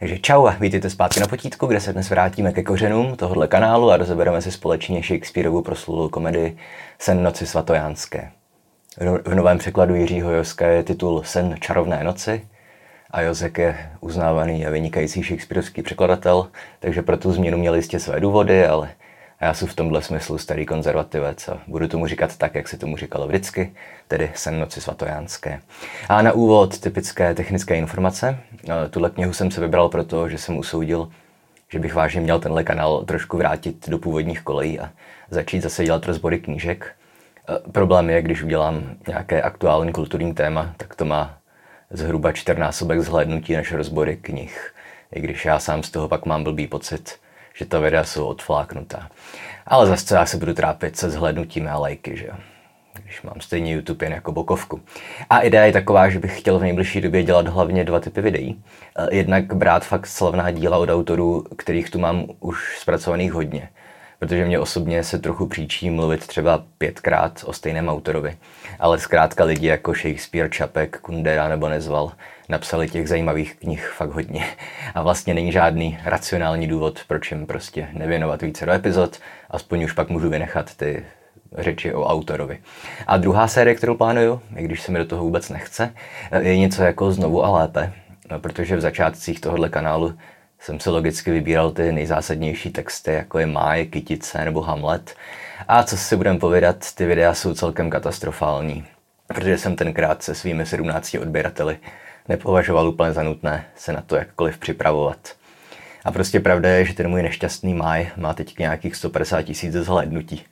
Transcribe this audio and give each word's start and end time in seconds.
Takže 0.00 0.18
čau 0.18 0.46
a 0.46 0.56
vítejte 0.60 0.90
zpátky 0.90 1.20
na 1.20 1.26
potítku, 1.26 1.66
kde 1.66 1.80
se 1.80 1.92
dnes 1.92 2.10
vrátíme 2.10 2.52
ke 2.52 2.62
kořenům 2.62 3.16
tohohle 3.16 3.48
kanálu 3.48 3.90
a 3.90 3.96
rozebereme 3.96 4.42
si 4.42 4.52
společně 4.52 5.02
Shakespeareovu 5.02 5.62
proslulou 5.62 6.08
komedii 6.08 6.56
Sen 6.98 7.22
noci 7.22 7.46
svatojánské. 7.46 8.30
V 9.24 9.34
novém 9.34 9.58
překladu 9.58 9.94
Jiřího 9.94 10.30
Joska 10.32 10.66
je 10.66 10.82
titul 10.82 11.22
Sen 11.24 11.56
čarovné 11.60 12.04
noci 12.04 12.48
a 13.10 13.20
Josek 13.20 13.58
je 13.58 13.90
uznávaný 14.00 14.66
a 14.66 14.70
vynikající 14.70 15.22
shakespeareovský 15.22 15.82
překladatel, 15.82 16.48
takže 16.78 17.02
pro 17.02 17.16
tu 17.16 17.32
změnu 17.32 17.58
měl 17.58 17.74
jistě 17.74 18.00
své 18.00 18.20
důvody, 18.20 18.66
ale 18.66 18.90
a 19.40 19.44
já 19.44 19.54
jsem 19.54 19.68
v 19.68 19.74
tomhle 19.74 20.02
smyslu 20.02 20.38
starý 20.38 20.66
konzervativec 20.66 21.48
a 21.48 21.58
budu 21.66 21.88
tomu 21.88 22.06
říkat 22.06 22.36
tak, 22.36 22.54
jak 22.54 22.68
se 22.68 22.78
tomu 22.78 22.96
říkalo 22.96 23.26
vždycky, 23.28 23.72
tedy 24.08 24.30
Sen 24.34 24.60
noci 24.60 24.80
svatojánské. 24.80 25.60
A 26.08 26.22
na 26.22 26.32
úvod 26.32 26.78
typické 26.78 27.34
technické 27.34 27.76
informace. 27.76 28.38
Tuhle 28.90 29.10
knihu 29.10 29.32
jsem 29.32 29.50
se 29.50 29.60
vybral 29.60 29.88
proto, 29.88 30.28
že 30.28 30.38
jsem 30.38 30.56
usoudil, 30.56 31.10
že 31.68 31.78
bych 31.78 31.94
vážně 31.94 32.20
měl 32.20 32.40
tenhle 32.40 32.64
kanál 32.64 33.04
trošku 33.04 33.36
vrátit 33.36 33.88
do 33.88 33.98
původních 33.98 34.42
kolejí 34.42 34.80
a 34.80 34.90
začít 35.30 35.60
zase 35.60 35.84
dělat 35.84 36.06
rozbory 36.06 36.38
knížek. 36.38 36.94
Problém 37.72 38.10
je, 38.10 38.22
když 38.22 38.42
udělám 38.42 38.82
nějaké 39.08 39.42
aktuální 39.42 39.92
kulturní 39.92 40.34
téma, 40.34 40.74
tak 40.76 40.94
to 40.94 41.04
má 41.04 41.38
zhruba 41.90 42.32
čtyřnásobek 42.32 43.00
zhlédnutí 43.00 43.56
než 43.56 43.72
rozbory 43.72 44.16
knih. 44.16 44.74
I 45.12 45.20
když 45.20 45.44
já 45.44 45.58
sám 45.58 45.82
z 45.82 45.90
toho 45.90 46.08
pak 46.08 46.26
mám 46.26 46.44
blbý 46.44 46.66
pocit, 46.66 47.18
že 47.54 47.64
ta 47.64 47.78
videa 47.78 48.04
jsou 48.04 48.26
odfláknutá. 48.26 49.08
Ale 49.66 49.86
zase 49.86 50.14
já 50.14 50.26
se 50.26 50.36
budu 50.36 50.54
trápit 50.54 50.96
se 50.96 51.10
zhlednutím 51.10 51.68
a 51.68 51.78
lajky, 51.78 52.16
že 52.16 52.26
jo 52.26 52.34
když 53.10 53.22
mám 53.22 53.40
stejně 53.40 53.72
YouTube 53.72 54.06
jen 54.06 54.12
jako 54.12 54.32
bokovku. 54.32 54.80
A 55.30 55.40
idea 55.40 55.64
je 55.64 55.72
taková, 55.72 56.08
že 56.08 56.18
bych 56.18 56.38
chtěl 56.38 56.58
v 56.58 56.62
nejbližší 56.62 57.00
době 57.00 57.22
dělat 57.22 57.48
hlavně 57.48 57.84
dva 57.84 58.00
typy 58.00 58.20
videí. 58.20 58.62
Eh, 58.98 59.16
jednak 59.16 59.54
brát 59.54 59.84
fakt 59.84 60.06
slavná 60.06 60.50
díla 60.50 60.78
od 60.78 60.88
autorů, 60.88 61.44
kterých 61.56 61.90
tu 61.90 61.98
mám 61.98 62.26
už 62.40 62.78
zpracovaných 62.78 63.32
hodně 63.32 63.68
protože 64.20 64.44
mě 64.44 64.58
osobně 64.58 65.04
se 65.04 65.18
trochu 65.18 65.46
příčí 65.46 65.90
mluvit 65.90 66.26
třeba 66.26 66.64
pětkrát 66.78 67.44
o 67.46 67.52
stejném 67.52 67.88
autorovi. 67.88 68.36
Ale 68.80 68.98
zkrátka 68.98 69.44
lidi 69.44 69.66
jako 69.66 69.94
Shakespeare, 69.94 70.50
Čapek, 70.50 70.98
Kundera 71.00 71.48
nebo 71.48 71.68
Nezval 71.68 72.12
napsali 72.50 72.88
těch 72.88 73.08
zajímavých 73.08 73.54
knih 73.54 73.92
fakt 73.96 74.10
hodně. 74.10 74.44
A 74.94 75.02
vlastně 75.02 75.34
není 75.34 75.52
žádný 75.52 75.98
racionální 76.04 76.66
důvod, 76.66 77.00
proč 77.08 77.30
jim 77.30 77.46
prostě 77.46 77.88
nevěnovat 77.92 78.42
více 78.42 78.66
do 78.66 78.72
epizod, 78.72 79.18
aspoň 79.50 79.84
už 79.84 79.92
pak 79.92 80.08
můžu 80.08 80.28
vynechat 80.28 80.74
ty 80.74 81.04
řeči 81.58 81.94
o 81.94 82.04
autorovi. 82.04 82.58
A 83.06 83.16
druhá 83.16 83.48
série, 83.48 83.74
kterou 83.74 83.96
plánuju, 83.96 84.40
i 84.56 84.64
když 84.64 84.82
se 84.82 84.92
mi 84.92 84.98
do 84.98 85.04
toho 85.04 85.24
vůbec 85.24 85.48
nechce, 85.48 85.94
je 86.38 86.58
něco 86.58 86.82
jako 86.82 87.12
znovu 87.12 87.44
a 87.44 87.50
lépe, 87.50 87.92
protože 88.38 88.76
v 88.76 88.80
začátcích 88.80 89.40
tohohle 89.40 89.68
kanálu 89.68 90.14
jsem 90.58 90.80
si 90.80 90.90
logicky 90.90 91.30
vybíral 91.30 91.70
ty 91.70 91.92
nejzásadnější 91.92 92.70
texty, 92.70 93.12
jako 93.12 93.38
je 93.38 93.46
Máje, 93.46 93.86
Kytice 93.86 94.44
nebo 94.44 94.60
Hamlet. 94.60 95.14
A 95.68 95.82
co 95.82 95.96
si 95.96 96.16
budem 96.16 96.38
povědat, 96.38 96.94
ty 96.94 97.06
videa 97.06 97.34
jsou 97.34 97.54
celkem 97.54 97.90
katastrofální, 97.90 98.84
protože 99.26 99.58
jsem 99.58 99.76
tenkrát 99.76 100.22
se 100.22 100.34
svými 100.34 100.66
17 100.66 101.14
odběrateli 101.14 101.78
nepovažoval 102.28 102.88
úplně 102.88 103.12
za 103.12 103.22
nutné 103.22 103.66
se 103.76 103.92
na 103.92 104.00
to 104.00 104.16
jakkoliv 104.16 104.58
připravovat. 104.58 105.18
A 106.04 106.12
prostě 106.12 106.40
pravda 106.40 106.68
je, 106.68 106.84
že 106.84 106.94
ten 106.94 107.08
můj 107.08 107.22
nešťastný 107.22 107.74
máj 107.74 108.10
má 108.16 108.34
teď 108.34 108.58
nějakých 108.58 108.96
150 108.96 109.42
tisíc 109.42 109.72
zhlédnutí. 109.72 110.44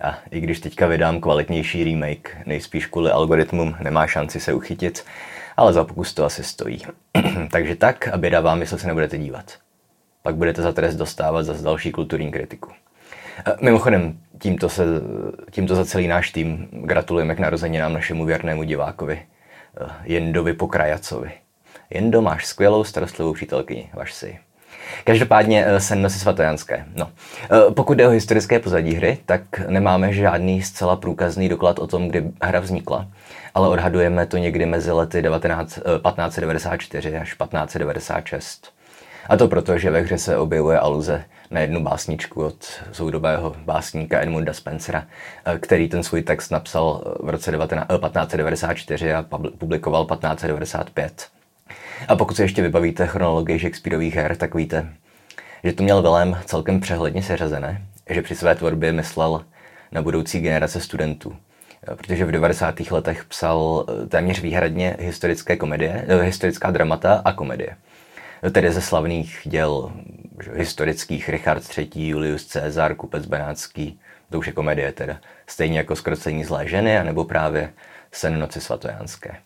A 0.00 0.18
i 0.30 0.40
když 0.40 0.60
teďka 0.60 0.86
vydám 0.86 1.20
kvalitnější 1.20 1.84
remake, 1.84 2.36
nejspíš 2.46 2.86
kvůli 2.86 3.10
algoritmům 3.10 3.76
nemá 3.80 4.06
šanci 4.06 4.40
se 4.40 4.52
uchytit, 4.52 5.04
ale 5.56 5.72
za 5.72 5.84
pokus 5.84 6.14
to 6.14 6.24
asi 6.24 6.44
stojí. 6.44 6.82
Takže 7.50 7.76
tak 7.76 8.08
a 8.08 8.16
běda 8.16 8.40
vám, 8.40 8.60
jestli 8.60 8.78
se 8.78 8.86
nebudete 8.86 9.18
dívat. 9.18 9.54
Pak 10.22 10.34
budete 10.34 10.62
za 10.62 10.72
trest 10.72 10.96
dostávat 10.96 11.42
za 11.42 11.62
další 11.62 11.92
kulturní 11.92 12.32
kritiku. 12.32 12.70
Mimochodem, 13.60 14.18
tímto, 14.38 14.68
se, 14.68 14.84
tímto 15.50 15.74
za 15.74 15.84
celý 15.84 16.08
náš 16.08 16.30
tým 16.30 16.68
gratulujeme 16.72 17.34
k 17.34 17.38
narozeninám 17.38 17.92
našemu 17.92 18.24
věrnému 18.24 18.62
divákovi, 18.62 19.22
Jendovi 20.04 20.52
Pokrajacovi. 20.52 21.30
Jendo, 21.90 22.22
máš 22.22 22.46
skvělou 22.46 22.84
starostlivou 22.84 23.32
přítelkyni, 23.32 23.90
vaš 23.94 24.14
si. 24.14 24.38
Každopádně 25.04 25.64
eh, 25.66 25.80
sen 25.80 26.02
nosí 26.02 26.18
svatojanské. 26.18 26.84
No. 26.94 27.10
Eh, 27.44 27.72
pokud 27.74 27.94
jde 27.94 28.08
o 28.08 28.10
historické 28.10 28.58
pozadí 28.58 28.94
hry, 28.94 29.18
tak 29.26 29.58
nemáme 29.68 30.12
žádný 30.12 30.62
zcela 30.62 30.96
průkazný 30.96 31.48
doklad 31.48 31.78
o 31.78 31.86
tom, 31.86 32.08
kdy 32.08 32.30
hra 32.42 32.60
vznikla, 32.60 33.08
ale 33.54 33.68
odhadujeme 33.68 34.26
to 34.26 34.36
někdy 34.36 34.66
mezi 34.66 34.92
lety 34.92 35.22
19, 35.22 35.74
1594 35.74 37.08
eh, 37.08 37.20
až 37.20 37.34
1596. 37.34 38.75
A 39.28 39.36
to 39.36 39.48
proto, 39.48 39.78
že 39.78 39.90
ve 39.90 40.00
hře 40.00 40.18
se 40.18 40.36
objevuje 40.36 40.78
aluze 40.78 41.24
na 41.50 41.60
jednu 41.60 41.82
básničku 41.82 42.44
od 42.44 42.66
soudobého 42.92 43.56
básníka 43.64 44.22
Edmunda 44.22 44.52
Spencera, 44.52 45.06
který 45.60 45.88
ten 45.88 46.02
svůj 46.02 46.22
text 46.22 46.50
napsal 46.50 47.16
v 47.20 47.28
roce 47.28 47.50
19, 47.50 47.86
1594 47.86 49.12
a 49.14 49.24
publikoval 49.58 50.04
1595. 50.04 51.28
A 52.08 52.16
pokud 52.16 52.36
se 52.36 52.42
ještě 52.42 52.62
vybavíte 52.62 53.06
chronologii 53.06 53.58
Shakespeareových 53.58 54.14
her, 54.14 54.36
tak 54.36 54.54
víte, 54.54 54.88
že 55.64 55.72
to 55.72 55.82
měl 55.82 56.02
Vilém 56.02 56.38
celkem 56.44 56.80
přehledně 56.80 57.22
seřazené, 57.22 57.82
že 58.10 58.22
při 58.22 58.34
své 58.34 58.54
tvorbě 58.54 58.92
myslel 58.92 59.44
na 59.92 60.02
budoucí 60.02 60.40
generace 60.40 60.80
studentů. 60.80 61.36
Protože 61.96 62.24
v 62.24 62.30
90. 62.30 62.80
letech 62.90 63.24
psal 63.24 63.86
eh, 63.88 64.06
téměř 64.06 64.40
výhradně 64.40 64.96
historické 65.00 65.56
komedie, 65.56 66.04
eh, 66.08 66.22
historická 66.22 66.70
dramata 66.70 67.22
a 67.24 67.32
komedie. 67.32 67.76
Tedy 68.52 68.72
ze 68.72 68.80
slavných 68.80 69.38
děl 69.44 69.92
že, 70.44 70.50
historických 70.54 71.28
Richard 71.28 71.78
III., 71.78 72.08
Julius 72.08 72.52
Caesar, 72.52 72.94
Kupec 72.94 73.26
Benátský, 73.26 74.00
to 74.30 74.38
už 74.38 74.46
je 74.46 74.52
komedie 74.52 74.92
teda, 74.92 75.16
stejně 75.46 75.78
jako 75.78 75.96
Skrocení 75.96 76.44
zlé 76.44 76.68
ženy, 76.68 76.98
anebo 76.98 77.24
právě 77.24 77.72
Sen 78.12 78.38
noci 78.38 78.60
svatojánské. 78.60 79.36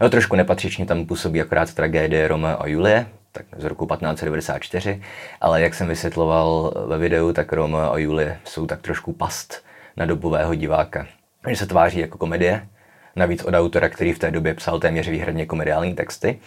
No, 0.00 0.10
trošku 0.10 0.36
nepatřičně 0.36 0.86
tam 0.86 1.06
působí 1.06 1.40
akorát 1.40 1.74
tragédie 1.74 2.28
Roma 2.28 2.52
a 2.52 2.66
Julie, 2.66 3.06
tak 3.32 3.46
z 3.56 3.64
roku 3.64 3.86
1594, 3.86 5.02
ale 5.40 5.62
jak 5.62 5.74
jsem 5.74 5.88
vysvětloval 5.88 6.74
ve 6.86 6.98
videu, 6.98 7.32
tak 7.32 7.52
Roma 7.52 7.88
a 7.88 7.98
Julie 7.98 8.38
jsou 8.44 8.66
tak 8.66 8.80
trošku 8.80 9.12
past 9.12 9.64
na 9.96 10.06
dobového 10.06 10.54
diváka. 10.54 11.06
Že 11.48 11.56
se 11.56 11.66
tváří 11.66 11.98
jako 11.98 12.18
komedie, 12.18 12.68
navíc 13.16 13.44
od 13.44 13.54
autora, 13.54 13.88
který 13.88 14.12
v 14.12 14.18
té 14.18 14.30
době 14.30 14.54
psal 14.54 14.80
téměř 14.80 15.08
výhradně 15.08 15.46
komediální 15.46 15.94
texty, 15.94 16.38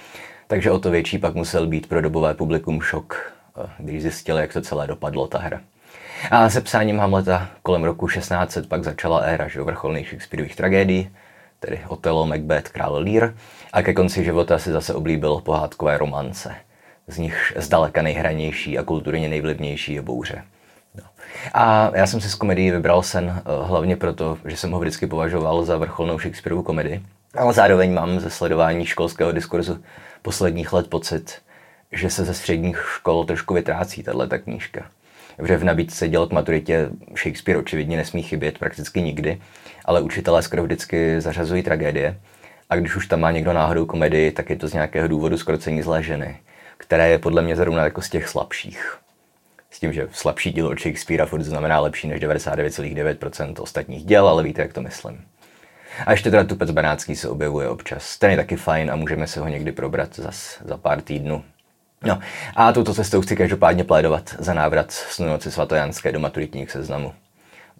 takže 0.51 0.71
o 0.71 0.79
to 0.79 0.91
větší 0.91 1.17
pak 1.17 1.35
musel 1.35 1.67
být 1.67 1.87
pro 1.87 2.01
dobové 2.01 2.33
publikum 2.33 2.81
šok, 2.81 3.33
eh, 3.57 3.69
když 3.77 4.01
zjistili, 4.01 4.41
jak 4.41 4.53
to 4.53 4.61
celé 4.61 4.87
dopadlo, 4.87 5.27
ta 5.27 5.37
hra. 5.37 5.61
A 6.31 6.49
se 6.49 6.61
psáním 6.61 6.99
Hamleta 6.99 7.49
kolem 7.63 7.83
roku 7.83 8.07
1600 8.07 8.67
pak 8.67 8.83
začala 8.83 9.19
éra 9.19 9.47
že 9.47 9.61
vrcholných 9.61 10.07
Shakespeareových 10.07 10.55
tragédií, 10.55 11.09
tedy 11.59 11.79
Otelo, 11.87 12.25
Macbeth, 12.25 12.69
Král 12.69 12.95
Lear, 13.03 13.33
a 13.73 13.81
ke 13.81 13.93
konci 13.93 14.23
života 14.23 14.59
si 14.59 14.71
zase 14.71 14.93
oblíbil 14.93 15.41
pohádkové 15.43 15.97
romance. 15.97 16.55
Z 17.07 17.17
nich 17.17 17.53
zdaleka 17.55 18.01
nejhranější 18.01 18.77
a 18.77 18.83
kulturně 18.83 19.29
nejvlivnější 19.29 19.93
je 19.93 20.01
Bouře. 20.01 20.43
No. 20.95 21.03
A 21.53 21.91
já 21.95 22.07
jsem 22.07 22.21
si 22.21 22.29
z 22.29 22.35
komedii 22.35 22.71
vybral 22.71 23.03
sen 23.03 23.41
eh, 23.45 23.65
hlavně 23.65 23.95
proto, 23.95 24.37
že 24.45 24.57
jsem 24.57 24.71
ho 24.71 24.79
vždycky 24.79 25.07
považoval 25.07 25.63
za 25.63 25.77
vrcholnou 25.77 26.19
Shakespeareovu 26.19 26.63
komedii, 26.63 27.03
ale 27.37 27.53
zároveň 27.53 27.93
mám 27.93 28.19
ze 28.19 28.29
sledování 28.29 28.85
školského 28.85 29.31
diskurzu 29.31 29.79
posledních 30.21 30.73
let 30.73 30.87
pocit, 30.87 31.41
že 31.91 32.09
se 32.09 32.25
ze 32.25 32.33
středních 32.33 32.77
škol 32.95 33.25
trošku 33.25 33.53
vytrácí 33.53 34.03
tato 34.03 34.39
knížka. 34.39 34.85
Že 35.43 35.57
v 35.57 35.63
nabídce 35.63 36.09
dělat 36.09 36.29
k 36.29 36.33
maturitě 36.33 36.89
Shakespeare 37.17 37.59
očividně 37.59 37.97
nesmí 37.97 38.23
chybět 38.23 38.57
prakticky 38.57 39.01
nikdy, 39.01 39.41
ale 39.85 40.01
učitelé 40.01 40.41
skoro 40.43 40.63
vždycky 40.63 41.21
zařazují 41.21 41.63
tragédie. 41.63 42.19
A 42.69 42.75
když 42.75 42.95
už 42.95 43.07
tam 43.07 43.19
má 43.19 43.31
někdo 43.31 43.53
náhodou 43.53 43.85
komedii, 43.85 44.31
tak 44.31 44.49
je 44.49 44.55
to 44.55 44.67
z 44.67 44.73
nějakého 44.73 45.07
důvodu 45.07 45.37
skrocení 45.37 45.81
zlé 45.81 46.03
ženy, 46.03 46.39
které 46.77 47.09
je 47.09 47.19
podle 47.19 47.41
mě 47.41 47.55
zrovna 47.55 47.83
jako 47.83 48.01
z 48.01 48.09
těch 48.09 48.27
slabších. 48.27 48.97
S 49.71 49.79
tím, 49.79 49.93
že 49.93 50.07
slabší 50.11 50.51
díl 50.51 50.67
od 50.67 50.79
Shakespearea 50.79 51.25
furt 51.25 51.43
znamená 51.43 51.79
lepší 51.79 52.07
než 52.07 52.21
99,9% 52.21 53.61
ostatních 53.61 54.05
děl, 54.05 54.27
ale 54.27 54.43
víte, 54.43 54.61
jak 54.61 54.73
to 54.73 54.81
myslím. 54.81 55.25
A 56.05 56.11
ještě 56.11 56.31
teda 56.31 56.43
tupec 56.43 56.71
benátský 56.71 57.15
se 57.15 57.29
objevuje 57.29 57.69
občas. 57.69 58.17
Ten 58.17 58.31
je 58.31 58.37
taky 58.37 58.55
fajn 58.55 58.91
a 58.91 58.95
můžeme 58.95 59.27
se 59.27 59.39
ho 59.39 59.47
někdy 59.47 59.71
probrat 59.71 60.15
zas 60.15 60.59
za 60.65 60.77
pár 60.77 61.01
týdnů. 61.01 61.43
No 62.03 62.19
a 62.55 62.73
touto 62.73 62.93
cestou 62.93 63.21
chci 63.21 63.35
každopádně 63.35 63.83
plédovat 63.83 64.35
za 64.39 64.53
návrat 64.53 64.91
Snunoci 64.91 65.51
svatojanské 65.51 66.11
do 66.11 66.19
maturitních 66.19 66.71
seznamů. 66.71 67.13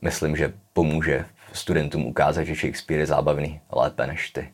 Myslím, 0.02 0.36
že 0.36 0.54
pomůže 0.74 1.26
studentům 1.54 2.06
ukázat, 2.06 2.44
že 2.44 2.56
Shakespeare 2.56 3.00
je 3.00 3.06
zábavný 3.06 3.60
lépe 3.72 4.08
než 4.08 4.30
ty 4.30 4.50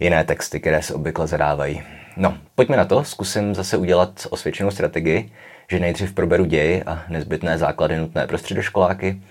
jiné 0.00 0.24
texty, 0.24 0.60
které 0.60 0.82
se 0.82 0.94
obvykle 0.94 1.26
zadávají. 1.26 1.82
No, 2.16 2.38
pojďme 2.54 2.76
na 2.76 2.84
to, 2.84 3.04
zkusím 3.04 3.54
zase 3.54 3.76
udělat 3.76 4.26
osvědčenou 4.30 4.70
strategii, 4.70 5.32
že 5.70 5.80
nejdřív 5.80 6.12
proberu 6.12 6.44
ději 6.44 6.82
a 6.82 7.04
nezbytné 7.08 7.58
základy 7.58 7.96
nutné 7.96 8.26
pro 8.26 8.38
středoškoláky 8.38 9.22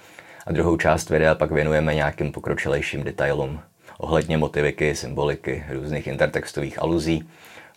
a 0.47 0.51
druhou 0.51 0.77
část 0.77 1.09
videa 1.09 1.35
pak 1.35 1.51
věnujeme 1.51 1.95
nějakým 1.95 2.31
pokročilejším 2.31 3.03
detailům 3.03 3.59
ohledně 3.99 4.37
motiviky, 4.37 4.95
symboliky, 4.95 5.63
různých 5.69 6.07
intertextových 6.07 6.81
aluzí, 6.81 7.29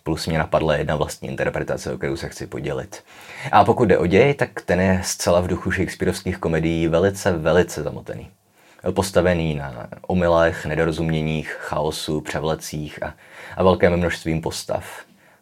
plus 0.03 0.27
mě 0.27 0.37
napadla 0.37 0.75
jedna 0.75 0.95
vlastní 0.95 1.29
interpretace, 1.29 1.93
o 1.93 1.97
kterou 1.97 2.17
se 2.17 2.29
chci 2.29 2.47
podělit. 2.47 3.03
A 3.51 3.65
pokud 3.65 3.85
jde 3.85 3.97
o 3.97 4.05
děj, 4.05 4.33
tak 4.33 4.61
ten 4.61 4.81
je 4.81 5.01
zcela 5.03 5.41
v 5.41 5.47
duchu 5.47 5.71
Shakespeareovských 5.71 6.37
komedií 6.37 6.87
velice, 6.87 7.31
velice 7.31 7.83
zamotený. 7.83 8.29
Postavený 8.91 9.55
na 9.55 9.87
omylech, 10.07 10.65
nedorozuměních, 10.65 11.57
chaosu, 11.59 12.21
převlecích 12.21 13.03
a, 13.03 13.13
a 13.57 13.63
velkém 13.63 13.97
množstvím 13.97 14.41
postav, 14.41 14.85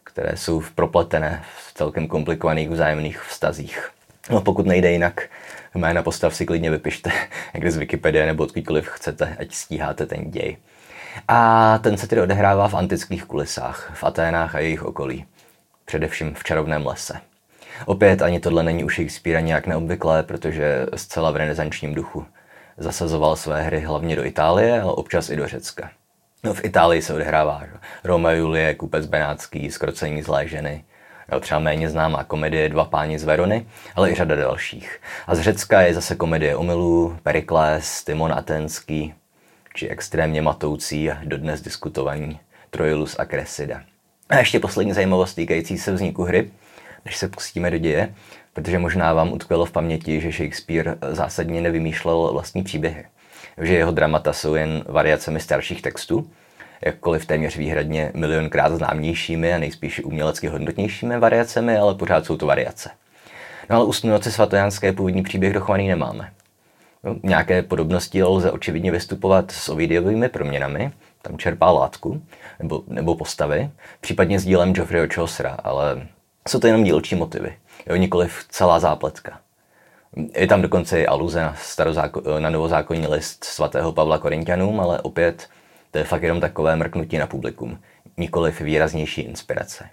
které 0.04 0.36
jsou 0.36 0.62
propletené 0.74 1.42
v 1.66 1.74
celkem 1.74 2.06
komplikovaných 2.06 2.70
vzájemných 2.70 3.20
vztazích. 3.20 3.90
No 4.30 4.40
pokud 4.40 4.66
nejde 4.66 4.90
jinak, 4.90 5.28
jména 5.74 6.02
postav 6.02 6.34
si 6.34 6.46
klidně 6.46 6.70
vypište 6.70 7.12
někde 7.54 7.70
z 7.70 7.76
Wikipedie 7.76 8.26
nebo 8.26 8.42
odkudkoliv 8.42 8.88
chcete, 8.88 9.36
ať 9.40 9.52
stíháte 9.54 10.06
ten 10.06 10.30
děj. 10.30 10.56
A 11.28 11.78
ten 11.78 11.96
se 11.96 12.06
tedy 12.06 12.20
odehrává 12.20 12.68
v 12.68 12.74
antických 12.74 13.24
kulisách, 13.24 13.92
v 13.94 14.04
Aténách 14.04 14.54
a 14.54 14.58
jejich 14.58 14.84
okolí. 14.84 15.26
Především 15.84 16.34
v 16.34 16.44
čarovném 16.44 16.86
lese. 16.86 17.20
Opět 17.86 18.22
ani 18.22 18.40
tohle 18.40 18.62
není 18.62 18.84
u 18.84 18.88
Shakespearea 18.88 19.40
nějak 19.40 19.66
neobvyklé, 19.66 20.22
protože 20.22 20.86
zcela 20.96 21.30
v 21.30 21.36
renesančním 21.36 21.94
duchu. 21.94 22.26
Zasazoval 22.78 23.36
své 23.36 23.62
hry 23.62 23.80
hlavně 23.80 24.16
do 24.16 24.24
Itálie, 24.24 24.80
ale 24.80 24.92
občas 24.92 25.30
i 25.30 25.36
do 25.36 25.48
Řecka. 25.48 25.90
No, 26.44 26.54
v 26.54 26.64
Itálii 26.64 27.02
se 27.02 27.14
odehrává? 27.14 27.62
Roma 28.04 28.32
Julie, 28.32 28.74
kupec 28.74 29.06
Benátský, 29.06 29.70
skrocení 29.70 30.22
zlé 30.22 30.48
ženy, 30.48 30.84
třeba 31.40 31.60
méně 31.60 31.88
známá 31.88 32.24
komedie 32.24 32.68
Dva 32.68 32.84
páni 32.84 33.18
z 33.18 33.24
Verony, 33.24 33.66
ale 33.96 34.10
i 34.10 34.14
řada 34.14 34.36
dalších. 34.36 35.00
A 35.26 35.34
z 35.34 35.40
Řecka 35.40 35.80
je 35.80 35.94
zase 35.94 36.14
komedie 36.14 36.56
Omylů, 36.56 37.16
Perikles, 37.22 38.04
Timon 38.04 38.32
Atenský, 38.32 39.14
či 39.74 39.88
extrémně 39.88 40.42
matoucí 40.42 41.10
a 41.10 41.18
dodnes 41.24 41.60
diskutovaní 41.60 42.40
Troilus 42.70 43.16
a 43.18 43.24
Cressida. 43.24 43.82
A 44.28 44.38
ještě 44.38 44.60
poslední 44.60 44.92
zajímavost 44.92 45.34
týkající 45.34 45.78
se 45.78 45.92
vzniku 45.92 46.22
hry, 46.22 46.50
než 47.04 47.16
se 47.16 47.28
pustíme 47.28 47.70
do 47.70 47.78
děje, 47.78 48.14
protože 48.52 48.78
možná 48.78 49.12
vám 49.12 49.32
utkvělo 49.32 49.64
v 49.64 49.72
paměti, 49.72 50.20
že 50.20 50.32
Shakespeare 50.32 50.96
zásadně 51.10 51.60
nevymýšlel 51.60 52.32
vlastní 52.32 52.62
příběhy. 52.62 53.04
Že 53.58 53.74
jeho 53.74 53.92
dramata 53.92 54.32
jsou 54.32 54.54
jen 54.54 54.84
variacemi 54.88 55.40
starších 55.40 55.82
textů, 55.82 56.30
jakkoliv 56.86 57.26
téměř 57.26 57.56
výhradně 57.56 58.12
milionkrát 58.14 58.72
známějšími 58.72 59.54
a 59.54 59.58
nejspíš 59.58 60.00
umělecky 60.00 60.46
hodnotnějšími 60.48 61.18
variacemi, 61.18 61.76
ale 61.76 61.94
pořád 61.94 62.26
jsou 62.26 62.36
to 62.36 62.46
variace. 62.46 62.90
No 63.70 63.76
ale 63.76 63.84
u 63.84 63.92
noci 64.04 64.32
svatojanské 64.32 64.92
původní 64.92 65.22
příběh 65.22 65.52
dochovaný 65.52 65.88
nemáme. 65.88 66.30
No, 67.04 67.16
nějaké 67.22 67.62
podobnosti 67.62 68.22
lze 68.22 68.50
očividně 68.50 68.92
vystupovat 68.92 69.50
s 69.50 69.68
Ovidiovými 69.68 70.28
proměnami, 70.28 70.92
tam 71.22 71.38
čerpá 71.38 71.70
látku, 71.70 72.22
nebo, 72.58 72.82
nebo 72.88 73.14
postavy, 73.14 73.70
případně 74.00 74.40
s 74.40 74.44
dílem 74.44 74.72
Geoffreyho 74.72 75.06
Chaucera, 75.14 75.58
ale 75.64 76.06
jsou 76.48 76.60
to 76.60 76.66
jenom 76.66 76.84
dílčí 76.84 77.14
motivy, 77.14 77.56
jo, 77.86 77.96
nikoliv 77.96 78.44
celá 78.48 78.78
zápletka. 78.78 79.40
Je 80.36 80.46
tam 80.46 80.62
dokonce 80.62 81.00
i 81.00 81.06
aluze 81.06 81.40
na, 81.40 81.54
starozáko- 81.54 82.40
na 82.40 82.50
novozákonní 82.50 83.06
list 83.06 83.44
svatého 83.44 83.92
Pavla 83.92 84.18
Korintianům, 84.18 84.80
ale 84.80 85.00
opět 85.00 85.48
to 85.92 85.98
je 85.98 86.04
fakt 86.04 86.22
jenom 86.22 86.40
takové 86.40 86.76
mrknutí 86.76 87.18
na 87.18 87.26
publikum, 87.26 87.78
nikoliv 88.16 88.60
výraznější 88.60 89.20
inspirace. 89.20 89.88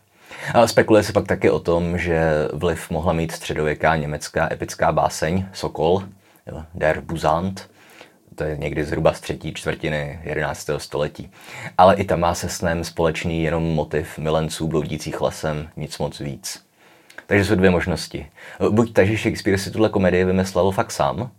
A 0.54 0.68
spekuluje 0.68 1.04
se 1.04 1.14
pak 1.14 1.28
taky 1.28 1.50
o 1.50 1.60
tom, 1.60 1.98
že 1.98 2.22
vliv 2.54 2.90
mohla 2.90 3.14
mít 3.14 3.32
středověká 3.32 3.96
německá 3.96 4.54
epická 4.54 4.92
báseň 4.92 5.46
Sokol, 5.54 6.04
Der 6.74 7.02
Busant, 7.02 7.70
to 8.36 8.44
je 8.44 8.58
někdy 8.58 8.86
zhruba 8.86 9.14
z 9.14 9.20
třetí 9.22 9.54
čtvrtiny 9.54 10.20
11. 10.24 10.70
století. 10.78 11.30
Ale 11.78 11.96
i 11.96 12.04
tam 12.04 12.20
má 12.20 12.36
se 12.36 12.50
snem 12.50 12.84
společný 12.84 13.44
jenom 13.44 13.64
motiv 13.64 14.18
milenců 14.18 14.68
bloudících 14.68 15.22
lesem, 15.22 15.70
nic 15.78 15.98
moc 15.98 16.20
víc. 16.20 16.64
Takže 17.28 17.46
jsou 17.46 17.56
dvě 17.56 17.70
možnosti. 17.70 18.28
Buď 18.70 18.94
tak, 18.94 19.08
že 19.08 19.18
Shakespeare 19.18 19.58
si 19.58 19.72
tuhle 19.72 19.90
komedii 19.90 20.26
vymyslel 20.26 20.72
fakt 20.72 20.92
sám, 20.92 21.32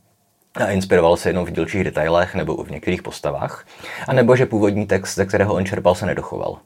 a 0.55 0.70
inspiroval 0.70 1.17
se 1.17 1.29
jenom 1.29 1.47
v 1.47 1.50
dílčích 1.50 1.85
detailech 1.85 2.35
nebo 2.35 2.64
v 2.64 2.70
některých 2.70 3.02
postavách, 3.02 3.67
a 4.08 4.12
nebo 4.12 4.37
že 4.37 4.47
původní 4.47 4.87
text, 4.87 5.14
ze 5.14 5.26
kterého 5.26 5.55
on 5.55 5.67
čerpal, 5.67 5.94
se 5.94 6.06
nedochoval. 6.06 6.58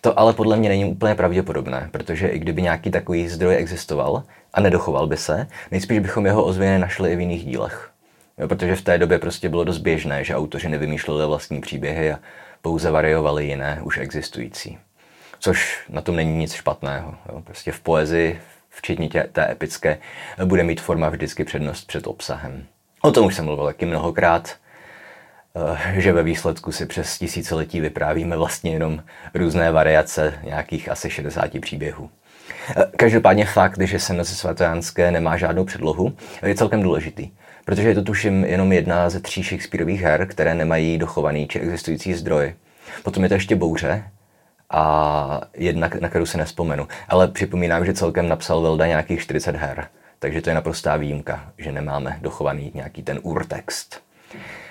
To 0.00 0.18
ale 0.18 0.32
podle 0.32 0.56
mě 0.56 0.68
není 0.68 0.84
úplně 0.84 1.14
pravděpodobné, 1.14 1.88
protože 1.92 2.28
i 2.28 2.38
kdyby 2.38 2.62
nějaký 2.62 2.90
takový 2.90 3.28
zdroj 3.28 3.56
existoval 3.56 4.22
a 4.54 4.60
nedochoval 4.60 5.06
by 5.06 5.16
se, 5.16 5.46
nejspíš 5.70 5.98
bychom 5.98 6.26
jeho 6.26 6.44
ozvěny 6.44 6.78
našli 6.78 7.12
i 7.12 7.16
v 7.16 7.20
jiných 7.20 7.44
dílech. 7.44 7.90
Jo, 8.38 8.48
protože 8.48 8.76
v 8.76 8.82
té 8.82 8.98
době 8.98 9.18
prostě 9.18 9.48
bylo 9.48 9.64
dost 9.64 9.78
běžné, 9.78 10.24
že 10.24 10.36
autoři 10.36 10.68
nevymýšleli 10.68 11.26
vlastní 11.26 11.60
příběhy 11.60 12.12
a 12.12 12.18
pouze 12.62 12.90
variovali 12.90 13.46
jiné, 13.46 13.80
už 13.82 13.98
existující. 13.98 14.78
Což 15.40 15.84
na 15.88 16.00
tom 16.00 16.16
není 16.16 16.36
nic 16.36 16.52
špatného. 16.52 17.14
Jo. 17.28 17.40
Prostě 17.44 17.72
v 17.72 17.80
poezii, 17.80 18.40
včetně 18.68 19.08
té 19.08 19.50
epické, 19.52 19.98
bude 20.44 20.62
mít 20.62 20.80
forma 20.80 21.08
vždycky 21.08 21.44
přednost 21.44 21.86
před 21.86 22.06
obsahem. 22.06 22.66
O 23.04 23.12
tom 23.12 23.26
už 23.26 23.34
jsem 23.34 23.44
mluvil 23.44 23.66
taky 23.66 23.86
mnohokrát, 23.86 24.56
eh, 25.56 26.00
že 26.00 26.12
ve 26.12 26.22
výsledku 26.22 26.72
si 26.72 26.86
přes 26.86 27.18
tisíciletí 27.18 27.80
vyprávíme 27.80 28.36
vlastně 28.36 28.72
jenom 28.72 29.02
různé 29.34 29.72
variace 29.72 30.34
nějakých 30.42 30.88
asi 30.88 31.10
60 31.10 31.60
příběhů. 31.60 32.10
Eh, 32.76 32.84
každopádně 32.96 33.46
fakt, 33.46 33.80
že 33.80 33.98
Senoce 33.98 34.34
svatojánské 34.34 35.10
nemá 35.10 35.36
žádnou 35.36 35.64
předlohu, 35.64 36.12
je 36.46 36.54
celkem 36.54 36.82
důležitý, 36.82 37.30
protože 37.64 37.88
je 37.88 37.94
to 37.94 38.02
tuším 38.02 38.44
jenom 38.44 38.72
jedna 38.72 39.10
ze 39.10 39.20
tří 39.20 39.42
Shakespeareových 39.42 40.00
her, 40.00 40.26
které 40.26 40.54
nemají 40.54 40.98
dochovaný 40.98 41.48
či 41.48 41.60
existující 41.60 42.14
zdroj. 42.14 42.54
Potom 43.02 43.22
je 43.22 43.28
to 43.28 43.34
ještě 43.34 43.56
bouře, 43.56 44.04
a 44.70 45.40
jedna, 45.54 45.90
na 46.00 46.08
kterou 46.08 46.26
se 46.26 46.38
nespomenu. 46.38 46.88
Ale 47.08 47.28
připomínám, 47.28 47.86
že 47.86 47.94
celkem 47.94 48.28
napsal 48.28 48.60
Velda 48.60 48.86
nějakých 48.86 49.20
40 49.20 49.56
her, 49.56 49.86
takže 50.22 50.42
to 50.42 50.50
je 50.50 50.54
naprostá 50.54 50.96
výjimka, 50.96 51.52
že 51.58 51.72
nemáme 51.72 52.18
dochovaný 52.20 52.70
nějaký 52.74 53.02
ten 53.02 53.18
urtext. 53.22 54.02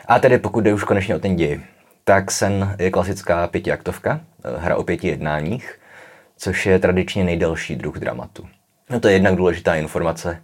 A 0.05 0.19
tedy 0.19 0.37
pokud 0.37 0.61
jde 0.61 0.73
už 0.73 0.83
konečně 0.83 1.15
o 1.15 1.19
ten 1.19 1.35
děj, 1.35 1.59
tak 2.03 2.31
Sen 2.31 2.75
je 2.79 2.91
klasická 2.91 3.47
pětiaktovka, 3.47 4.21
eh, 4.43 4.57
hra 4.57 4.75
o 4.75 4.83
pěti 4.83 5.07
jednáních, 5.07 5.79
což 6.37 6.65
je 6.65 6.79
tradičně 6.79 7.23
nejdelší 7.23 7.75
druh 7.75 7.97
dramatu. 7.97 8.47
No 8.89 8.99
to 8.99 9.07
je 9.07 9.13
jednak 9.13 9.35
důležitá 9.35 9.75
informace. 9.75 10.43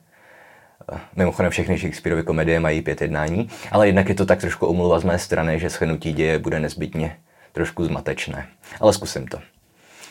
Eh, 0.94 1.00
mimochodem 1.16 1.52
všechny 1.52 1.78
Shakespeareovy 1.78 2.24
komedie 2.24 2.60
mají 2.60 2.82
pět 2.82 3.02
jednání, 3.02 3.50
ale 3.72 3.88
jednak 3.88 4.10
je 4.10 4.16
to 4.16 4.26
tak 4.26 4.40
trošku 4.40 4.68
omluva 4.68 5.00
z 5.00 5.04
mé 5.04 5.20
strany, 5.20 5.60
že 5.60 5.70
shrnutí 5.70 6.14
děje 6.14 6.40
bude 6.40 6.60
nezbytně 6.60 7.18
trošku 7.52 7.86
zmatečné. 7.86 8.48
Ale 8.82 8.94
zkusím 8.94 9.28
to. 9.28 9.40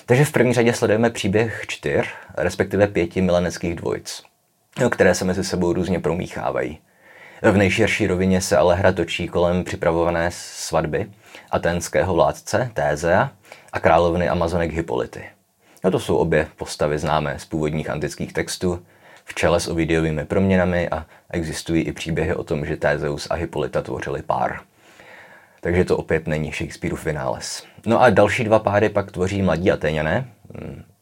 Takže 0.06 0.24
v 0.24 0.32
první 0.32 0.52
řadě 0.52 0.72
sledujeme 0.72 1.10
příběh 1.10 1.64
čtyř, 1.66 2.06
respektive 2.36 2.86
pěti 2.86 3.22
mileneckých 3.22 3.74
dvojic, 3.74 4.22
které 4.90 5.14
se 5.14 5.24
mezi 5.24 5.44
sebou 5.44 5.72
různě 5.72 6.00
promíchávají. 6.00 6.78
V 7.42 7.56
nejširší 7.56 8.06
rovině 8.06 8.40
se 8.40 8.56
ale 8.56 8.74
hra 8.74 8.92
točí 8.92 9.28
kolem 9.28 9.64
připravované 9.64 10.28
svatby 10.32 11.06
aténského 11.50 12.14
vládce 12.14 12.70
Tézea 12.74 13.30
a 13.72 13.80
královny 13.80 14.28
Amazonek 14.28 14.72
Hippolyty. 14.72 15.24
No 15.84 15.90
to 15.90 16.00
jsou 16.00 16.16
obě 16.16 16.48
postavy 16.56 16.98
známé 16.98 17.38
z 17.38 17.44
původních 17.44 17.90
antických 17.90 18.32
textů, 18.32 18.82
v 19.24 19.34
čele 19.34 19.60
s 19.60 19.68
Ovidiovými 19.68 20.24
proměnami 20.24 20.88
a 20.88 21.06
existují 21.30 21.82
i 21.82 21.92
příběhy 21.92 22.34
o 22.34 22.44
tom, 22.44 22.66
že 22.66 22.76
Tézeus 22.76 23.26
a 23.30 23.34
Hippolyta 23.34 23.82
tvořili 23.82 24.22
pár. 24.22 24.60
Takže 25.60 25.84
to 25.84 25.96
opět 25.96 26.26
není 26.26 26.52
Shakespeareův 26.52 27.04
vynález. 27.04 27.64
No 27.86 28.02
a 28.02 28.10
další 28.10 28.44
dva 28.44 28.58
páry 28.58 28.88
pak 28.88 29.12
tvoří 29.12 29.42
mladí 29.42 29.70
Atéňané, 29.70 30.28
hm, 30.54 30.82
e, 30.82 30.95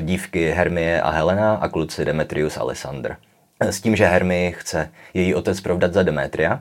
dívky 0.00 0.50
Hermie 0.50 1.02
a 1.02 1.10
Helena 1.10 1.54
a 1.54 1.68
kluci 1.68 2.04
Demetrius 2.04 2.56
a 2.56 2.60
Alexander. 2.60 3.16
S 3.60 3.80
tím, 3.80 3.96
že 3.96 4.06
Hermie 4.06 4.52
chce 4.52 4.90
její 5.14 5.34
otec 5.34 5.60
provdat 5.60 5.92
za 5.92 6.02
Demetria, 6.02 6.60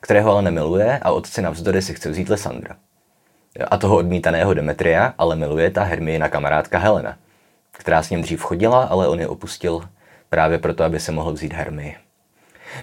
kterého 0.00 0.30
ale 0.30 0.42
nemiluje 0.42 0.98
a 1.02 1.10
otci 1.10 1.42
navzdory 1.42 1.82
si 1.82 1.94
chce 1.94 2.10
vzít 2.10 2.28
Lysandra. 2.28 2.76
A 3.70 3.76
toho 3.76 3.96
odmítaného 3.96 4.54
Demetria 4.54 5.14
ale 5.18 5.36
miluje 5.36 5.70
ta 5.70 5.82
Hermiena 5.82 6.28
kamarádka 6.28 6.78
Helena, 6.78 7.16
která 7.72 8.02
s 8.02 8.10
ním 8.10 8.22
dřív 8.22 8.42
chodila, 8.42 8.84
ale 8.84 9.08
on 9.08 9.20
je 9.20 9.28
opustil 9.28 9.88
právě 10.28 10.58
proto, 10.58 10.84
aby 10.84 11.00
se 11.00 11.12
mohl 11.12 11.32
vzít 11.32 11.52
Hermii. 11.52 11.96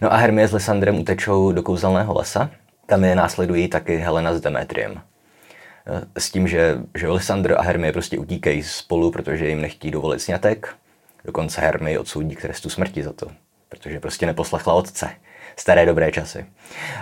No 0.02 0.14
a 0.14 0.16
Hermie 0.16 0.48
s 0.48 0.54
Lysandrem 0.54 1.00
utečou 1.00 1.52
do 1.52 1.64
kouzelného 1.64 2.14
lesa, 2.14 2.50
tam 2.86 3.04
je 3.04 3.16
následují 3.16 3.68
taky 3.68 3.98
Helena 3.98 4.34
s 4.34 4.42
Demetriem. 4.42 5.02
S 6.18 6.32
tím, 6.32 6.48
že, 6.48 6.78
že 6.96 7.10
Lysandr 7.10 7.56
a 7.58 7.62
Hermie 7.62 7.94
prostě 7.94 8.20
utíkají 8.20 8.64
spolu, 8.64 9.12
protože 9.12 9.48
jim 9.48 9.62
nechtí 9.62 9.92
dovolit 9.92 10.20
snětek. 10.20 10.76
Dokonce 11.26 11.62
Hermie 11.62 12.00
odsoudí 12.00 12.36
k 12.36 12.42
trestu 12.42 12.70
smrti 12.70 13.04
za 13.04 13.14
to, 13.14 13.28
protože 13.70 14.00
prostě 14.00 14.26
neposlechla 14.26 14.74
otce. 14.74 15.10
Staré 15.56 15.86
dobré 15.86 16.12
časy. 16.12 16.46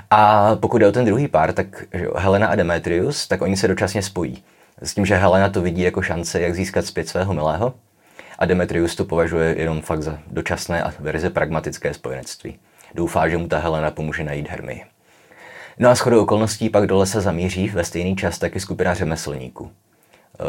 A 0.09 0.55
pokud 0.55 0.81
je 0.81 0.87
o 0.87 0.91
ten 0.91 1.05
druhý 1.05 1.27
pár, 1.27 1.53
tak 1.53 1.85
že 1.93 2.07
Helena 2.15 2.47
a 2.47 2.55
Demetrius, 2.55 3.27
tak 3.27 3.41
oni 3.41 3.57
se 3.57 3.67
dočasně 3.67 4.01
spojí. 4.01 4.43
S 4.81 4.93
tím, 4.93 5.05
že 5.05 5.15
Helena 5.15 5.49
to 5.49 5.61
vidí 5.61 5.81
jako 5.81 6.01
šance, 6.01 6.41
jak 6.41 6.55
získat 6.55 6.85
zpět 6.85 7.07
svého 7.09 7.33
milého, 7.33 7.73
a 8.39 8.45
Demetrius 8.45 8.95
to 8.95 9.05
považuje 9.05 9.55
jenom 9.57 9.81
fakt 9.81 10.01
za 10.01 10.19
dočasné 10.27 10.83
a 10.83 10.93
verze 10.99 11.29
pragmatické 11.29 11.93
spojenectví. 11.93 12.59
Doufá, 12.95 13.29
že 13.29 13.37
mu 13.37 13.47
ta 13.47 13.59
Helena 13.59 13.91
pomůže 13.91 14.23
najít 14.23 14.49
Hermii. 14.49 14.83
No 15.81 15.89
a 15.89 15.95
shodou 15.95 16.21
okolností 16.23 16.69
pak 16.69 16.87
do 16.87 16.97
lesa 16.97 17.21
zamíří 17.21 17.69
ve 17.69 17.83
stejný 17.83 18.15
čas 18.15 18.39
taky 18.39 18.59
skupina 18.59 18.93
řemeslníků. 18.93 19.71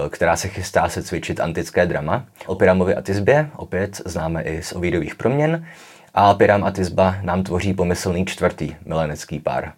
která 0.09 0.37
se 0.37 0.49
chystá 0.49 0.89
se 0.89 1.03
cvičit 1.03 1.41
antické 1.41 1.87
drama. 1.87 2.27
O 2.47 2.55
Pyramovi 2.55 2.95
a 2.95 3.01
Tisbě 3.01 3.51
opět 3.57 4.01
známe 4.05 4.43
i 4.43 4.63
z 4.63 4.73
Ovídových 4.73 5.15
proměn 5.15 5.67
a 6.15 6.35
Pyram 6.35 6.65
a 6.65 6.71
Tisba 6.71 7.17
nám 7.23 7.43
tvoří 7.43 7.75
pomyslný 7.75 8.27
čtvrtý 8.27 8.75
milenecký 8.85 9.39
pár. 9.39 9.73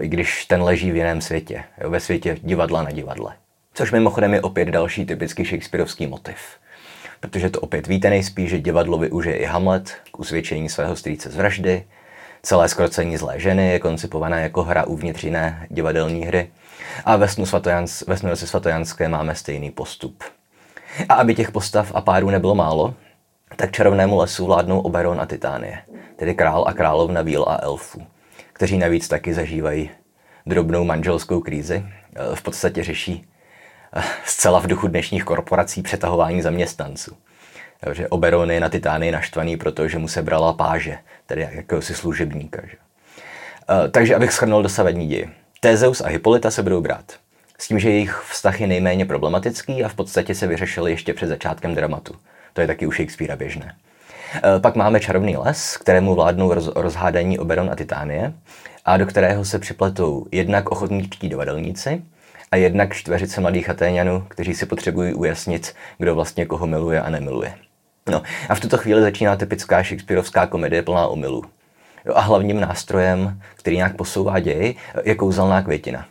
I 0.00 0.08
když 0.08 0.46
ten 0.46 0.62
leží 0.62 0.90
v 0.90 0.96
jiném 0.96 1.20
světě, 1.20 1.64
ve 1.78 2.00
světě 2.00 2.36
divadla 2.42 2.82
na 2.82 2.90
divadle. 2.90 3.34
Což 3.74 3.92
mimochodem 3.92 4.34
je 4.34 4.42
opět 4.42 4.68
další 4.68 5.06
typický 5.06 5.44
shakespeareovský 5.44 6.06
motiv. 6.06 6.36
Protože 7.20 7.50
to 7.50 7.60
opět 7.60 7.86
víte 7.86 8.10
nejspíš, 8.10 8.50
že 8.50 8.60
divadlo 8.60 8.98
využije 8.98 9.36
i 9.36 9.44
Hamlet 9.44 9.94
k 10.10 10.18
usvědčení 10.18 10.68
svého 10.68 10.96
strýce 10.96 11.30
z 11.30 11.36
vraždy, 11.36 11.84
Celé 12.46 12.68
skrocení 12.68 13.16
zlé 13.16 13.40
ženy 13.40 13.68
je 13.68 13.78
koncipované 13.78 14.42
jako 14.42 14.62
hra 14.62 14.84
uvnitř 14.84 15.24
jiné 15.24 15.66
divadelní 15.70 16.26
hry 16.26 16.50
a 17.04 17.16
ve 17.16 17.28
snu, 17.28 17.46
Svatojans, 17.46 18.02
ve 18.06 18.16
snu 18.16 18.36
svatojanské 18.36 19.08
máme 19.08 19.34
stejný 19.34 19.70
postup. 19.70 20.24
A 21.08 21.14
aby 21.14 21.34
těch 21.34 21.50
postav 21.50 21.92
a 21.94 22.00
párů 22.00 22.30
nebylo 22.30 22.54
málo, 22.54 22.94
tak 23.56 23.72
čarovnému 23.72 24.18
lesu 24.18 24.46
vládnou 24.46 24.80
Oberon 24.80 25.20
a 25.20 25.26
Titánie, 25.26 25.82
tedy 26.16 26.34
král 26.34 26.64
a 26.68 26.72
královna 26.72 27.22
víl 27.22 27.44
a 27.48 27.58
elfů, 27.62 28.02
kteří 28.52 28.78
navíc 28.78 29.08
taky 29.08 29.34
zažívají 29.34 29.90
drobnou 30.46 30.84
manželskou 30.84 31.40
krízi. 31.40 31.86
V 32.34 32.42
podstatě 32.42 32.84
řeší 32.84 33.26
eh, 33.96 34.02
zcela 34.24 34.60
v 34.60 34.66
duchu 34.66 34.88
dnešních 34.88 35.24
korporací 35.24 35.82
přetahování 35.82 36.42
zaměstnanců. 36.42 37.16
Takže 37.86 38.08
Oberon 38.08 38.50
je 38.50 38.60
na 38.60 38.68
Titánii 38.68 39.12
naštvaný, 39.12 39.56
protože 39.56 39.98
mu 39.98 40.08
se 40.08 40.22
brala 40.22 40.52
páže, 40.52 40.98
tedy 41.26 41.48
jakéhosi 41.52 41.94
služebníka. 41.94 42.62
Že? 42.70 42.76
Uh, 42.76 43.90
takže 43.90 44.14
abych 44.14 44.32
shrnul 44.32 44.62
dosavadní 44.62 45.06
děj. 45.06 45.28
Tézeus 45.60 46.00
a 46.00 46.08
Hippolyta 46.08 46.50
se 46.50 46.62
budou 46.62 46.80
brát. 46.80 47.04
S 47.58 47.68
tím, 47.68 47.78
že 47.78 47.90
jejich 47.90 48.24
vztah 48.30 48.60
je 48.60 48.66
nejméně 48.66 49.04
problematický 49.04 49.84
a 49.84 49.88
v 49.88 49.94
podstatě 49.94 50.34
se 50.34 50.46
vyřešil 50.46 50.86
ještě 50.86 51.14
před 51.14 51.26
začátkem 51.26 51.74
dramatu. 51.74 52.14
To 52.52 52.60
je 52.60 52.66
taky 52.66 52.86
u 52.86 52.92
Shakespearea 52.92 53.36
běžné. 53.36 53.74
Uh, 54.34 54.60
pak 54.60 54.76
máme 54.76 55.00
čarovný 55.00 55.36
les, 55.36 55.76
kterému 55.76 56.14
vládnou 56.14 56.54
roz, 56.54 56.70
rozhádání 56.74 57.38
Oberon 57.38 57.70
a 57.70 57.74
Titánie 57.74 58.32
a 58.84 58.96
do 58.96 59.06
kterého 59.06 59.44
se 59.44 59.58
připletou 59.58 60.26
jednak 60.32 60.70
ochotníčtí 60.70 61.28
divadelníci 61.28 62.02
a 62.52 62.56
jednak 62.56 62.94
čtveřice 62.94 63.40
mladých 63.40 63.70
Atéňanů, 63.70 64.24
kteří 64.28 64.54
si 64.54 64.66
potřebují 64.66 65.14
ujasnit, 65.14 65.74
kdo 65.98 66.14
vlastně 66.14 66.46
koho 66.46 66.66
miluje 66.66 67.00
a 67.00 67.10
nemiluje. 67.10 67.54
No 68.10 68.22
a 68.48 68.54
v 68.54 68.60
tuto 68.60 68.78
chvíli 68.78 69.00
začíná 69.00 69.36
typická 69.36 69.82
Shakespeareovská 69.82 70.46
komedie 70.46 70.82
plná 70.82 71.06
omylů. 71.06 71.44
A 72.14 72.20
hlavním 72.20 72.60
nástrojem, 72.60 73.40
který 73.56 73.76
nějak 73.76 73.96
posouvá 73.96 74.38
děj, 74.38 74.74
je 75.04 75.14
kouzelná 75.14 75.62
květina 75.62 76.06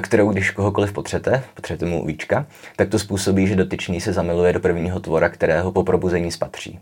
kterou 0.00 0.32
když 0.32 0.50
kohokoliv 0.50 0.92
potřete, 0.92 1.42
potřete 1.54 1.86
mu 1.86 2.06
víčka, 2.06 2.46
tak 2.76 2.88
to 2.88 2.98
způsobí, 2.98 3.46
že 3.46 3.56
dotyčný 3.56 4.00
se 4.00 4.12
zamiluje 4.12 4.52
do 4.52 4.60
prvního 4.60 5.00
tvora, 5.00 5.28
kterého 5.28 5.72
po 5.72 5.84
probuzení 5.84 6.32
spatří. 6.32 6.80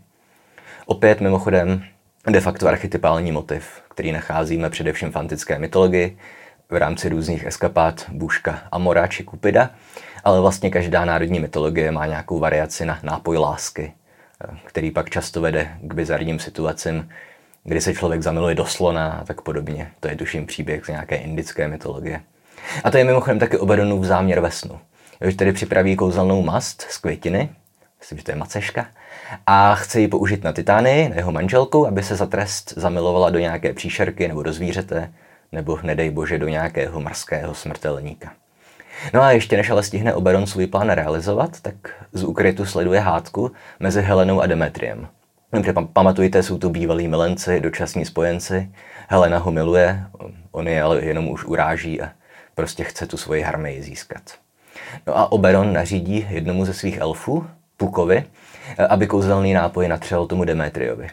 Opět 0.85 1.21
mimochodem 1.21 1.83
de 2.29 2.41
facto 2.41 2.67
archetypální 2.67 3.31
motiv, 3.31 3.81
který 3.89 4.11
nacházíme 4.11 4.69
především 4.69 5.11
v 5.11 5.15
antické 5.15 5.59
mytologii, 5.59 6.17
v 6.69 6.75
rámci 6.75 7.09
různých 7.09 7.45
eskapát 7.45 8.05
Bůžka 8.09 8.61
Amora 8.71 9.07
či 9.07 9.23
Kupida, 9.23 9.69
ale 10.23 10.41
vlastně 10.41 10.69
každá 10.69 11.05
národní 11.05 11.39
mytologie 11.39 11.91
má 11.91 12.05
nějakou 12.05 12.39
variaci 12.39 12.85
na 12.85 12.99
nápoj 13.03 13.37
lásky, 13.37 13.93
který 14.65 14.91
pak 14.91 15.09
často 15.09 15.41
vede 15.41 15.77
k 15.81 15.93
bizarním 15.93 16.39
situacím, 16.39 17.09
kdy 17.63 17.81
se 17.81 17.93
člověk 17.93 18.21
zamiluje 18.21 18.55
do 18.55 18.65
slona 18.65 19.11
a 19.11 19.23
tak 19.23 19.41
podobně. 19.41 19.91
To 19.99 20.07
je 20.07 20.15
tuším 20.15 20.45
příběh 20.45 20.85
z 20.85 20.87
nějaké 20.87 21.15
indické 21.15 21.67
mytologie. 21.67 22.21
A 22.83 22.91
to 22.91 22.97
je 22.97 23.03
mimochodem 23.03 23.39
taky 23.39 23.57
Oberonův 23.57 24.05
záměr 24.05 24.39
ve 24.39 24.51
snu. 24.51 24.79
Když 25.19 25.35
tedy 25.35 25.53
připraví 25.53 25.95
kouzelnou 25.95 26.41
mast 26.41 26.81
z 26.81 26.97
květiny, 26.97 27.49
myslím, 27.99 28.17
že 28.17 28.23
to 28.23 28.31
je 28.31 28.35
maceška, 28.35 28.87
a 29.47 29.75
chce 29.75 29.99
ji 29.99 30.07
použít 30.07 30.43
na 30.43 30.51
Titány, 30.51 31.09
na 31.09 31.15
jeho 31.15 31.31
manželku, 31.31 31.87
aby 31.87 32.03
se 32.03 32.15
za 32.15 32.25
trest 32.25 32.73
zamilovala 32.75 33.29
do 33.29 33.39
nějaké 33.39 33.73
příšerky 33.73 34.27
nebo 34.27 34.43
do 34.43 34.53
zvířete, 34.53 35.13
nebo 35.51 35.79
nedej 35.83 36.09
bože 36.09 36.37
do 36.37 36.47
nějakého 36.47 37.01
marského 37.01 37.55
smrtelníka. 37.55 38.31
No 39.13 39.21
a 39.21 39.31
ještě 39.31 39.57
než 39.57 39.69
ale 39.69 39.83
stihne 39.83 40.13
Oberon 40.13 40.47
svůj 40.47 40.67
plán 40.67 40.89
realizovat, 40.89 41.61
tak 41.61 41.75
z 42.13 42.23
úkrytu 42.23 42.65
sleduje 42.65 42.99
hádku 42.99 43.51
mezi 43.79 44.01
Helenou 44.01 44.41
a 44.41 44.45
Demetriem. 44.45 45.07
Dobře, 45.53 45.73
pamatujte, 45.93 46.43
jsou 46.43 46.57
to 46.57 46.69
bývalí 46.69 47.07
milenci, 47.07 47.59
dočasní 47.59 48.05
spojenci. 48.05 48.71
Helena 49.07 49.37
ho 49.37 49.51
miluje, 49.51 50.03
on 50.51 50.67
je 50.67 50.81
ale 50.81 51.01
jenom 51.01 51.29
už 51.29 51.45
uráží 51.45 52.01
a 52.01 52.11
prostě 52.55 52.83
chce 52.83 53.07
tu 53.07 53.17
svoji 53.17 53.41
harmeji 53.41 53.81
získat. 53.83 54.21
No 55.07 55.17
a 55.17 55.31
Oberon 55.31 55.73
nařídí 55.73 56.27
jednomu 56.29 56.65
ze 56.65 56.73
svých 56.73 56.97
elfů, 56.97 57.47
Pukovi, 57.77 58.23
aby 58.89 59.07
kouzelný 59.07 59.53
nápoj 59.53 59.87
natřel 59.87 60.27
tomu 60.27 60.43
Demetriovi. 60.43 61.07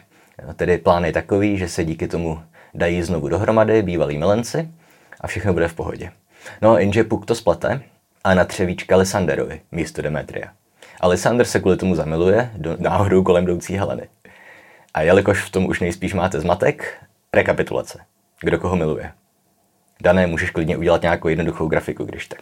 No, 0.47 0.53
tedy 0.53 0.77
plán 0.77 1.05
je 1.05 1.11
takový, 1.11 1.57
že 1.57 1.67
se 1.67 1.85
díky 1.85 2.07
tomu 2.07 2.41
dají 2.73 3.03
znovu 3.03 3.29
dohromady 3.29 3.81
bývalí 3.81 4.17
milenci 4.17 4.69
a 5.21 5.27
všechno 5.27 5.53
bude 5.53 5.67
v 5.67 5.73
pohodě. 5.73 6.11
No 6.61 6.77
jenže 6.77 7.03
Puk 7.03 7.25
to 7.25 7.35
splete 7.35 7.81
a 8.23 8.33
na 8.33 8.45
třevíčka 8.45 8.97
Lysanderovi 8.97 9.61
místo 9.71 10.01
Demetria. 10.01 10.47
A 11.01 11.07
Lysander 11.07 11.45
se 11.45 11.59
kvůli 11.59 11.77
tomu 11.77 11.95
zamiluje 11.95 12.51
do 12.57 12.75
náhodou 12.79 13.23
kolem 13.23 13.43
jdoucí 13.43 13.77
Heleny. 13.77 14.07
A 14.93 15.01
jelikož 15.01 15.43
v 15.43 15.49
tom 15.49 15.65
už 15.65 15.79
nejspíš 15.79 16.13
máte 16.13 16.39
zmatek, 16.39 17.03
rekapitulace. 17.33 17.99
Kdo 18.41 18.59
koho 18.59 18.75
miluje. 18.75 19.11
Dané, 20.01 20.27
můžeš 20.27 20.49
klidně 20.49 20.77
udělat 20.77 21.01
nějakou 21.01 21.27
jednoduchou 21.27 21.67
grafiku, 21.67 22.05
když 22.05 22.27
tak. 22.27 22.41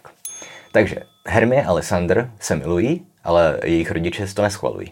Takže 0.72 0.96
Hermie 1.28 1.64
a 1.64 1.74
Lysander 1.74 2.32
se 2.40 2.56
milují, 2.56 3.06
ale 3.24 3.60
jejich 3.64 3.92
rodiče 3.92 4.28
to 4.28 4.42
neschvalují. 4.42 4.92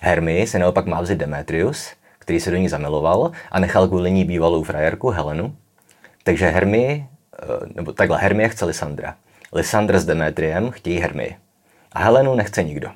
Hermie 0.00 0.46
se 0.46 0.58
naopak 0.58 0.86
má 0.86 1.00
vzít 1.00 1.18
Demetrius, 1.18 1.92
který 2.18 2.40
se 2.40 2.50
do 2.50 2.56
ní 2.56 2.68
zamiloval 2.68 3.32
a 3.50 3.60
nechal 3.60 3.88
kvůli 3.88 4.12
ní 4.12 4.24
bývalou 4.24 4.62
frajerku 4.62 5.10
Helenu. 5.10 5.56
Takže 6.22 6.48
Hermie 6.48 7.06
nebo 7.74 7.92
takhle, 7.92 8.18
Hermie 8.18 8.48
chce 8.48 8.64
Lysandra. 8.64 9.16
Lysandr 9.52 9.98
s 9.98 10.04
Demetriem 10.04 10.70
chtějí 10.70 10.98
Hermii. 10.98 11.36
A 11.92 11.98
Helenu 11.98 12.34
nechce 12.34 12.62
nikdo. 12.62 12.90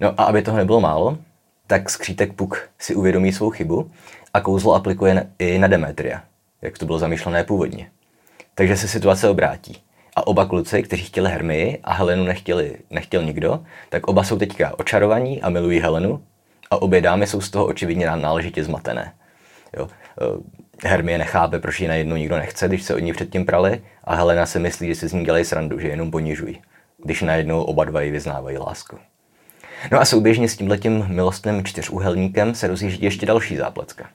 No 0.00 0.20
a 0.20 0.24
aby 0.24 0.42
toho 0.42 0.56
nebylo 0.56 0.80
málo, 0.80 1.18
tak 1.66 1.90
skřítek 1.90 2.32
Puk 2.32 2.68
si 2.78 2.94
uvědomí 2.94 3.32
svou 3.32 3.50
chybu 3.50 3.90
a 4.34 4.40
kouzlo 4.40 4.74
aplikuje 4.74 5.30
i 5.38 5.58
na 5.58 5.68
Demetria, 5.68 6.22
jak 6.62 6.78
to 6.78 6.86
bylo 6.86 6.98
zamýšlené 6.98 7.44
původně. 7.44 7.90
Takže 8.54 8.76
se 8.76 8.88
situace 8.88 9.28
obrátí. 9.28 9.82
A 10.16 10.26
oba 10.26 10.46
kluci, 10.46 10.82
kteří 10.82 11.04
chtěli 11.04 11.30
Hermii 11.30 11.78
a 11.84 11.94
Helenu 11.94 12.24
nechtěli, 12.24 12.76
nechtěl 12.90 13.22
nikdo, 13.22 13.64
tak 13.88 14.06
oba 14.06 14.24
jsou 14.24 14.38
teďka 14.38 14.78
očarovaní 14.78 15.42
a 15.42 15.48
milují 15.48 15.80
Helenu 15.80 16.24
a 16.70 16.82
obě 16.82 17.00
dámy 17.00 17.26
jsou 17.26 17.40
z 17.40 17.50
toho 17.50 17.66
očividně 17.66 18.06
náležitě 18.06 18.64
zmatené. 18.64 19.12
Jo. 19.76 19.88
Hermie 20.82 21.18
nechápe, 21.18 21.58
proč 21.58 21.80
ji 21.80 21.88
najednou 21.88 22.16
nikdo 22.16 22.36
nechce, 22.36 22.68
když 22.68 22.82
se 22.82 22.94
od 22.94 22.98
ní 22.98 23.12
předtím 23.12 23.46
prali 23.46 23.82
a 24.04 24.14
Helena 24.14 24.46
si 24.46 24.58
myslí, 24.58 24.88
že 24.88 24.94
si 24.94 25.08
z 25.08 25.12
ní 25.12 25.24
dělají 25.24 25.44
srandu, 25.44 25.78
že 25.78 25.88
jenom 25.88 26.10
ponižují, 26.10 26.62
když 27.04 27.22
najednou 27.22 27.62
oba 27.62 27.84
dva 27.84 28.00
ji 28.00 28.10
vyznávají 28.10 28.58
lásku. 28.58 28.98
No 29.92 30.00
a 30.00 30.04
souběžně 30.04 30.48
s 30.48 30.56
tímhletím 30.56 31.06
milostným 31.08 31.64
čtyřúhelníkem 31.64 32.54
se 32.54 32.66
rozjíždí 32.66 33.04
ještě 33.04 33.26
další 33.26 33.56
zápletka. 33.56 34.08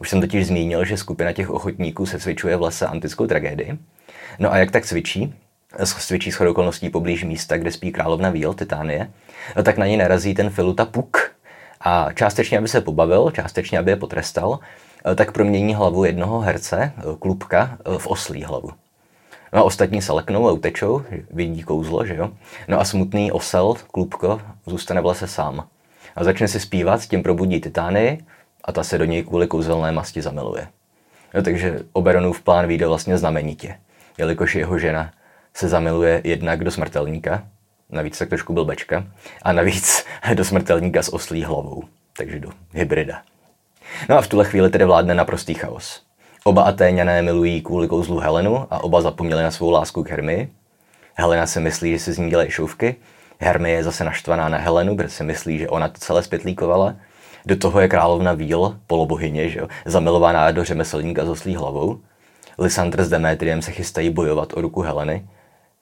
Už 0.00 0.10
jsem 0.10 0.20
totiž 0.20 0.46
zmínil, 0.46 0.84
že 0.84 0.96
skupina 0.96 1.32
těch 1.32 1.50
ochotníků 1.50 2.06
se 2.06 2.18
cvičuje 2.18 2.56
v 2.56 2.62
lese 2.62 2.86
antickou 2.86 3.26
tragédii. 3.26 3.78
No 4.38 4.52
a 4.52 4.56
jak 4.56 4.70
tak 4.70 4.86
cvičí? 4.86 5.34
Cvičí 5.84 6.32
s 6.32 6.40
okolností 6.40 6.90
poblíž 6.90 7.24
místa, 7.24 7.56
kde 7.56 7.72
spí 7.72 7.92
královna 7.92 8.30
Víl, 8.30 8.54
Titánie, 8.54 9.10
tak 9.62 9.78
na 9.78 9.86
ně 9.86 9.96
narazí 9.96 10.34
ten 10.34 10.50
Filuta 10.50 10.84
Puk. 10.84 11.30
A 11.80 12.12
částečně, 12.12 12.58
aby 12.58 12.68
se 12.68 12.80
pobavil, 12.80 13.30
částečně, 13.30 13.78
aby 13.78 13.90
je 13.90 13.96
potrestal, 13.96 14.58
tak 15.14 15.32
promění 15.32 15.74
hlavu 15.74 16.04
jednoho 16.04 16.40
herce, 16.40 16.92
eh, 16.96 17.02
klubka, 17.18 17.78
eh, 17.80 17.98
v 17.98 18.06
oslí 18.06 18.44
hlavu. 18.44 18.70
No 19.52 19.58
a 19.58 19.62
ostatní 19.62 20.02
se 20.02 20.12
leknou 20.12 20.48
a 20.48 20.52
utečou, 20.52 21.02
vidí 21.30 21.62
kouzlo, 21.62 22.06
že 22.06 22.16
jo? 22.16 22.30
No 22.68 22.80
a 22.80 22.84
smutný 22.84 23.32
osel, 23.32 23.74
klubko, 23.92 24.40
zůstane 24.66 25.00
v 25.00 25.06
lese 25.06 25.26
sám. 25.26 25.66
A 26.16 26.24
začne 26.24 26.48
si 26.48 26.60
zpívat, 26.60 27.02
tím 27.02 27.22
probudí 27.22 27.60
Titány 27.60 28.24
a 28.64 28.72
ta 28.72 28.84
se 28.84 28.98
do 28.98 29.04
něj 29.04 29.22
kvůli 29.22 29.46
kouzelné 29.46 29.92
masti 29.92 30.22
zamiluje. 30.22 30.68
No, 31.34 31.42
takže 31.42 31.78
Oberonův 31.92 32.42
plán 32.42 32.66
vyjde 32.66 32.86
vlastně 32.86 33.18
znamenitě, 33.18 33.78
jelikož 34.18 34.54
jeho 34.54 34.78
žena 34.78 35.12
se 35.54 35.68
zamiluje 35.68 36.20
jednak 36.24 36.64
do 36.64 36.70
smrtelníka, 36.70 37.42
navíc 37.90 38.18
tak 38.18 38.28
trošku 38.28 38.52
byl 38.52 38.64
bečka, 38.64 39.04
a 39.42 39.52
navíc 39.52 40.04
do 40.34 40.44
smrtelníka 40.44 41.02
s 41.02 41.12
oslí 41.12 41.44
hlavou, 41.44 41.84
takže 42.16 42.40
do 42.40 42.50
hybrida. 42.72 43.22
No 44.08 44.18
a 44.18 44.20
v 44.20 44.28
tuhle 44.28 44.44
chvíli 44.44 44.70
tedy 44.70 44.84
vládne 44.84 45.14
naprostý 45.14 45.54
chaos. 45.54 46.02
Oba 46.44 46.62
Atéňané 46.62 47.22
milují 47.22 47.62
kvůli 47.62 47.88
kouzlu 47.88 48.18
Helenu 48.18 48.66
a 48.70 48.84
oba 48.84 49.00
zapomněli 49.00 49.42
na 49.42 49.50
svou 49.50 49.70
lásku 49.70 50.02
k 50.02 50.10
Hermii. 50.10 50.52
Helena 51.14 51.46
si 51.46 51.60
myslí, 51.60 51.92
že 51.92 51.98
si 51.98 52.12
z 52.12 52.18
ní 52.18 52.30
dělají 52.30 52.50
šouvky. 52.50 52.96
Hermie 53.38 53.76
je 53.76 53.84
zase 53.84 54.04
naštvaná 54.04 54.48
na 54.48 54.58
Helenu, 54.58 54.96
protože 54.96 55.10
si 55.10 55.24
myslí, 55.24 55.58
že 55.58 55.68
ona 55.68 55.88
to 55.88 55.98
celé 55.98 56.22
zpětlíkovala. 56.22 56.94
Do 57.46 57.56
toho 57.56 57.80
je 57.80 57.88
královna 57.88 58.32
Víl, 58.32 58.78
polobohyně, 58.86 59.48
že 59.48 59.58
jo, 59.58 59.68
zamilovaná 59.84 60.50
do 60.50 60.64
řemeslníka 60.64 61.24
s 61.24 61.28
oslí 61.28 61.56
hlavou. 61.56 62.00
Lysandr 62.58 63.04
s 63.04 63.08
Demetriem 63.08 63.62
se 63.62 63.72
chystají 63.72 64.10
bojovat 64.10 64.52
o 64.56 64.60
ruku 64.60 64.80
Heleny. 64.80 65.26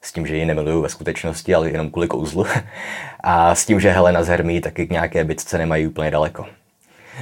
s 0.01 0.11
tím, 0.11 0.27
že 0.27 0.37
ji 0.37 0.45
nemilují 0.45 0.81
ve 0.81 0.89
skutečnosti, 0.89 1.55
ale 1.55 1.69
jenom 1.69 1.89
kvůli 1.91 2.07
kouzlu. 2.07 2.45
A 3.23 3.55
s 3.55 3.65
tím, 3.65 3.79
že 3.79 3.91
Helena 3.91 4.23
z 4.23 4.27
Hermí 4.27 4.61
taky 4.61 4.87
k 4.87 4.91
nějaké 4.91 5.23
bitce 5.23 5.57
nemají 5.57 5.87
úplně 5.87 6.11
daleko. 6.11 6.45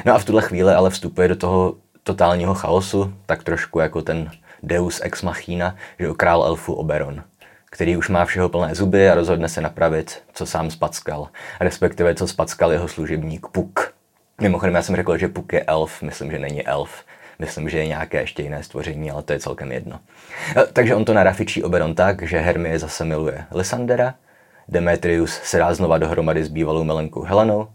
No 0.05 0.15
a 0.15 0.19
v 0.19 0.25
tuhle 0.25 0.41
chvíli 0.41 0.73
ale 0.73 0.89
vstupuje 0.89 1.27
do 1.27 1.35
toho 1.35 1.75
totálního 2.03 2.53
chaosu, 2.53 3.13
tak 3.25 3.43
trošku 3.43 3.79
jako 3.79 4.01
ten 4.01 4.31
Deus 4.63 5.01
ex 5.03 5.21
machina, 5.21 5.75
že 5.99 6.07
král 6.17 6.43
elfu 6.43 6.73
Oberon, 6.73 7.23
který 7.69 7.97
už 7.97 8.09
má 8.09 8.25
všeho 8.25 8.49
plné 8.49 8.75
zuby 8.75 9.09
a 9.09 9.15
rozhodne 9.15 9.49
se 9.49 9.61
napravit, 9.61 10.23
co 10.33 10.45
sám 10.45 10.71
spackal, 10.71 11.27
respektive 11.59 12.15
co 12.15 12.27
spackal 12.27 12.71
jeho 12.71 12.87
služebník 12.87 13.47
Puk. 13.47 13.93
Mimochodem, 14.41 14.75
já 14.75 14.81
jsem 14.81 14.95
řekl, 14.95 15.17
že 15.17 15.27
Puk 15.27 15.53
je 15.53 15.63
elf, 15.63 16.01
myslím, 16.01 16.31
že 16.31 16.39
není 16.39 16.67
elf. 16.67 17.03
Myslím, 17.39 17.69
že 17.69 17.77
je 17.77 17.87
nějaké 17.87 18.21
ještě 18.21 18.43
jiné 18.43 18.63
stvoření, 18.63 19.11
ale 19.11 19.23
to 19.23 19.33
je 19.33 19.39
celkem 19.39 19.71
jedno. 19.71 19.99
E, 20.57 20.65
takže 20.73 20.95
on 20.95 21.05
to 21.05 21.13
narafičí 21.13 21.63
Oberon 21.63 21.95
tak, 21.95 22.21
že 22.21 22.39
Hermie 22.39 22.79
zase 22.79 23.05
miluje 23.05 23.45
Lysandera, 23.51 24.13
Demetrius 24.67 25.39
se 25.43 25.57
dá 25.57 25.73
znova 25.73 25.97
dohromady 25.97 26.43
s 26.43 26.49
bývalou 26.49 26.83
milenkou 26.83 27.21
Helenou 27.21 27.67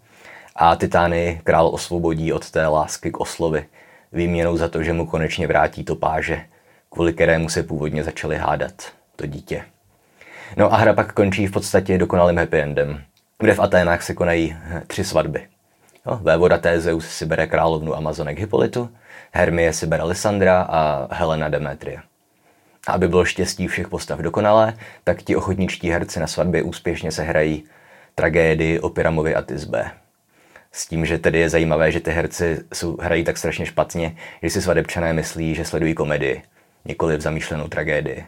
a 0.56 0.76
Titány 0.76 1.40
král 1.44 1.66
osvobodí 1.66 2.32
od 2.32 2.50
té 2.50 2.66
lásky 2.66 3.10
k 3.10 3.20
oslovi, 3.20 3.66
výměnou 4.12 4.56
za 4.56 4.68
to, 4.68 4.82
že 4.82 4.92
mu 4.92 5.06
konečně 5.06 5.46
vrátí 5.46 5.84
to 5.84 5.96
páže, 5.96 6.44
kvůli 6.90 7.12
kterému 7.12 7.48
se 7.48 7.62
původně 7.62 8.04
začali 8.04 8.36
hádat, 8.36 8.92
to 9.16 9.26
dítě. 9.26 9.64
No 10.56 10.72
a 10.72 10.76
hra 10.76 10.92
pak 10.92 11.12
končí 11.12 11.46
v 11.46 11.52
podstatě 11.52 11.98
dokonalým 11.98 12.38
happy 12.38 12.60
endem, 12.60 13.02
kde 13.38 13.54
v 13.54 13.60
Aténách 13.60 14.02
se 14.02 14.14
konají 14.14 14.56
tři 14.86 15.04
svatby. 15.04 15.48
No, 16.06 16.20
vévoda 16.22 16.58
Tézeus 16.58 17.08
si 17.08 17.26
bere 17.26 17.46
královnu 17.46 17.96
Amazonek 17.96 18.38
Hippolytu, 18.38 18.90
Hermie 19.32 19.72
si 19.72 19.86
bere 19.86 20.02
Lysandra 20.02 20.62
a 20.62 21.08
Helena 21.14 21.48
Demetria. 21.48 22.02
A 22.86 22.92
aby 22.92 23.08
bylo 23.08 23.24
štěstí 23.24 23.68
všech 23.68 23.88
postav 23.88 24.18
dokonalé, 24.18 24.74
tak 25.04 25.22
ti 25.22 25.36
ochotničtí 25.36 25.90
herci 25.90 26.20
na 26.20 26.26
svatbě 26.26 26.62
úspěšně 26.62 27.12
se 27.12 27.22
hrají 27.22 27.64
tragédii 28.14 28.80
o 28.80 28.88
Pyramovi 28.88 29.34
a 29.34 29.42
Tisbe. 29.42 29.90
S 30.72 30.86
tím, 30.86 31.06
že 31.06 31.18
tedy 31.18 31.38
je 31.38 31.48
zajímavé, 31.48 31.92
že 31.92 32.00
ty 32.00 32.10
herci 32.10 32.58
jsou, 32.74 32.96
hrají 33.00 33.24
tak 33.24 33.38
strašně 33.38 33.66
špatně, 33.66 34.16
že 34.42 34.50
si 34.50 34.62
svadebčané 34.62 35.12
myslí, 35.12 35.54
že 35.54 35.64
sledují 35.64 35.94
komedii, 35.94 36.42
nikoli 36.84 37.16
v 37.16 37.20
zamýšlenou 37.20 37.68
tragédii. 37.68 38.24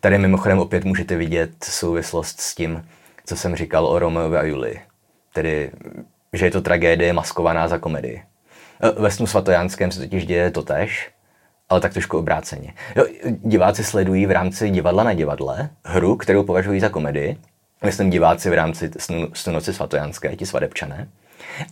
Tady 0.00 0.18
mimochodem 0.18 0.58
opět 0.58 0.84
můžete 0.84 1.16
vidět 1.16 1.50
souvislost 1.64 2.40
s 2.40 2.54
tím, 2.54 2.88
co 3.26 3.36
jsem 3.36 3.56
říkal 3.56 3.86
o 3.86 3.98
Romeovi 3.98 4.36
a 4.36 4.42
Julii. 4.42 4.80
Tedy, 5.32 5.70
že 6.32 6.46
je 6.46 6.50
to 6.50 6.60
tragédie 6.60 7.12
maskovaná 7.12 7.68
za 7.68 7.78
komedii. 7.78 8.22
E, 8.82 9.02
ve 9.02 9.10
snu 9.10 9.26
svatojánském 9.26 9.90
se 9.90 10.00
totiž 10.00 10.26
děje 10.26 10.50
to 10.50 10.62
tež, 10.62 11.10
ale 11.68 11.80
tak 11.80 11.92
trošku 11.92 12.18
obráceně. 12.18 12.74
Jo, 12.96 13.06
diváci 13.24 13.84
sledují 13.84 14.26
v 14.26 14.30
rámci 14.30 14.70
divadla 14.70 15.04
na 15.04 15.12
divadle 15.12 15.70
hru, 15.84 16.16
kterou 16.16 16.42
považují 16.42 16.80
za 16.80 16.88
komedii. 16.88 17.36
Myslím 17.84 18.10
diváci 18.10 18.50
v 18.50 18.54
rámci 18.54 18.90
snu, 18.98 19.28
snu 19.34 19.52
noci 19.52 19.74
svatojánské, 19.74 20.36
ti 20.36 20.46
svadebčané. 20.46 21.08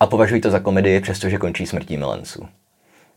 A 0.00 0.06
považují 0.06 0.40
to 0.40 0.50
za 0.50 0.58
komedii, 0.58 1.00
přestože 1.00 1.38
končí 1.38 1.66
smrtí 1.66 1.96
milenců. 1.96 2.48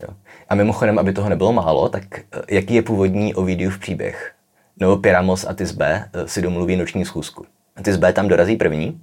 Jo. 0.03 0.09
A 0.50 0.55
mimochodem, 0.55 1.00
aby 1.00 1.13
toho 1.13 1.29
nebylo 1.29 1.53
málo, 1.53 1.89
tak 1.89 2.19
e, 2.19 2.24
jaký 2.50 2.74
je 2.74 2.81
původní 2.81 3.36
Ovidiův 3.36 3.79
příběh? 3.79 4.33
Nebo 4.77 4.97
Pyramos 4.97 5.45
a 5.45 5.53
Tisbe 5.53 6.09
e, 6.13 6.27
si 6.27 6.41
domluví 6.41 6.75
noční 6.75 7.05
schůzku. 7.05 7.45
Tisbe 7.86 8.13
tam 8.13 8.27
dorazí 8.27 8.55
první, 8.55 9.01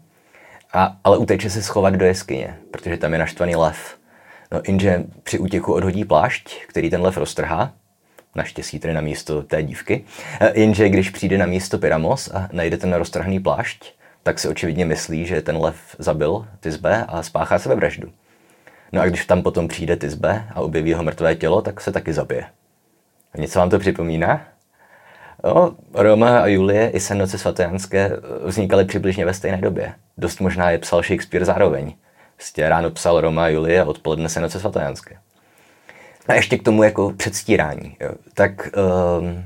a, 0.72 0.96
ale 1.04 1.18
uteče 1.18 1.50
se 1.50 1.62
schovat 1.62 1.94
do 1.94 2.04
jeskyně, 2.04 2.56
protože 2.70 2.96
tam 2.96 3.12
je 3.12 3.18
naštvaný 3.18 3.56
lev. 3.56 3.96
No, 4.52 4.62
Inže 4.62 5.04
při 5.22 5.38
útěku 5.38 5.72
odhodí 5.72 6.04
plášť, 6.04 6.66
který 6.66 6.90
ten 6.90 7.02
lev 7.02 7.16
roztrhá, 7.16 7.72
naštěstí 8.34 8.78
tedy 8.78 8.94
na 8.94 9.00
místo 9.00 9.42
té 9.42 9.62
dívky. 9.62 10.04
E, 10.40 10.60
jenže 10.60 10.88
když 10.88 11.10
přijde 11.10 11.38
na 11.38 11.46
místo 11.46 11.78
Pyramos 11.78 12.28
a 12.28 12.48
najde 12.52 12.76
ten 12.76 12.94
roztrhaný 12.94 13.40
plášť, 13.40 13.94
tak 14.24 14.38
si 14.38 14.48
očividně 14.48 14.84
myslí, 14.84 15.26
že 15.26 15.42
ten 15.42 15.56
lev 15.56 15.76
zabil 15.98 16.46
Tisbe 16.60 17.04
a 17.08 17.22
spáchá 17.22 17.58
sebevraždu. 17.58 18.12
No 18.92 19.00
a 19.00 19.06
když 19.06 19.26
tam 19.26 19.42
potom 19.42 19.68
přijde 19.68 19.96
Tisbe 19.96 20.44
a 20.54 20.60
objeví 20.60 20.90
jeho 20.90 21.02
mrtvé 21.02 21.34
tělo, 21.34 21.62
tak 21.62 21.80
se 21.80 21.92
taky 21.92 22.12
zabije. 22.12 22.44
Něco 23.36 23.58
vám 23.58 23.70
to 23.70 23.78
připomíná? 23.78 24.40
No, 25.44 25.76
Roma 25.94 26.38
a 26.38 26.46
Julie 26.46 26.90
i 26.90 27.00
Senoce 27.00 27.38
svatojánské 27.38 28.10
vznikaly 28.44 28.84
přibližně 28.84 29.24
ve 29.24 29.34
stejné 29.34 29.58
době. 29.58 29.94
Dost 30.18 30.40
možná 30.40 30.70
je 30.70 30.78
psal 30.78 31.02
Shakespeare 31.02 31.44
zároveň. 31.44 31.94
Prostě 32.36 32.68
ráno 32.68 32.90
psal 32.90 33.20
Roma 33.20 33.44
a 33.44 33.48
Julie 33.48 33.80
a 33.80 33.84
odpoledne 33.84 34.28
Senoce 34.28 34.60
svatojánské. 34.60 35.16
A 36.28 36.34
ještě 36.34 36.58
k 36.58 36.62
tomu 36.62 36.82
jako 36.82 37.12
předstírání. 37.12 37.96
Jo. 38.00 38.10
Tak 38.34 38.68
um, 39.20 39.44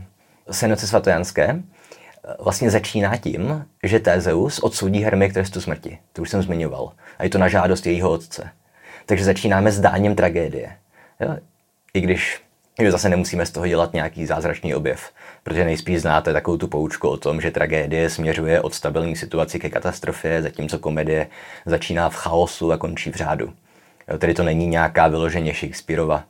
Senoce 0.51 0.87
svatojánské 0.87 1.63
vlastně 2.39 2.71
začíná 2.71 3.17
tím, 3.17 3.67
že 3.83 4.01
Tézeus 4.01 4.59
odsoudí 4.59 5.01
Hermie 5.01 5.29
k 5.29 5.35
trestu 5.35 5.61
smrti. 5.61 5.99
To 6.13 6.23
už 6.23 6.31
jsem 6.31 6.43
zmiňoval. 6.43 6.93
A 7.19 7.25
je 7.25 7.31
to 7.31 7.39
na 7.39 7.49
žádost 7.49 7.87
jejího 7.87 8.11
otce. 8.11 8.51
Takže 9.07 9.25
začínáme 9.25 9.73
s 9.73 9.81
dáním 9.81 10.15
tragédie. 10.15 10.73
Jo? 11.21 11.37
I 11.95 12.01
když 12.01 12.41
že 12.83 12.93
zase 12.93 13.09
nemusíme 13.09 13.47
z 13.47 13.51
toho 13.51 13.67
dělat 13.67 13.93
nějaký 13.93 14.27
zázračný 14.27 14.75
objev, 14.75 15.11
protože 15.43 15.65
nejspíš 15.65 16.01
znáte 16.01 16.33
takovou 16.33 16.57
tu 16.57 16.69
poučku 16.69 17.09
o 17.09 17.17
tom, 17.17 17.41
že 17.41 17.51
tragédie 17.51 18.11
směřuje 18.11 18.61
od 18.61 18.75
stabilní 18.75 19.17
situaci 19.17 19.59
ke 19.59 19.71
katastrofě, 19.71 20.43
zatímco 20.43 20.79
komedie 20.79 21.29
začíná 21.67 22.09
v 22.11 22.15
chaosu 22.15 22.73
a 22.73 22.77
končí 22.77 23.11
v 23.11 23.15
řádu. 23.15 23.53
Jo, 24.09 24.19
tedy 24.19 24.35
to 24.35 24.43
není 24.43 24.67
nějaká 24.67 25.09
vyloženě 25.09 25.55
Shakespeareova 25.55 26.25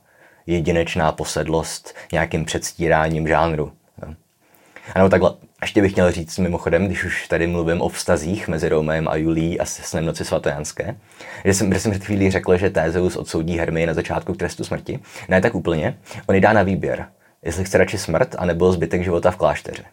jedinečná 0.47 1.11
posedlost 1.11 1.95
nějakým 2.11 2.45
předstíráním 2.45 3.27
žánru. 3.27 3.71
Jo. 4.01 4.13
Ano, 4.95 5.09
takhle 5.09 5.33
ještě 5.61 5.81
bych 5.81 5.95
měl 5.95 6.11
říct 6.11 6.37
mimochodem, 6.37 6.85
když 6.85 7.03
už 7.03 7.27
tady 7.27 7.47
mluvím 7.47 7.81
o 7.81 7.89
vztazích 7.89 8.47
mezi 8.47 8.69
Romem 8.69 9.07
a 9.07 9.15
Julí 9.15 9.59
a 9.59 9.65
snem 9.65 10.05
noci 10.05 10.25
svatojánské, 10.25 10.95
že 11.45 11.53
jsem, 11.53 11.73
že 11.73 11.79
jsem 11.79 11.91
před 11.91 12.03
chvílí 12.03 12.31
řekl, 12.31 12.57
že 12.57 12.69
Tézeus 12.69 13.15
odsoudí 13.15 13.57
Hermii 13.57 13.85
na 13.85 13.93
začátku 13.93 14.33
k 14.33 14.37
trestu 14.37 14.63
smrti. 14.63 14.99
Ne 15.27 15.41
tak 15.41 15.55
úplně, 15.55 15.97
on 16.27 16.35
ji 16.35 16.41
dá 16.41 16.53
na 16.53 16.63
výběr, 16.63 17.07
jestli 17.43 17.63
chce 17.63 17.77
radši 17.77 17.97
smrt, 17.97 18.35
anebo 18.37 18.71
zbytek 18.71 19.03
života 19.03 19.31
v 19.31 19.37
klášteře. 19.37 19.83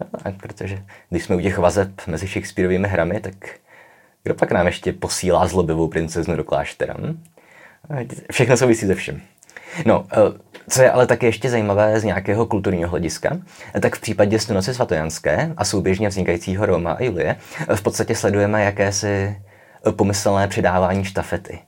No, 0.00 0.32
protože 0.42 0.82
když 1.10 1.24
jsme 1.24 1.36
u 1.36 1.40
těch 1.40 1.58
vazeb 1.58 1.90
mezi 2.06 2.26
Shakespeareovými 2.26 2.88
hrami, 2.88 3.20
tak 3.20 3.34
kdo 4.22 4.34
pak 4.34 4.52
nám 4.52 4.66
ještě 4.66 4.92
posílá 4.92 5.46
zlobivou 5.46 5.88
princeznu 5.88 6.36
do 6.36 6.44
kláštera? 6.44 6.94
Hm? 6.98 7.22
Všechno 8.32 8.56
souvisí 8.56 8.86
se 8.86 8.94
vším. 8.94 9.22
No, 9.84 10.06
eh, 10.12 10.16
co 10.68 10.82
je 10.82 10.90
ale 10.90 11.06
také 11.06 11.26
ještě 11.26 11.50
zajímavé 11.50 12.00
z 12.00 12.04
nějakého 12.04 12.46
kulturního 12.46 12.90
hlediska, 12.90 13.38
tak 13.80 13.96
v 13.96 14.00
případě 14.00 14.38
Stunoci 14.38 14.74
svatojanské 14.74 15.52
a 15.56 15.64
souběžně 15.64 16.08
vznikajícího 16.08 16.66
Roma 16.66 16.92
a 16.92 17.02
Julie 17.02 17.36
v 17.74 17.82
podstatě 17.82 18.14
sledujeme 18.14 18.64
jakési 18.64 19.36
pomyslné 19.90 20.48
předávání 20.48 21.04
štafety. 21.04 21.58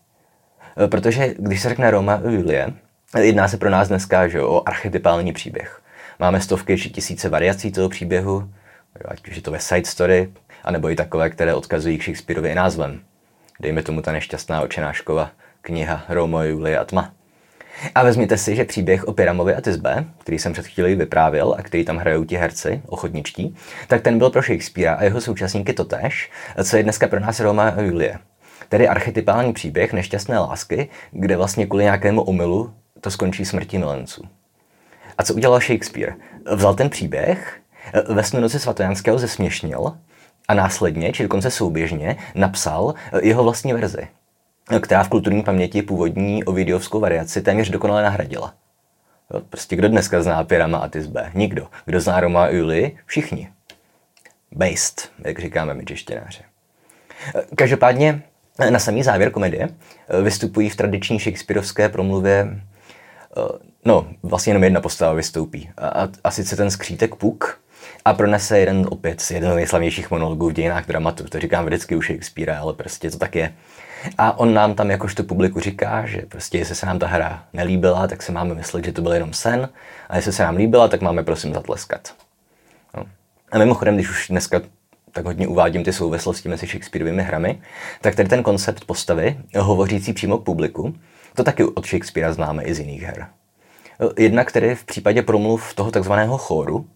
Protože 0.91 1.35
když 1.39 1.63
se 1.63 1.69
řekne 1.69 1.91
Roma 1.91 2.15
a 2.15 2.31
Julie, 2.31 2.73
jedná 3.19 3.49
se 3.49 3.57
pro 3.57 3.71
nás 3.71 3.89
dneska 3.89 4.29
že, 4.29 4.43
o 4.43 4.69
archetypální 4.69 5.33
příběh. 5.33 5.83
Máme 6.19 6.41
stovky 6.41 6.79
či 6.79 6.91
tisíce 6.91 7.29
variací 7.29 7.73
toho 7.73 7.89
příběhu, 7.89 8.51
ať 9.05 9.29
už 9.29 9.37
je 9.37 9.43
to 9.43 9.51
ve 9.51 9.61
side 9.61 9.87
story, 9.87 10.31
anebo 10.65 10.91
i 10.91 10.97
takové, 10.97 11.31
které 11.31 11.55
odkazují 11.55 11.99
k 11.99 12.03
Shakespeareovi 12.03 12.55
názvem. 12.55 13.01
Dejme 13.61 13.83
tomu 13.83 14.03
ta 14.03 14.13
nešťastná 14.13 14.61
očenáškova 14.61 15.31
kniha 15.63 16.05
Romeo, 16.09 16.43
Julie 16.43 16.79
a 16.79 16.85
tma. 16.85 17.18
A 17.95 18.03
vezměte 18.03 18.39
si, 18.39 18.57
že 18.57 18.65
příběh 18.65 19.05
o 19.05 19.13
Pyramovi 19.13 19.55
a 19.55 19.61
Tisbe, 19.61 20.05
který 20.19 20.39
jsem 20.39 20.53
před 20.53 20.67
chvílí 20.67 20.95
vyprávěl 20.95 21.55
a 21.59 21.63
který 21.63 21.85
tam 21.85 21.97
hrajou 21.97 22.25
ti 22.25 22.37
herci, 22.37 22.83
ochotničtí, 22.87 23.57
tak 23.89 24.03
ten 24.03 24.19
byl 24.19 24.31
pro 24.31 24.43
Shakespearea 24.43 24.95
a 24.95 25.05
jeho 25.05 25.21
současníky 25.21 25.73
totéž, 25.73 26.31
co 26.65 26.77
je 26.77 26.83
dneska 26.83 27.09
pro 27.09 27.21
nás 27.21 27.41
Roma 27.41 27.69
a 27.69 27.81
Julie. 27.81 28.19
Tedy 28.69 28.89
archetypální 28.89 29.53
příběh 29.53 29.93
nešťastné 29.93 30.39
lásky, 30.39 30.89
kde 31.11 31.37
vlastně 31.37 31.67
kvůli 31.67 31.85
nějakému 31.85 32.23
omylu 32.23 32.75
to 33.01 33.11
skončí 33.11 33.45
smrtí 33.45 33.79
milenců. 33.79 34.23
A 35.19 35.23
co 35.23 35.35
udělal 35.35 35.61
Shakespeare? 35.61 36.15
Vzal 36.55 36.75
ten 36.75 36.91
příběh, 36.91 37.61
ve 38.09 38.25
snu 38.25 38.41
noci 38.41 38.59
svatojanského 38.59 39.19
zesměšnil 39.19 39.93
a 40.49 40.55
následně, 40.55 41.13
či 41.13 41.23
dokonce 41.23 41.51
souběžně, 41.51 42.17
napsal 42.35 42.95
jeho 43.23 43.45
vlastní 43.45 43.73
verzi 43.73 44.09
která 44.81 45.03
v 45.03 45.09
kulturní 45.09 45.43
paměti 45.43 45.83
původní 45.83 46.45
ovidiovskou 46.45 47.01
variaci 47.01 47.43
téměř 47.43 47.71
dokonale 47.71 48.03
nahradila. 48.03 48.55
Jo, 49.35 49.41
prostě 49.51 49.77
kdo 49.77 49.89
dneska 49.89 50.23
zná 50.23 50.45
Pyrama 50.45 50.79
a 50.79 50.89
Tisbe? 50.89 51.31
Nikdo. 51.35 51.67
Kdo 51.85 52.01
zná 52.01 52.21
Roma 52.21 52.45
a 52.45 52.49
Uli? 52.63 52.99
Všichni. 53.07 53.49
Based, 54.53 55.11
jak 55.25 55.39
říkáme 55.39 55.75
my 55.75 55.85
češtěnáři. 55.85 56.43
Každopádně 57.57 58.23
na 58.71 58.79
samý 58.79 59.03
závěr 59.03 59.31
komedie 59.31 59.69
vystupují 60.23 60.71
v 60.71 60.77
tradiční 60.77 61.19
shakespeareovské 61.19 61.89
promluvě 61.89 62.61
no, 63.85 64.07
vlastně 64.23 64.51
jenom 64.51 64.65
jedna 64.65 64.81
postava 64.81 65.13
vystoupí. 65.13 65.71
A, 65.79 66.09
a, 66.25 66.31
sice 66.31 66.57
ten 66.57 66.71
skřítek 66.71 67.15
Puk 67.15 67.61
a 68.05 68.15
pronese 68.15 68.59
jeden 68.59 68.87
opět 68.91 69.21
z 69.21 69.31
nejslavnějších 69.31 70.11
monologů 70.11 70.49
v 70.49 70.53
dějinách 70.53 70.87
dramatu. 70.87 71.25
To 71.25 71.41
říkám 71.41 71.65
vždycky 71.65 71.97
u 71.97 72.03
Shakespearea, 72.03 72.61
ale 72.61 72.75
prostě 72.75 73.11
to 73.11 73.19
tak 73.19 73.35
je. 73.35 73.55
A 74.19 74.39
on 74.39 74.55
nám 74.55 74.75
tam 74.75 74.91
jakožto 74.91 75.23
publiku 75.23 75.61
říká, 75.61 76.07
že 76.07 76.23
prostě 76.29 76.59
jestli 76.59 76.75
se 76.75 76.87
nám 76.87 76.99
ta 76.99 77.07
hra 77.07 77.45
nelíbila, 77.53 78.09
tak 78.09 78.23
se 78.23 78.33
máme 78.33 78.55
myslet, 78.55 78.85
že 78.85 78.93
to 78.93 79.03
byl 79.03 79.13
jenom 79.13 79.33
sen. 79.33 79.69
A 80.09 80.17
jestli 80.17 80.33
se 80.33 80.43
nám 80.43 80.57
líbila, 80.57 80.89
tak 80.89 81.01
máme 81.01 81.23
prosím 81.23 81.55
zatleskat. 81.55 82.15
No. 82.97 83.05
A 83.53 83.59
mimochodem, 83.59 83.95
když 83.95 84.11
už 84.11 84.29
dneska 84.29 84.61
tak 85.13 85.25
hodně 85.25 85.47
uvádím 85.47 85.85
ty 85.85 85.93
souvislosti 85.93 86.49
mezi 86.49 86.67
Shakespeareovými 86.67 87.23
hrami, 87.23 87.61
tak 88.01 88.15
tady 88.15 88.29
ten 88.29 88.43
koncept 88.43 88.85
postavy, 88.85 89.39
hovořící 89.59 90.13
přímo 90.13 90.39
k 90.39 90.45
publiku, 90.45 90.95
to 91.35 91.45
taky 91.45 91.65
od 91.65 91.87
Shakespearea 91.87 92.33
známe 92.33 92.65
i 92.65 92.75
z 92.75 92.79
jiných 92.79 93.03
her. 93.03 93.27
Jednak 94.19 94.53
tedy 94.53 94.75
v 94.75 94.85
případě 94.85 95.23
promluv 95.23 95.75
toho 95.75 95.91
takzvaného 95.91 96.39
chóru, 96.39 96.87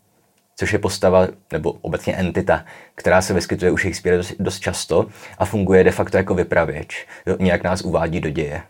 což 0.57 0.73
je 0.73 0.79
postava 0.79 1.29
nebo 1.53 1.73
obecně 1.73 2.15
entita, 2.15 2.65
která 2.95 3.23
se 3.23 3.35
vyskytuje 3.35 3.71
u 3.71 3.77
Shakespearea 3.77 4.19
dost, 4.19 4.35
dost 4.38 4.61
často 4.61 5.07
a 5.38 5.45
funguje 5.45 5.85
de 5.85 5.91
facto 5.91 6.17
jako 6.17 6.35
vypravěč. 6.35 7.07
Jo, 7.27 7.37
nějak 7.41 7.62
nás 7.62 7.83
uvádí 7.83 8.21
do 8.21 8.31
děje. 8.31 8.62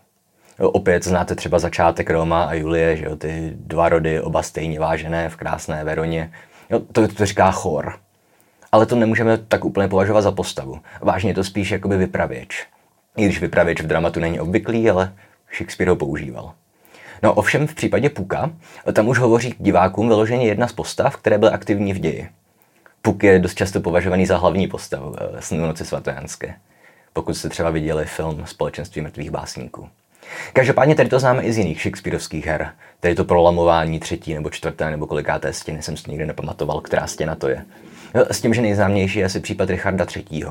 Jo, 0.58 0.70
opět 0.70 1.04
znáte 1.04 1.34
třeba 1.34 1.58
začátek 1.58 2.10
Roma 2.10 2.44
a 2.44 2.54
Julie, 2.54 2.96
že 2.96 3.04
jo, 3.04 3.16
ty 3.16 3.52
dva 3.56 3.88
rody, 3.88 4.20
oba 4.20 4.42
stejně 4.42 4.80
vážené 4.80 5.28
v 5.28 5.36
krásné 5.36 5.84
Veroně. 5.84 6.32
Jo, 6.70 6.80
to, 6.92 7.08
to 7.08 7.26
říká 7.26 7.50
chor. 7.50 7.98
Ale 8.72 8.86
to 8.86 8.96
nemůžeme 8.96 9.38
tak 9.38 9.64
úplně 9.64 9.88
považovat 9.88 10.22
za 10.22 10.32
postavu. 10.32 10.80
Vážně 11.00 11.30
je 11.30 11.34
to 11.34 11.44
spíš 11.44 11.70
jakoby 11.70 11.96
vypravěč. 11.96 12.66
I 13.16 13.24
když 13.24 13.40
vypravěč 13.40 13.80
v 13.80 13.86
dramatu 13.86 14.20
není 14.20 14.40
obvyklý, 14.40 14.90
ale 14.90 15.12
Shakespeare 15.56 15.90
ho 15.90 15.96
používal. 15.96 16.52
No 17.22 17.34
ovšem 17.34 17.66
v 17.66 17.74
případě 17.74 18.10
Puka, 18.10 18.50
tam 18.92 19.08
už 19.08 19.18
hovoří 19.18 19.52
k 19.52 19.62
divákům 19.62 20.08
vyloženě 20.08 20.46
jedna 20.46 20.68
z 20.68 20.72
postav, 20.72 21.16
které 21.16 21.38
byly 21.38 21.52
aktivní 21.52 21.92
v 21.92 21.98
ději. 21.98 22.28
Puk 23.02 23.24
je 23.24 23.38
dost 23.38 23.54
často 23.54 23.80
považovaný 23.80 24.26
za 24.26 24.38
hlavní 24.38 24.68
postavu 24.68 25.16
eh, 25.18 25.42
snu 25.42 25.66
noci 25.66 25.84
svatojanské, 25.84 26.54
pokud 27.12 27.34
jste 27.34 27.48
třeba 27.48 27.70
viděli 27.70 28.04
film 28.04 28.42
Společenství 28.46 29.02
mrtvých 29.02 29.30
básníků. 29.30 29.88
Každopádně 30.52 30.94
tady 30.94 31.08
to 31.08 31.18
známe 31.18 31.42
i 31.42 31.52
z 31.52 31.58
jiných 31.58 31.80
Shakespeareovských 31.80 32.46
her. 32.46 32.72
Tady 33.00 33.14
to 33.14 33.24
prolamování 33.24 34.00
třetí 34.00 34.34
nebo 34.34 34.50
čtvrté 34.50 34.90
nebo 34.90 35.06
kolikáté 35.06 35.52
stěny 35.52 35.82
jsem 35.82 35.96
si 35.96 36.10
nikdy 36.10 36.26
nepamatoval, 36.26 36.80
která 36.80 37.06
stěna 37.06 37.34
to 37.34 37.48
je. 37.48 37.64
S 38.14 38.40
tím, 38.40 38.54
že 38.54 38.62
nejznámější 38.62 39.18
je 39.18 39.24
asi 39.24 39.40
případ 39.40 39.70
Richarda 39.70 40.06
III. 40.16 40.44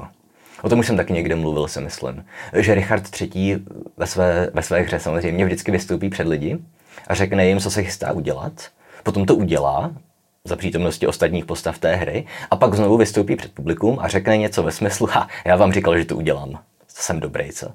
O 0.61 0.69
tom 0.69 0.79
už 0.79 0.87
jsem 0.87 0.97
taky 0.97 1.13
někde 1.13 1.35
mluvil, 1.35 1.67
si 1.67 1.81
myslím. 1.81 2.25
Že 2.53 2.75
Richard 2.75 3.21
III. 3.21 3.59
ve 3.97 4.07
své, 4.07 4.49
ve 4.53 4.61
své 4.61 4.81
hře 4.81 4.99
samozřejmě 4.99 5.45
vždycky 5.45 5.71
vystoupí 5.71 6.09
před 6.09 6.27
lidi 6.27 6.57
a 7.07 7.13
řekne 7.13 7.47
jim, 7.47 7.59
co 7.59 7.71
se 7.71 7.83
chystá 7.83 8.11
udělat. 8.11 8.53
Potom 9.03 9.25
to 9.25 9.35
udělá, 9.35 9.91
za 10.45 10.55
přítomnosti 10.55 11.07
ostatních 11.07 11.45
postav 11.45 11.79
té 11.79 11.95
hry, 11.95 12.25
a 12.51 12.55
pak 12.55 12.73
znovu 12.73 12.97
vystoupí 12.97 13.35
před 13.35 13.51
publikum 13.51 13.97
a 14.01 14.07
řekne 14.07 14.37
něco 14.37 14.63
ve 14.63 14.71
smyslu, 14.71 15.07
ha, 15.11 15.27
já 15.45 15.55
vám 15.55 15.73
říkal, 15.73 15.97
že 15.97 16.05
to 16.05 16.15
udělám. 16.15 16.59
Jsem 16.87 17.19
dobrý, 17.19 17.51
co? 17.51 17.71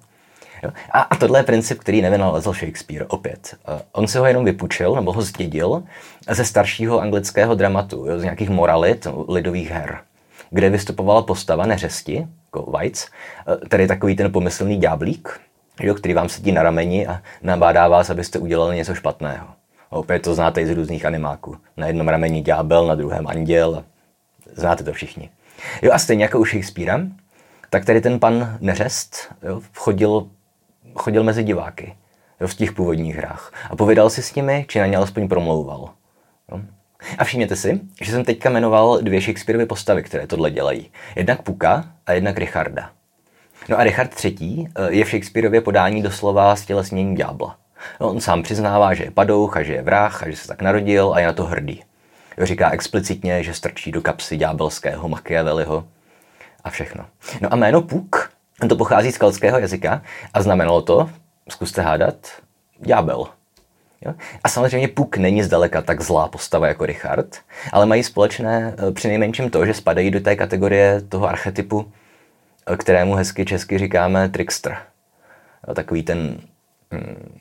Jo? 0.63 0.71
A, 0.91 1.01
a 1.01 1.17
tohle 1.17 1.39
je 1.39 1.43
princip, 1.43 1.79
který 1.79 2.03
nevynalezl 2.03 2.53
Shakespeare 2.53 3.07
opět. 3.09 3.57
Uh, 3.69 3.81
on 3.93 4.09
si 4.09 4.19
ho 4.19 4.27
jenom 4.27 4.45
vypůjčil, 4.45 4.95
nebo 4.95 5.13
ho 5.13 5.23
zdědil 5.23 5.83
ze 6.31 6.45
staršího 6.45 7.01
anglického 7.01 7.55
dramatu, 7.55 8.07
jo, 8.07 8.19
z 8.19 8.23
nějakých 8.23 8.51
moralit, 8.51 9.07
lidových 9.29 9.71
her, 9.71 9.99
kde 10.51 10.71
vystupovala 10.71 11.23
postava 11.23 11.67
neřesti, 11.67 12.27
jako 12.57 12.71
Weitz, 12.71 13.07
tedy 13.69 13.87
takový 13.87 14.17
ten 14.17 14.33
pomyslný 14.33 14.77
ďáblík, 14.77 15.41
jo, 15.81 15.95
který 15.95 16.15
vám 16.15 16.29
sedí 16.29 16.53
na 16.53 16.63
rameni 16.63 17.07
a 17.07 17.23
nabádá 17.43 17.89
vás, 17.89 18.11
abyste 18.11 18.39
udělali 18.39 18.77
něco 18.77 18.95
špatného. 18.95 19.47
A 19.91 19.97
opět 19.97 20.23
to 20.23 20.35
znáte 20.35 20.61
i 20.61 20.67
z 20.67 20.71
různých 20.71 21.07
animáků. 21.07 21.57
Na 21.77 21.87
jednom 21.87 22.09
rameni 22.09 22.43
ďábel, 22.43 22.87
na 22.87 22.95
druhém 22.95 23.27
anděl. 23.27 23.85
Znáte 24.55 24.85
to 24.85 24.93
všichni. 24.93 25.31
Jo 25.83 25.93
a 25.93 25.99
stejně 25.99 26.25
jako 26.25 26.39
u 26.39 26.45
Shakespearea, 26.45 27.01
tak 27.71 27.85
tady 27.85 28.01
ten 28.01 28.21
pan 28.21 28.57
Neřest 28.61 29.17
jo, 29.43 29.61
chodil 29.75 30.27
chodil 30.95 31.25
mezi 31.25 31.45
diváky 31.45 31.97
jo, 32.41 32.49
v 32.49 32.55
těch 32.55 32.73
původních 32.73 33.17
hrách 33.17 33.53
a 33.71 33.77
povídal 33.77 34.11
si 34.11 34.23
s 34.23 34.35
nimi, 34.35 34.65
či 34.69 34.79
na 34.79 34.87
ně 34.87 34.97
alespoň 34.97 35.29
promlouval. 35.29 35.91
Jo. 36.53 36.61
A 37.19 37.25
všimněte 37.25 37.57
si, 37.57 37.81
že 38.01 38.13
jsem 38.13 38.25
teďka 38.25 38.51
jmenoval 38.51 38.99
dvě 39.03 39.21
Shakespeareovy 39.21 39.67
postavy, 39.67 40.03
které 40.03 40.27
tohle 40.27 40.51
dělají. 40.51 40.91
Jednak 41.17 41.43
Puka 41.43 41.85
a 42.07 42.13
jednak 42.13 42.39
Richarda. 42.39 42.91
No 43.69 43.79
a 43.79 43.85
Richard 43.85 44.25
III. 44.25 44.69
Eh, 44.77 44.93
je 44.93 45.05
v 45.05 45.09
Shakespeareově 45.09 45.61
podání 45.61 46.03
doslova 46.03 46.57
stělesnění 46.57 47.17
ďábla. 47.17 47.57
No, 48.01 48.09
on 48.11 48.21
sám 48.21 48.43
přiznává, 48.43 48.95
že 48.95 49.05
je 49.05 49.11
padouch 49.11 49.57
a 49.57 49.63
že 49.63 49.73
je 49.73 49.83
vrah 49.83 50.23
a 50.23 50.31
že 50.31 50.37
se 50.37 50.49
tak 50.49 50.63
narodil 50.63 51.13
a 51.15 51.21
je 51.21 51.27
na 51.27 51.33
to 51.33 51.45
hrdý. 51.45 51.83
Říká 52.43 52.71
explicitně, 52.71 53.43
že 53.43 53.55
strčí 53.55 53.93
do 53.93 54.01
kapsy 54.01 54.37
ďábelského 54.37 55.09
Machiavelliho 55.09 55.89
a 56.65 56.71
všechno. 56.71 57.07
No 57.41 57.53
a 57.53 57.57
jméno 57.57 57.83
Puk 57.83 58.31
to 58.69 58.77
pochází 58.77 59.13
z 59.13 59.19
keltského 59.19 59.59
jazyka 59.59 60.03
a 60.35 60.43
znamenalo 60.43 60.83
to, 60.83 61.11
zkuste 61.49 61.83
hádat, 61.83 62.15
ďábel. 62.81 63.27
Jo? 64.01 64.15
A 64.45 64.49
samozřejmě 64.49 64.89
Puk 64.89 65.17
není 65.17 65.43
zdaleka 65.43 65.83
tak 65.83 66.01
zlá 66.01 66.29
postava 66.29 66.69
jako 66.69 66.87
Richard, 66.87 67.37
ale 67.73 67.87
mají 67.87 68.03
společné 68.03 68.75
eh, 68.79 68.93
přinejmenším 68.93 69.51
to, 69.51 69.67
že 69.67 69.75
spadají 69.75 70.11
do 70.11 70.21
té 70.21 70.37
kategorie 70.37 71.01
toho 71.01 71.29
archetypu, 71.29 71.93
eh, 72.67 72.77
kterému 72.77 73.15
hezky 73.15 73.45
česky 73.45 73.79
říkáme 73.79 74.29
trickster. 74.29 74.77
Jo, 75.69 75.75
takový 75.75 76.03
ten 76.03 76.41
mm, 76.91 77.39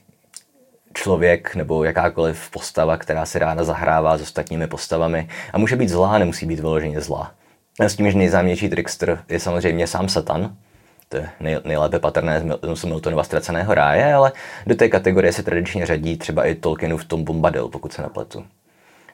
člověk 0.94 1.56
nebo 1.56 1.84
jakákoliv 1.84 2.50
postava, 2.52 2.98
která 2.98 3.26
si 3.26 3.40
ráda 3.40 3.64
zahrává 3.64 4.18
s 4.18 4.22
ostatními 4.22 4.68
postavami 4.68 5.30
a 5.54 5.58
může 5.58 5.76
být 5.76 5.90
zlá, 5.90 6.18
nemusí 6.18 6.46
být 6.46 6.60
vyloženě 6.60 7.02
zlá. 7.02 7.32
S 7.80 7.96
tím, 7.96 8.12
že 8.12 8.18
nejznámější 8.18 8.70
trickster 8.70 9.24
je 9.30 9.40
samozřejmě 9.40 9.88
sám 9.88 10.10
Satan, 10.10 10.56
to 11.16 11.22
je 11.22 11.30
nej, 11.40 11.60
nejlépe 11.64 12.00
patrné 12.00 12.44
z 12.74 12.84
Miltonova 12.84 13.24
ztraceného 13.24 13.74
ráje, 13.74 14.14
ale 14.14 14.32
do 14.68 14.76
té 14.76 14.90
kategorie 14.90 15.34
se 15.34 15.44
tradičně 15.44 15.86
řadí 15.86 16.18
třeba 16.18 16.46
i 16.46 16.56
Tolkienův 16.56 17.06
Tom 17.06 17.24
Bombadil, 17.24 17.68
pokud 17.68 17.94
se 17.94 18.02
nepletu. 18.02 18.46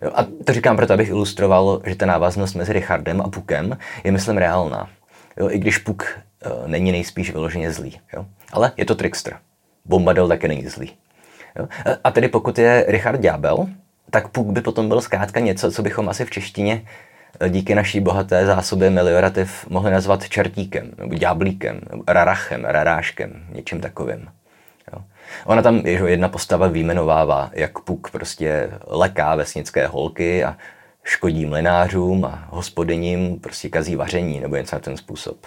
Jo, 0.02 0.12
a 0.16 0.24
to 0.46 0.54
říkám 0.54 0.76
proto, 0.76 0.94
abych 0.94 1.10
ilustroval, 1.10 1.82
že 1.86 1.96
ta 1.96 2.06
návaznost 2.06 2.54
mezi 2.54 2.74
Richardem 2.74 3.22
a 3.22 3.28
Pukem 3.28 3.78
je, 4.04 4.12
myslím, 4.12 4.38
reálná. 4.38 4.90
Jo, 5.38 5.50
I 5.50 5.60
když 5.60 5.78
Puk 5.78 6.20
uh, 6.46 6.68
není 6.68 6.92
nejspíš 6.92 7.32
vyloženě 7.32 7.72
zlý. 7.72 8.00
Jo? 8.14 8.26
Ale 8.52 8.72
je 8.78 8.86
to 8.86 8.96
trickster. 8.96 9.38
Bombadil 9.86 10.28
také 10.28 10.48
není 10.48 10.68
zlý. 10.68 10.92
Jo? 11.60 11.68
A 12.04 12.12
tedy 12.12 12.28
pokud 12.28 12.58
je 12.58 12.86
Richard 12.88 13.20
ďábel, 13.20 13.68
tak 14.10 14.28
Puk 14.28 14.48
by 14.48 14.62
potom 14.62 14.88
byl 14.88 15.02
zkrátka 15.02 15.40
něco, 15.40 15.72
co 15.72 15.82
bychom 15.82 16.10
asi 16.10 16.26
v 16.26 16.32
češtině 16.32 16.86
díky 17.50 17.76
naší 17.76 18.00
bohaté 18.00 18.46
zásobě 18.46 18.90
meliorativ 18.90 19.66
mohli 19.70 19.92
nazvat 19.92 20.30
čertíkem, 20.30 20.92
nebo 20.98 21.16
ďáblíkem, 21.16 21.82
nebo 21.92 22.04
rarachem, 22.08 22.66
raráškem, 22.66 23.46
něčím 23.50 23.82
takovým. 23.82 24.28
Jo. 24.94 25.04
Ona 25.46 25.62
tam 25.62 25.76
je, 25.76 25.98
že 25.98 26.04
jedna 26.10 26.30
postava 26.30 26.68
výjmenovává, 26.68 27.50
jak 27.54 27.80
Puk 27.80 28.12
prostě 28.12 28.70
leká 28.88 29.36
vesnické 29.36 29.88
holky 29.88 30.44
a 30.44 30.58
škodí 31.04 31.46
mlinářům 31.46 32.26
a 32.26 32.48
hospodyním 32.50 33.40
prostě 33.40 33.70
kazí 33.70 33.96
vaření 33.96 34.40
nebo 34.40 34.56
něco 34.56 34.76
na 34.76 34.80
ten 34.80 34.98
způsob. 34.98 35.38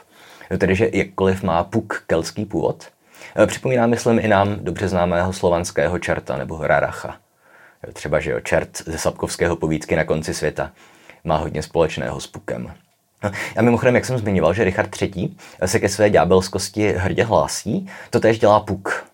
Jo, 0.51 0.59
tedy, 0.59 0.75
že 0.75 0.91
jakkoliv 0.93 1.43
má 1.43 1.65
Puk 1.65 2.05
kelský 2.07 2.45
původ, 2.45 2.89
eh, 3.37 3.47
připomíná, 3.47 3.87
myslím, 3.87 4.19
i 4.19 4.29
nám 4.29 4.57
dobře 4.61 4.89
známého 4.89 5.33
slovanského 5.33 5.99
čerta 5.99 6.37
nebo 6.37 6.67
raracha. 6.67 7.17
Jo, 7.87 7.93
třeba, 7.93 8.21
že 8.21 8.31
jo, 8.31 8.41
čert 8.41 8.83
ze 8.87 8.99
Sapkovského 8.99 9.57
povídky 9.57 9.97
na 9.97 10.05
konci 10.05 10.35
světa 10.35 10.71
má 11.25 11.37
hodně 11.37 11.63
společného 11.63 12.21
s 12.21 12.27
Pukem. 12.27 12.73
A 13.57 13.63
mimochodem, 13.63 13.95
jak 13.95 14.05
jsem 14.05 14.19
zmiňoval, 14.19 14.55
že 14.55 14.65
Richard 14.65 15.03
III. 15.03 15.31
se 15.67 15.81
ke 15.81 15.89
své 15.89 16.11
ďábelskosti 16.11 16.93
hrdě 16.93 17.25
hlásí, 17.25 17.87
to 18.11 18.21
tež 18.21 18.39
dělá 18.39 18.61
Puk. 18.61 19.05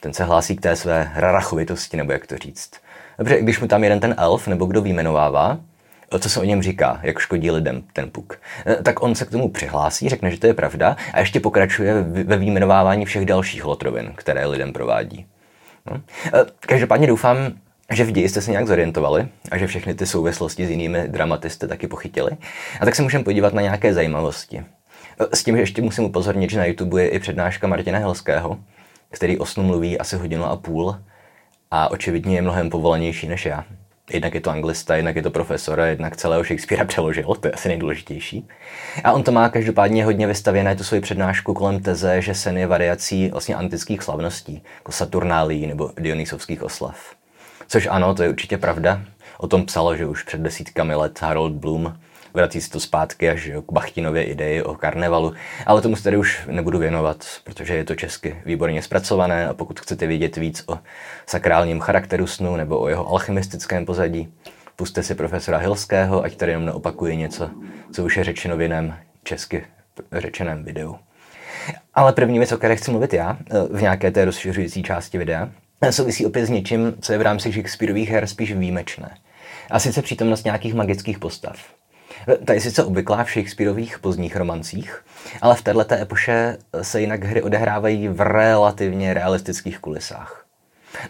Ten 0.00 0.12
se 0.12 0.24
hlásí 0.24 0.56
k 0.56 0.60
té 0.60 0.76
své 0.76 1.12
rarachovitosti, 1.14 1.96
nebo 1.96 2.12
jak 2.12 2.26
to 2.26 2.38
říct. 2.38 2.70
Dobře, 3.18 3.42
když 3.42 3.60
mu 3.60 3.68
tam 3.68 3.84
jeden 3.84 4.00
ten 4.00 4.14
elf, 4.18 4.48
nebo 4.48 4.66
kdo 4.66 4.82
výjmenovává, 4.82 5.58
co 6.20 6.30
se 6.30 6.40
o 6.40 6.44
něm 6.44 6.62
říká, 6.62 7.00
jak 7.02 7.18
škodí 7.18 7.50
lidem 7.50 7.82
ten 7.92 8.10
puk. 8.10 8.38
Tak 8.82 9.02
on 9.02 9.14
se 9.14 9.24
k 9.24 9.30
tomu 9.30 9.48
přihlásí, 9.48 10.08
řekne, 10.08 10.30
že 10.30 10.38
to 10.38 10.46
je 10.46 10.54
pravda 10.54 10.96
a 11.12 11.20
ještě 11.20 11.40
pokračuje 11.40 12.02
ve 12.02 12.36
výjmenovávání 12.36 13.04
všech 13.04 13.26
dalších 13.26 13.64
lotrovin, 13.64 14.12
které 14.14 14.46
lidem 14.46 14.72
provádí. 14.72 15.26
No. 15.90 16.00
Každopádně 16.60 17.06
doufám, 17.06 17.36
že 17.90 18.04
v 18.04 18.10
ději 18.10 18.28
jste 18.28 18.40
se 18.40 18.50
nějak 18.50 18.66
zorientovali 18.66 19.28
a 19.50 19.58
že 19.58 19.66
všechny 19.66 19.94
ty 19.94 20.06
souvislosti 20.06 20.66
s 20.66 20.70
jinými 20.70 21.08
dramaty 21.08 21.50
jste 21.50 21.68
taky 21.68 21.88
pochytili. 21.88 22.30
A 22.80 22.84
tak 22.84 22.94
se 22.94 23.02
můžeme 23.02 23.24
podívat 23.24 23.52
na 23.52 23.62
nějaké 23.62 23.94
zajímavosti. 23.94 24.64
S 25.32 25.44
tím, 25.44 25.56
že 25.56 25.62
ještě 25.62 25.82
musím 25.82 26.04
upozornit, 26.04 26.50
že 26.50 26.58
na 26.58 26.64
YouTube 26.64 27.02
je 27.02 27.08
i 27.08 27.18
přednáška 27.18 27.66
Martina 27.66 27.98
Helského, 27.98 28.58
který 29.10 29.38
o 29.38 29.46
snu 29.46 29.64
mluví 29.64 29.98
asi 29.98 30.16
hodinu 30.16 30.44
a 30.44 30.56
půl 30.56 30.96
a 31.70 31.90
očividně 31.90 32.34
je 32.36 32.42
mnohem 32.42 32.70
povolanější 32.70 33.28
než 33.28 33.46
já. 33.46 33.64
Jednak 34.12 34.34
je 34.34 34.40
to 34.40 34.50
anglista, 34.50 34.96
jednak 34.96 35.16
je 35.16 35.22
to 35.22 35.30
profesor 35.30 35.80
a 35.80 35.86
jednak 35.86 36.16
celého 36.16 36.44
Shakespearea 36.44 36.84
přeložil, 36.88 37.34
to 37.40 37.48
je 37.48 37.52
asi 37.52 37.68
nejdůležitější. 37.68 38.48
A 39.04 39.12
on 39.12 39.22
to 39.22 39.32
má 39.32 39.48
každopádně 39.48 40.04
hodně 40.04 40.26
vystavěné, 40.26 40.76
tu 40.76 40.84
svoji 40.84 41.00
přednášku 41.00 41.54
kolem 41.54 41.80
teze, 41.80 42.22
že 42.22 42.34
sen 42.34 42.58
je 42.58 42.66
variací 42.66 43.28
vlastně 43.28 43.54
antických 43.54 44.02
slavností, 44.02 44.62
jako 44.74 44.92
Saturnálí 44.92 45.66
nebo 45.66 45.90
Dionysovských 45.98 46.62
oslav. 46.62 47.14
Což 47.72 47.88
ano, 47.90 48.14
to 48.14 48.22
je 48.22 48.28
určitě 48.28 48.58
pravda. 48.58 49.02
O 49.38 49.48
tom 49.48 49.66
psalo, 49.66 49.96
že 49.96 50.06
už 50.06 50.22
před 50.22 50.40
desítkami 50.40 50.94
let 50.94 51.22
Harold 51.22 51.52
Bloom 51.52 51.96
vrací 52.34 52.60
se 52.60 52.70
to 52.70 52.80
zpátky 52.80 53.30
až 53.30 53.50
k 53.68 53.72
Bachtinově 53.72 54.24
ideji 54.24 54.62
o 54.62 54.74
karnevalu, 54.74 55.34
ale 55.66 55.82
tomu 55.82 55.96
se 55.96 56.02
tady 56.02 56.16
už 56.16 56.40
nebudu 56.46 56.78
věnovat, 56.78 57.26
protože 57.44 57.74
je 57.74 57.84
to 57.84 57.94
česky 57.94 58.36
výborně 58.46 58.82
zpracované 58.82 59.48
a 59.48 59.54
pokud 59.54 59.80
chcete 59.80 60.06
vědět 60.06 60.36
víc 60.36 60.64
o 60.66 60.78
sakrálním 61.26 61.80
charakteru 61.80 62.26
snu 62.26 62.56
nebo 62.56 62.78
o 62.78 62.88
jeho 62.88 63.08
alchymistickém 63.08 63.86
pozadí, 63.86 64.32
puste 64.76 65.02
si 65.02 65.14
profesora 65.14 65.58
Hilského, 65.58 66.24
ať 66.24 66.36
tady 66.36 66.52
jenom 66.52 66.66
neopakuje 66.66 67.16
něco, 67.16 67.50
co 67.92 68.04
už 68.04 68.16
je 68.16 68.24
řečeno 68.24 68.56
v 68.56 68.62
jiném 68.62 68.96
česky 69.24 69.64
řečeném 70.12 70.64
videu. 70.64 70.96
Ale 71.94 72.12
první 72.12 72.38
věc, 72.38 72.52
o 72.52 72.58
které 72.58 72.76
chci 72.76 72.90
mluvit 72.90 73.12
já, 73.12 73.38
v 73.70 73.82
nějaké 73.82 74.10
té 74.10 74.24
rozšiřující 74.24 74.82
části 74.82 75.18
videa, 75.18 75.48
souvisí 75.90 76.26
opět 76.26 76.46
s 76.46 76.50
něčím, 76.50 76.94
co 77.00 77.12
je 77.12 77.18
v 77.18 77.22
rámci 77.22 77.52
Shakespeareových 77.52 78.10
her 78.10 78.26
spíš 78.26 78.52
výjimečné. 78.52 79.16
A 79.70 79.78
sice 79.78 80.02
přítomnost 80.02 80.44
nějakých 80.44 80.74
magických 80.74 81.18
postav. 81.18 81.56
Ta 82.44 82.52
je 82.52 82.60
sice 82.60 82.84
obvyklá 82.84 83.24
v 83.24 83.30
Shakespeareových 83.30 83.98
pozdních 83.98 84.36
romancích, 84.36 85.04
ale 85.40 85.54
v 85.54 85.62
této 85.62 85.94
epoše 85.94 86.58
se 86.82 87.00
jinak 87.00 87.24
hry 87.24 87.42
odehrávají 87.42 88.08
v 88.08 88.20
relativně 88.20 89.14
realistických 89.14 89.78
kulisách. 89.78 90.46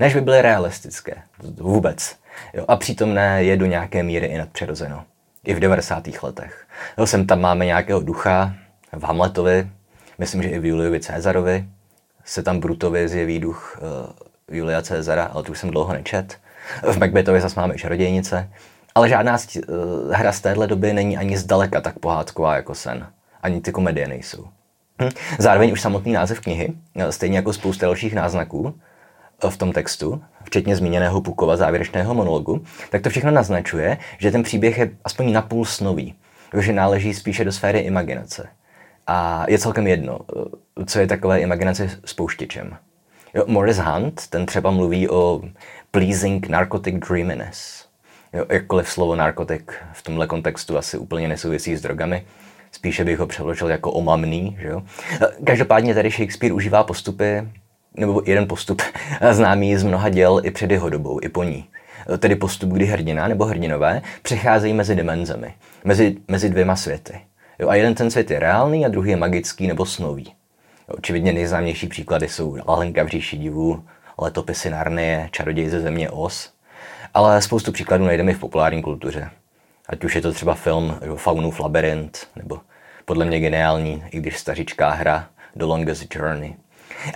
Než 0.01 0.15
by 0.15 0.21
byly 0.21 0.43
realistické, 0.43 1.15
vůbec. 1.43 2.17
Jo, 2.55 2.65
a 2.69 2.77
přítomné 2.77 3.45
je 3.45 3.57
do 3.57 3.67
nějaké 3.67 4.03
míry 4.03 4.27
i 4.27 4.39
nadpřirozeno. 4.39 5.05
I 5.45 5.55
v 5.55 5.61
90. 5.61 6.09
letech. 6.23 6.67
Jo, 6.99 7.07
sem 7.07 7.27
tam 7.27 7.41
máme 7.41 7.67
nějakého 7.67 8.01
ducha, 8.01 8.55
v 8.93 9.03
Hamletovi, 9.05 9.69
myslím, 10.19 10.43
že 10.43 10.49
i 10.49 10.59
v 10.59 10.67
Juliovi 10.67 11.01
Cezarovi, 11.01 11.65
se 12.25 12.43
tam 12.43 12.61
Brutovi 12.61 13.09
zjeví 13.09 13.39
duch 13.39 13.81
uh, 13.83 14.13
Julia 14.55 14.83
Cezara, 14.83 15.25
ale 15.25 15.43
to 15.43 15.53
už 15.53 15.59
jsem 15.59 15.71
dlouho 15.71 15.93
nečet. 15.93 16.39
V 16.83 16.99
Macbethovi 16.99 17.41
zase 17.41 17.61
máme 17.61 17.75
čarodějnice. 17.75 18.49
Ale 18.95 19.09
žádná 19.09 19.39
z, 19.39 19.57
uh, 19.57 19.63
hra 20.13 20.33
z 20.33 20.41
téhle 20.41 20.67
doby 20.67 20.93
není 20.93 21.17
ani 21.17 21.39
zdaleka 21.39 21.81
tak 21.81 21.99
pohádková 21.99 22.57
jako 22.57 22.75
sen. 22.75 23.07
Ani 23.43 23.61
ty 23.61 23.73
komedie 23.73 24.09
nejsou. 24.09 24.49
Hm. 25.03 25.11
Zároveň 25.39 25.73
už 25.73 25.81
samotný 25.81 26.13
název 26.13 26.41
knihy, 26.41 26.73
eh, 26.97 27.13
stejně 27.13 27.37
jako 27.37 27.53
spousta 27.53 27.87
dalších 27.87 28.15
náznaků 28.15 28.75
eh, 29.45 29.51
v 29.51 29.57
tom 29.57 29.73
textu, 29.73 30.23
včetně 30.45 30.77
zmíněného 30.77 31.21
Pukova 31.21 31.57
závěrečného 31.57 32.15
monologu, 32.15 32.65
tak 32.91 33.03
to 33.03 33.11
všechno 33.11 33.31
naznačuje, 33.31 33.99
že 34.19 34.31
ten 34.31 34.43
příběh 34.43 34.79
je 34.79 34.91
aspoň 35.05 35.33
napůl 35.33 35.65
snový, 35.65 36.15
že 36.59 36.73
náleží 36.73 37.15
spíše 37.15 37.45
do 37.45 37.53
sféry 37.53 37.79
imaginace. 37.79 38.49
A 39.07 39.45
je 39.49 39.59
celkem 39.59 39.87
jedno, 39.87 40.19
co 40.87 40.99
je 40.99 41.07
takové 41.07 41.41
imaginace 41.41 41.91
spouštěčem. 42.05 42.77
Jo, 43.35 43.45
Morris 43.47 43.79
Hunt, 43.79 44.27
ten 44.31 44.47
třeba 44.47 44.71
mluví 44.71 45.09
o 45.09 45.43
pleasing 45.91 46.49
narcotic 46.49 46.95
dreaminess. 47.09 47.87
Jo, 48.33 48.47
jakkoliv 48.49 48.89
slovo 48.89 49.17
narkotik 49.17 49.75
v 49.93 50.03
tomhle 50.03 50.27
kontextu 50.27 50.79
asi 50.79 50.99
úplně 50.99 51.29
nesouvisí 51.29 51.77
s 51.77 51.81
drogami, 51.83 52.25
spíše 52.73 53.05
bych 53.05 53.19
ho 53.19 53.27
přeložil 53.27 53.71
jako 53.71 53.93
omamný. 53.93 54.57
Že 54.61 54.69
jo? 54.69 54.83
Každopádně 55.47 55.95
tady 55.95 56.11
Shakespeare 56.11 56.55
užívá 56.55 56.85
postupy, 56.85 57.49
nebo 57.95 58.23
jeden 58.27 58.49
postup 58.49 58.83
známý 59.31 59.77
z 59.77 59.83
mnoha 59.83 60.09
děl 60.09 60.41
i 60.45 60.51
před 60.51 60.71
jeho 60.71 60.89
dobou, 60.89 61.21
i 61.23 61.29
po 61.29 61.43
ní. 61.43 61.65
Tedy 62.19 62.37
postup, 62.37 62.71
kdy 62.71 62.85
hrdina 62.85 63.29
nebo 63.29 63.45
hrdinové 63.45 64.03
přecházejí 64.23 64.75
mezi 64.75 64.95
dimenzemi, 64.95 65.55
mezi, 65.85 66.17
mezi 66.29 66.49
dvěma 66.49 66.77
světy. 66.77 67.21
Jo, 67.59 67.69
a 67.69 67.75
jeden 67.75 67.95
ten 67.95 68.11
svět 68.11 68.31
je 68.31 68.39
reálný 68.39 68.87
a 68.87 68.89
druhý 68.89 69.11
je 69.11 69.17
magický 69.17 69.67
nebo 69.67 69.87
snový. 69.87 70.35
Očividně 70.87 71.33
nejznámější 71.33 71.87
příklady 71.87 72.29
jsou 72.29 72.59
Alenka 72.67 73.03
v 73.03 73.09
říši 73.09 73.37
divů, 73.37 73.85
letopisy 74.19 74.71
Narnie, 74.71 75.29
čaroděj 75.33 75.69
ze 75.69 75.81
země 75.81 76.11
Os, 76.11 76.53
ale 77.15 77.43
spoustu 77.43 77.73
příkladů 77.73 78.05
najdeme 78.05 78.31
i 78.31 78.35
v 78.35 78.41
populární 78.41 78.83
kultuře. 78.83 79.31
Ať 79.89 80.05
už 80.05 80.15
je 80.15 80.21
to 80.21 80.33
třeba 80.33 80.55
film 80.55 80.99
Faunův 81.17 81.61
labirint, 81.61 82.27
nebo 82.37 82.61
podle 83.05 83.25
mě 83.25 83.41
geniální, 83.41 84.05
i 84.11 84.19
když 84.21 84.39
stařičká 84.39 84.91
hra 84.91 85.29
The 85.57 85.65
Longest 85.65 86.15
Journey. 86.15 86.55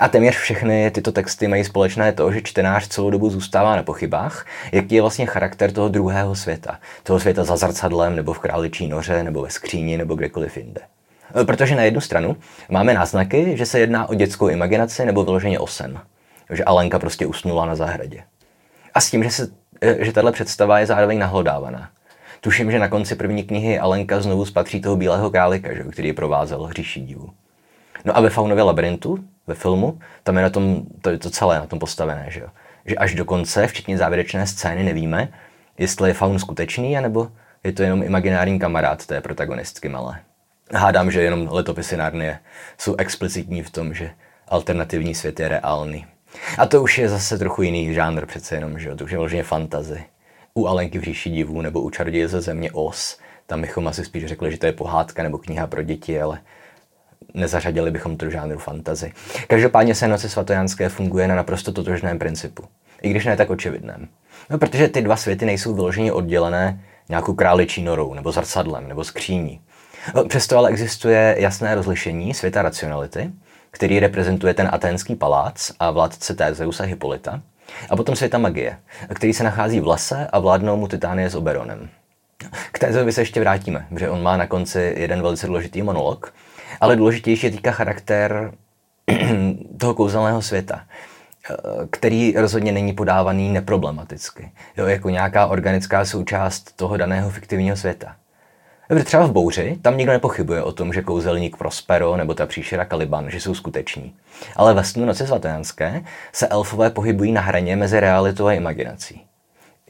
A 0.00 0.08
téměř 0.08 0.36
všechny 0.36 0.90
tyto 0.90 1.12
texty 1.12 1.48
mají 1.48 1.64
společné 1.64 2.12
to, 2.12 2.32
že 2.32 2.42
čtenář 2.42 2.88
celou 2.88 3.10
dobu 3.10 3.30
zůstává 3.30 3.76
na 3.76 3.82
pochybách, 3.82 4.46
jaký 4.72 4.94
je 4.94 5.00
vlastně 5.00 5.26
charakter 5.26 5.72
toho 5.72 5.88
druhého 5.88 6.34
světa. 6.34 6.78
Toho 7.02 7.20
světa 7.20 7.44
za 7.44 7.56
zrcadlem, 7.56 8.16
nebo 8.16 8.32
v 8.32 8.38
králičí 8.38 8.86
noře, 8.86 9.22
nebo 9.22 9.42
ve 9.42 9.50
skříni, 9.50 9.98
nebo 9.98 10.14
kdekoliv 10.14 10.56
jinde. 10.56 10.80
Protože 11.44 11.76
na 11.76 11.82
jednu 11.82 12.00
stranu 12.00 12.36
máme 12.68 12.94
náznaky, 12.94 13.56
že 13.56 13.66
se 13.66 13.78
jedná 13.78 14.08
o 14.08 14.14
dětskou 14.14 14.48
imaginaci 14.48 15.04
nebo 15.04 15.24
vyloženě 15.24 15.58
o 15.58 15.66
sen. 15.66 16.00
Že 16.50 16.64
Alenka 16.64 16.98
prostě 16.98 17.26
usnula 17.26 17.66
na 17.66 17.74
zahradě. 17.74 18.22
A 18.94 19.00
s 19.00 19.10
tím, 19.10 19.24
že, 19.24 19.30
se, 19.30 19.48
že 19.98 20.12
tahle 20.12 20.32
představa 20.32 20.78
je 20.78 20.86
zároveň 20.86 21.18
nahlodávaná. 21.18 21.90
Tuším, 22.40 22.70
že 22.70 22.78
na 22.78 22.88
konci 22.88 23.14
první 23.14 23.44
knihy 23.44 23.78
Alenka 23.78 24.20
znovu 24.20 24.46
spatří 24.46 24.80
toho 24.80 24.96
bílého 24.96 25.30
králika, 25.30 25.74
že, 25.74 25.82
který 25.82 26.08
ji 26.08 26.12
provázel 26.12 26.62
hříší 26.62 27.06
divu. 27.06 27.30
No 28.04 28.16
a 28.16 28.20
ve 28.20 28.30
Faunově 28.30 28.64
labirintu, 28.64 29.18
ve 29.46 29.54
filmu, 29.54 29.98
tam 30.22 30.36
je 30.36 30.42
na 30.42 30.50
tom, 30.50 30.82
to 31.00 31.10
je 31.10 31.18
to 31.18 31.30
celé 31.30 31.58
na 31.58 31.66
tom 31.66 31.78
postavené, 31.78 32.26
že 32.28 32.40
jo. 32.40 32.48
Že 32.84 32.96
až 32.96 33.14
do 33.14 33.24
konce, 33.24 33.66
včetně 33.66 33.98
závěrečné 33.98 34.46
scény, 34.46 34.82
nevíme, 34.82 35.28
jestli 35.78 36.10
je 36.10 36.14
Faun 36.14 36.38
skutečný, 36.38 36.98
anebo 36.98 37.28
je 37.64 37.72
to 37.72 37.82
jenom 37.82 38.02
imaginární 38.02 38.58
kamarád 38.58 39.06
té 39.06 39.20
protagonistky 39.20 39.88
malé. 39.88 40.20
Hádám, 40.74 41.10
že 41.10 41.22
jenom 41.22 41.48
letopisy 41.50 41.96
Narnie 41.96 42.38
jsou 42.78 42.94
explicitní 42.96 43.62
v 43.62 43.70
tom, 43.70 43.94
že 43.94 44.10
alternativní 44.48 45.14
svět 45.14 45.40
je 45.40 45.48
reálný. 45.48 46.06
A 46.58 46.66
to 46.66 46.82
už 46.82 46.98
je 46.98 47.08
zase 47.08 47.38
trochu 47.38 47.62
jiný 47.62 47.94
žánr 47.94 48.26
přece 48.26 48.54
jenom, 48.54 48.78
že 48.78 48.94
to 48.94 49.04
už 49.04 49.10
je 49.10 49.18
vlastně 49.18 49.42
fantazy. 49.42 50.04
U 50.54 50.66
Alenky 50.66 50.98
v 50.98 51.02
říši 51.02 51.30
divů 51.30 51.60
nebo 51.60 51.80
u 51.80 51.90
čaroděje 51.90 52.28
ze 52.28 52.40
země 52.40 52.70
Os, 52.72 53.18
tam 53.46 53.60
bychom 53.60 53.88
asi 53.88 54.04
spíš 54.04 54.26
řekli, 54.26 54.50
že 54.50 54.58
to 54.58 54.66
je 54.66 54.72
pohádka 54.72 55.22
nebo 55.22 55.38
kniha 55.38 55.66
pro 55.66 55.82
děti, 55.82 56.20
ale 56.20 56.38
nezařadili 57.34 57.90
bychom 57.90 58.16
to 58.16 58.24
do 58.24 58.30
žánru 58.30 58.58
fantazy. 58.58 59.12
Každopádně 59.48 59.94
se 59.94 60.08
Noci 60.08 60.28
svatojanské 60.28 60.88
funguje 60.88 61.28
na 61.28 61.34
naprosto 61.34 61.72
totožném 61.72 62.18
principu. 62.18 62.64
I 63.02 63.10
když 63.10 63.24
ne 63.24 63.36
tak 63.36 63.50
očividném. 63.50 64.08
No, 64.50 64.58
protože 64.58 64.88
ty 64.88 65.02
dva 65.02 65.16
světy 65.16 65.46
nejsou 65.46 65.74
vyloženě 65.74 66.12
oddělené 66.12 66.80
nějakou 67.08 67.34
králičí 67.34 67.82
norou, 67.82 68.14
nebo 68.14 68.32
zrcadlem, 68.32 68.88
nebo 68.88 69.04
skříní. 69.04 69.60
No, 70.14 70.24
přesto 70.24 70.58
ale 70.58 70.70
existuje 70.70 71.36
jasné 71.38 71.74
rozlišení 71.74 72.34
světa 72.34 72.62
racionality, 72.62 73.30
který 73.70 74.00
reprezentuje 74.00 74.54
ten 74.54 74.68
aténský 74.72 75.14
palác 75.14 75.72
a 75.80 75.90
vládce 75.90 76.34
Tézeusa 76.34 76.84
Hippolyta, 76.84 77.42
a 77.90 77.96
potom 77.96 78.16
světa 78.16 78.38
magie, 78.38 78.78
který 79.14 79.32
se 79.32 79.44
nachází 79.44 79.80
v 79.80 79.86
lese 79.86 80.26
a 80.32 80.38
vládnou 80.38 80.76
mu 80.76 80.88
Titánie 80.88 81.30
s 81.30 81.34
Oberonem. 81.34 81.88
K 82.72 82.78
Tézovi 82.78 83.12
se 83.12 83.20
ještě 83.20 83.40
vrátíme, 83.40 83.86
že 83.96 84.10
on 84.10 84.22
má 84.22 84.36
na 84.36 84.46
konci 84.46 84.94
jeden 84.96 85.22
velice 85.22 85.46
důležitý 85.46 85.82
monolog, 85.82 86.34
ale 86.80 86.96
důležitější 86.96 87.46
je 87.46 87.50
týka 87.50 87.70
charakter 87.70 88.52
toho 89.78 89.94
kouzelného 89.94 90.42
světa, 90.42 90.84
který 91.90 92.32
rozhodně 92.36 92.72
není 92.72 92.92
podávaný 92.92 93.48
neproblematicky, 93.52 94.52
jo, 94.76 94.86
jako 94.86 95.10
nějaká 95.10 95.46
organická 95.46 96.04
součást 96.04 96.76
toho 96.76 96.96
daného 96.96 97.30
fiktivního 97.30 97.76
světa. 97.76 98.16
Třeba 99.04 99.26
v 99.26 99.32
bouři, 99.32 99.78
tam 99.82 99.96
nikdo 99.96 100.12
nepochybuje 100.12 100.62
o 100.62 100.72
tom, 100.72 100.92
že 100.92 101.02
kouzelník 101.02 101.56
Prospero 101.56 102.16
nebo 102.16 102.34
ta 102.34 102.46
příšera 102.46 102.84
Kaliban, 102.84 103.30
že 103.30 103.40
jsou 103.40 103.54
skuteční. 103.54 104.14
Ale 104.56 104.74
ve 104.74 104.84
snu 104.84 105.04
noci 105.04 105.26
svatojánské 105.26 106.04
se 106.32 106.48
elfové 106.48 106.90
pohybují 106.90 107.32
na 107.32 107.40
hraně 107.40 107.76
mezi 107.76 108.00
realitou 108.00 108.46
a 108.46 108.52
imaginací. 108.52 109.26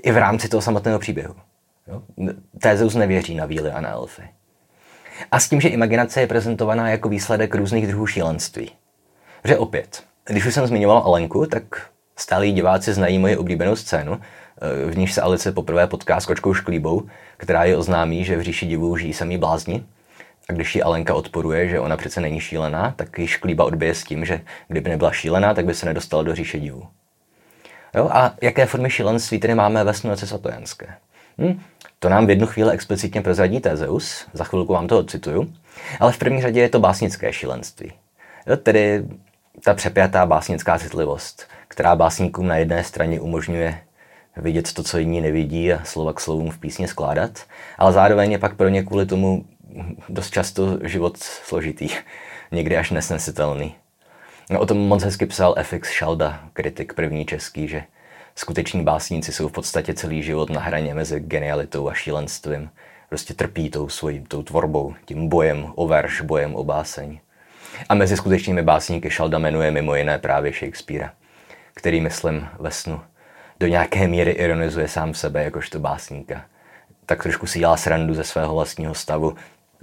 I 0.03 0.13
v 0.13 0.17
rámci 0.17 0.49
toho 0.49 0.61
samotného 0.61 0.99
příběhu. 0.99 1.35
Tézeus 2.59 2.95
nevěří 2.95 3.35
na 3.35 3.47
víly 3.47 3.71
a 3.71 3.81
na 3.81 3.91
elfy. 3.91 4.23
A 5.33 5.41
s 5.41 5.49
tím, 5.49 5.61
že 5.61 5.69
imaginace 5.69 6.21
je 6.21 6.27
prezentovaná 6.27 6.91
jako 6.91 7.09
výsledek 7.09 7.55
různých 7.55 7.87
druhů 7.87 8.07
šílenství. 8.07 8.71
Že 9.45 9.59
opět, 9.59 10.03
když 10.25 10.47
už 10.47 10.55
jsem 10.55 10.67
zmiňoval 10.67 10.99
Alenku, 10.99 11.47
tak 11.47 11.63
stálí 12.17 12.53
diváci 12.53 12.93
znají 12.93 13.19
moji 13.19 13.37
oblíbenou 13.37 13.77
scénu, 13.77 14.21
v 14.91 14.99
níž 14.99 15.13
se 15.13 15.21
Alice 15.21 15.53
poprvé 15.53 15.87
potká 15.87 16.21
s 16.21 16.27
kočkou 16.27 16.55
Šklíbou, 16.55 17.03
která 17.37 17.65
je 17.65 17.77
oznámí, 17.77 18.25
že 18.25 18.37
v 18.37 18.43
říši 18.43 18.67
divů 18.67 18.97
žijí 18.97 19.13
samý 19.13 19.39
blázni. 19.39 19.85
A 20.49 20.53
když 20.53 20.75
ji 20.75 20.83
Alenka 20.83 21.15
odporuje, 21.15 21.69
že 21.69 21.81
ona 21.81 21.97
přece 21.97 22.21
není 22.21 22.41
šílená, 22.41 22.95
tak 22.97 23.19
ji 23.19 23.27
Šklíba 23.27 23.65
odbije 23.65 23.95
s 23.95 24.05
tím, 24.05 24.25
že 24.25 24.41
kdyby 24.69 24.91
nebyla 24.91 25.13
šílená, 25.13 25.55
tak 25.55 25.65
by 25.65 25.75
se 25.75 25.87
nedostala 25.87 26.23
do 26.23 26.35
říše 26.35 26.59
divů. 26.59 26.87
Jo? 27.95 28.09
A 28.13 28.35
jaké 28.43 28.67
formy 28.67 28.91
šílenství 28.91 29.39
tedy 29.39 29.55
máme 29.55 29.85
ve 29.85 29.95
snuce 29.95 30.27
svatojanské? 30.27 30.87
Hm? 31.39 31.61
To 31.99 32.09
nám 32.09 32.27
v 32.27 32.31
jednu 32.31 32.47
chvíli 32.47 32.71
explicitně 32.73 33.23
prozradí 33.23 33.61
Tezeus, 33.61 34.27
za 34.33 34.45
chvilku 34.45 34.73
vám 34.73 34.87
to 34.87 34.99
odcituju, 34.99 35.53
ale 36.01 36.13
v 36.13 36.19
první 36.19 36.43
řadě 36.43 36.61
je 36.61 36.69
to 36.69 36.81
básnické 36.81 37.33
šílenství. 37.33 37.93
Jo? 38.47 38.57
Tedy 38.57 39.05
ta 39.65 39.75
přepjatá 39.75 40.27
básnická 40.27 40.79
citlivost, 40.79 41.49
která 41.69 41.97
básníkům 41.97 42.47
na 42.47 42.57
jedné 42.57 42.85
straně 42.85 43.21
umožňuje 43.21 43.79
vidět 44.37 44.73
to, 44.73 44.83
co 44.83 44.99
jiní 44.99 45.21
nevidí 45.21 45.73
a 45.73 45.85
slova 45.85 46.13
k 46.13 46.21
slovům 46.21 46.51
v 46.51 46.59
písně 46.59 46.89
skládat, 46.89 47.47
ale 47.79 47.93
zároveň 47.93 48.33
je 48.33 48.39
pak 48.39 48.57
pro 48.57 48.69
ně 48.69 48.83
kvůli 48.83 49.07
tomu 49.07 49.45
dost 50.09 50.31
často 50.31 50.79
život 50.83 51.17
složitý, 51.17 51.89
někdy 52.53 52.77
až 52.77 52.91
nesnesitelný. 52.91 53.75
No, 54.51 54.61
o 54.61 54.67
tom 54.67 54.79
moc 54.79 55.03
hezky 55.03 55.27
psal 55.27 55.55
FX 55.63 55.91
Šalda, 55.91 56.41
kritik 56.53 56.95
první 56.95 57.27
český, 57.27 57.69
že 57.69 57.85
skuteční 58.35 58.85
básníci 58.85 59.33
jsou 59.33 59.49
v 59.49 59.53
podstatě 59.53 59.95
celý 59.95 60.23
život 60.23 60.51
na 60.51 60.61
hraně 60.61 60.95
mezi 60.95 61.21
genialitou 61.21 61.89
a 61.89 61.95
šílenstvím. 61.95 62.71
Prostě 63.09 63.35
trpí 63.35 63.71
tou 63.71 63.89
svojí 63.89 64.25
tou 64.29 64.43
tvorbou, 64.43 64.95
tím 65.05 65.29
bojem 65.29 65.73
o 65.75 65.87
verš, 65.87 66.21
bojem 66.21 66.55
o 66.55 66.65
báseň. 66.65 67.19
A 67.89 67.95
mezi 67.95 68.17
skutečnými 68.17 68.63
básníky 68.63 69.11
Šalda 69.11 69.39
jmenuje 69.39 69.71
mimo 69.71 69.95
jiné 69.95 70.19
právě 70.19 70.53
Shakespearea, 70.53 71.11
který, 71.75 72.01
myslím, 72.01 72.49
ve 72.59 72.71
snu 72.71 73.01
do 73.61 73.67
nějaké 73.67 74.09
míry 74.09 74.31
ironizuje 74.31 74.89
sám 74.89 75.15
sebe 75.15 75.45
jakožto 75.45 75.81
básníka. 75.81 76.45
Tak 77.07 77.23
trošku 77.23 77.47
si 77.47 77.59
dělá 77.59 77.77
srandu 77.77 78.15
ze 78.15 78.25
svého 78.25 78.55
vlastního 78.55 78.95
stavu. 78.95 79.35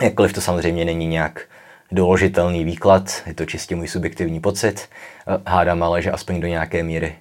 Jakkoliv 0.02 0.34
to 0.34 0.42
samozřejmě 0.42 0.86
není 0.86 1.08
nějak 1.08 1.42
doložitelný 1.92 2.64
výklad, 2.64 3.24
je 3.26 3.34
to 3.34 3.46
čistě 3.46 3.76
můj 3.76 3.88
subjektivní 3.88 4.40
pocit. 4.40 4.90
Hádám 5.48 5.84
ale, 5.84 6.02
že 6.02 6.12
aspoň 6.12 6.42
do 6.42 6.48
nějaké 6.48 6.84
míry. 6.84 7.16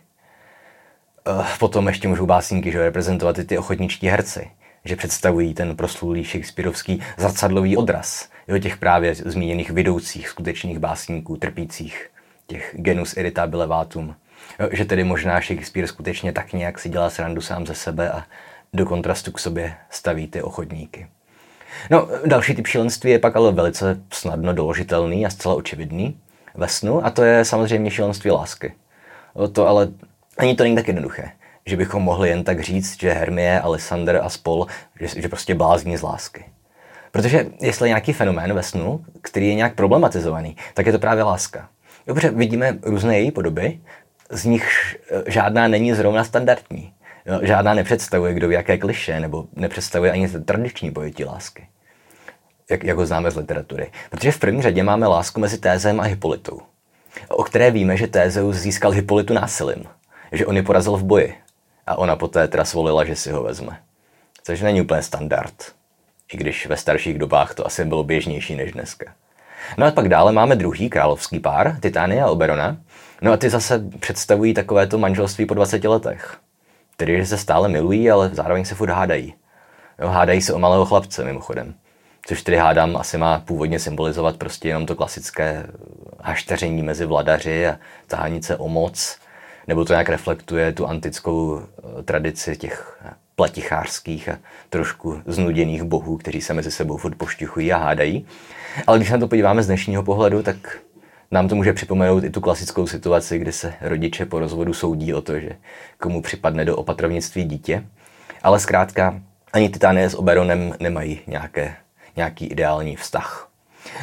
Eh, 1.29 1.45
potom 1.59 1.89
ještě 1.89 2.09
můžou 2.09 2.27
básníky 2.27 2.73
že 2.73 2.85
reprezentovat 2.85 3.39
i 3.39 3.45
ty 3.45 3.59
ochotničtí 3.59 4.07
herci, 4.07 4.51
že 4.85 4.97
představují 4.97 5.55
ten 5.55 5.77
proslulý 5.77 6.25
Shakespeareovský 6.25 7.03
zrcadlový 7.17 7.77
odraz 7.77 8.29
jo, 8.49 8.59
těch 8.59 8.77
právě 8.77 9.15
zmíněných 9.15 9.71
vidoucích 9.71 10.29
skutečných 10.29 10.79
básníků, 10.79 11.37
trpících, 11.37 12.11
těch 12.47 12.75
genus 12.79 13.17
irritabile 13.17 13.67
vatum. 13.67 14.15
Že 14.71 14.85
tedy 14.85 15.05
možná 15.05 15.41
Shakespeare 15.41 15.87
skutečně 15.87 16.33
tak 16.33 16.53
nějak 16.53 16.79
si 16.79 16.89
dělá 16.89 17.11
srandu 17.11 17.41
sám 17.41 17.67
ze 17.67 17.75
sebe 17.75 18.11
a 18.11 18.25
do 18.73 18.87
kontrastu 18.87 19.33
k 19.33 19.39
sobě 19.39 19.75
staví 19.91 20.27
ty 20.27 20.43
ochotníky. 20.43 21.07
No, 21.91 22.09
další 22.27 22.55
typ 22.55 22.67
šílenství 22.67 23.11
je 23.11 23.19
pak 23.19 23.37
ale 23.37 23.53
velice 23.53 24.01
snadno 24.13 24.53
doložitelný 24.53 25.27
a 25.27 25.31
zcela 25.31 25.55
očividný 25.55 26.19
ve 26.55 26.69
snu 26.69 27.07
a 27.07 27.11
to 27.11 27.23
je 27.25 27.45
samozřejmě 27.45 27.91
šílenství 27.91 28.31
lásky. 28.31 28.73
To 29.53 29.69
ale 29.69 29.89
ani 30.39 30.55
to 30.55 30.63
není 30.63 30.77
tak 30.77 30.87
jednoduché, 30.89 31.31
že 31.67 31.77
bychom 31.77 32.03
mohli 32.03 32.29
jen 32.29 32.45
tak 32.45 32.61
říct, 32.61 33.01
že 33.01 33.13
Hermie, 33.13 33.61
Alessander 33.61 34.21
a 34.25 34.29
spol, 34.29 34.67
že, 35.01 35.21
že 35.21 35.29
prostě 35.29 35.55
blázní 35.55 35.97
z 35.97 36.03
lásky. 36.03 36.45
Protože 37.11 37.47
jestli 37.61 37.89
je 37.89 37.91
nějaký 37.91 38.13
fenomén 38.13 38.55
ve 38.55 38.63
snu, 38.63 39.05
který 39.23 39.49
je 39.49 39.55
nějak 39.55 39.75
problematizovaný, 39.75 40.57
tak 40.75 40.87
je 40.87 40.93
to 40.93 40.99
právě 40.99 41.23
láska. 41.23 41.69
Dobře, 42.07 42.31
vidíme 42.31 42.79
různé 42.83 43.19
její 43.19 43.31
podoby, 43.31 43.81
z 44.33 44.45
nich 44.45 44.97
žádná 45.27 45.69
není 45.69 45.95
zrovna 45.95 46.25
standardní. 46.25 46.93
Žádná 47.43 47.75
nepředstavuje 47.75 48.35
kdo 48.35 48.51
jaké 48.51 48.79
kliše, 48.79 49.21
nebo 49.21 49.47
nepředstavuje 49.57 50.13
ani 50.13 50.29
tradiční 50.29 50.91
pojetí 50.91 51.25
lásky, 51.25 51.67
jak, 52.71 52.85
jak 52.85 52.97
ho 52.97 53.07
známe 53.07 53.31
z 53.31 53.37
literatury. 53.37 53.91
Protože 54.11 54.33
v 54.33 54.39
první 54.39 54.63
řadě 54.63 54.83
máme 54.83 55.07
lásku 55.07 55.41
mezi 55.41 55.59
Tézem 55.59 56.01
a 56.01 56.03
Hypolitou, 56.03 56.61
o 57.29 57.43
které 57.43 57.71
víme, 57.71 57.97
že 57.97 58.07
Tézeus 58.07 58.57
získal 58.57 58.91
Hypolitu 58.91 59.35
násilím 59.35 59.85
že 60.33 60.47
on 60.47 60.57
je 60.57 60.63
porazil 60.63 60.97
v 60.97 61.05
boji. 61.05 61.35
A 61.87 61.99
ona 61.99 62.17
poté 62.17 62.49
teda 62.49 62.65
svolila, 62.65 63.05
že 63.05 63.17
si 63.17 63.31
ho 63.31 63.43
vezme. 63.43 63.81
Což 64.43 64.61
není 64.61 64.81
úplně 64.81 65.03
standard. 65.03 65.55
I 66.33 66.37
když 66.37 66.67
ve 66.67 66.77
starších 66.77 67.19
dobách 67.19 67.55
to 67.55 67.67
asi 67.67 67.85
bylo 67.85 68.05
běžnější 68.05 68.57
než 68.57 68.73
dneska. 68.73 69.13
No 69.79 69.87
a 69.87 69.91
pak 69.91 70.09
dále 70.09 70.33
máme 70.33 70.57
druhý 70.57 70.91
královský 70.91 71.41
pár, 71.41 71.79
Titánia 71.81 72.25
a 72.25 72.31
Oberona. 72.31 72.77
No 73.23 73.33
a 73.33 73.37
ty 73.37 73.51
zase 73.51 73.85
představují 73.99 74.55
takovéto 74.55 74.99
manželství 74.99 75.47
po 75.47 75.55
20 75.55 75.85
letech. 75.85 76.37
Tedy, 76.97 77.17
že 77.17 77.27
se 77.27 77.39
stále 77.39 77.69
milují, 77.69 78.11
ale 78.11 78.31
zároveň 78.33 78.65
se 78.65 78.75
furt 78.75 78.91
hádají. 78.91 79.35
Jo, 79.99 80.09
hádají 80.09 80.43
se 80.43 80.53
o 80.53 80.59
malého 80.59 80.85
chlapce 80.85 81.25
mimochodem. 81.25 81.75
Což 82.27 82.43
tedy 82.43 82.57
hádám 82.57 82.97
asi 82.97 83.19
má 83.19 83.39
původně 83.39 83.79
symbolizovat 83.79 84.37
prostě 84.37 84.69
jenom 84.69 84.87
to 84.87 84.95
klasické 84.95 85.67
hašteření 86.21 86.83
mezi 86.83 87.07
vladaři 87.07 87.67
a 87.67 87.79
tahanice 88.07 88.57
o 88.57 88.69
moc 88.69 89.19
nebo 89.69 89.85
to 89.85 89.93
nějak 89.93 90.09
reflektuje 90.09 90.73
tu 90.73 90.87
antickou 90.87 91.61
eh, 91.61 92.03
tradici 92.03 92.57
těch 92.57 92.99
eh, 93.05 93.11
platichářských 93.37 94.29
a 94.29 94.39
trošku 94.71 95.23
znuděných 95.27 95.83
bohů, 95.83 96.17
kteří 96.17 96.41
se 96.41 96.55
mezi 96.55 96.71
sebou 96.71 96.97
furt 96.97 97.15
poštichují 97.15 97.73
a 97.73 97.77
hádají. 97.77 98.27
Ale 98.87 98.99
když 98.99 99.09
se 99.09 99.15
na 99.15 99.21
to 99.21 99.29
podíváme 99.29 99.63
z 99.63 99.67
dnešního 99.67 100.03
pohledu, 100.03 100.43
tak 100.43 100.57
nám 101.33 101.49
to 101.49 101.55
může 101.55 101.73
připomenout 101.73 102.25
i 102.25 102.31
tu 102.31 102.41
klasickou 102.41 102.87
situaci, 102.87 103.39
kdy 103.39 103.53
se 103.53 103.75
rodiče 103.81 104.27
po 104.27 104.39
rozvodu 104.39 104.75
soudí 104.75 105.15
o 105.15 105.23
to, 105.23 105.41
že 105.41 105.51
komu 106.01 106.23
připadne 106.23 106.65
do 106.65 106.77
opatrovnictví 106.77 107.45
dítě. 107.45 107.85
Ale 108.43 108.61
zkrátka 108.61 109.21
ani 109.53 109.69
Titánie 109.69 110.11
s 110.11 110.15
Oberonem 110.15 110.75
nemají 110.81 111.21
nějaké, 111.27 111.75
nějaký 112.17 112.47
ideální 112.47 112.97
vztah. 112.97 113.49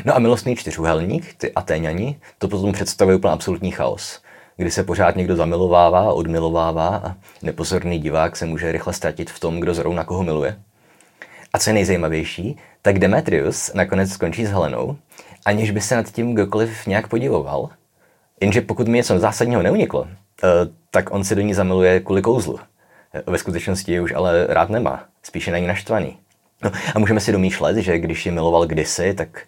No 0.06 0.16
a 0.16 0.20
milostný 0.20 0.56
čtyřuhelník, 0.56 1.34
ty 1.34 1.54
Atéňani, 1.54 2.20
to 2.38 2.48
potom 2.48 2.72
představuje 2.72 3.18
úplně 3.18 3.34
absolutní 3.34 3.72
chaos 3.72 4.22
kdy 4.60 4.72
se 4.72 4.84
pořád 4.84 5.16
někdo 5.16 5.36
zamilovává, 5.36 6.14
odmilovává 6.14 6.88
a 6.88 7.16
nepozorný 7.42 8.00
divák 8.00 8.36
se 8.36 8.46
může 8.46 8.72
rychle 8.72 8.94
ztratit 8.94 9.30
v 9.30 9.40
tom, 9.40 9.60
kdo 9.60 9.74
zrovna 9.74 10.04
koho 10.04 10.24
miluje. 10.24 10.60
A 11.54 11.60
co 11.60 11.70
je 11.70 11.74
nejzajímavější, 11.74 12.58
tak 12.82 13.00
Demetrius 13.00 13.74
nakonec 13.74 14.12
skončí 14.12 14.46
s 14.46 14.50
Helenou, 14.50 14.98
aniž 15.46 15.72
by 15.72 15.82
se 15.82 15.96
nad 15.96 16.12
tím 16.12 16.34
kdokoliv 16.34 16.88
nějak 16.88 17.08
podivoval. 17.08 17.70
Jenže 18.42 18.62
pokud 18.62 18.88
mi 18.88 18.98
něco 18.98 19.20
zásadního 19.20 19.62
neuniklo, 19.62 20.08
eh, 20.44 20.48
tak 20.92 21.12
on 21.12 21.24
se 21.24 21.36
do 21.36 21.42
ní 21.42 21.54
zamiluje 21.54 22.00
kvůli 22.00 22.22
kouzlu. 22.22 22.60
Ve 23.26 23.38
skutečnosti 23.38 23.92
je 23.92 24.02
už 24.02 24.14
ale 24.16 24.48
rád 24.50 24.70
nemá, 24.70 25.04
spíše 25.24 25.52
na 25.52 25.58
ní 25.58 25.68
naštvaný. 25.68 26.18
No 26.64 26.72
a 26.96 27.00
můžeme 27.00 27.20
si 27.20 27.32
domýšlet, 27.32 27.78
že 27.78 28.00
když 28.00 28.26
ji 28.26 28.32
miloval 28.32 28.68
kdysi, 28.68 29.14
tak 29.14 29.44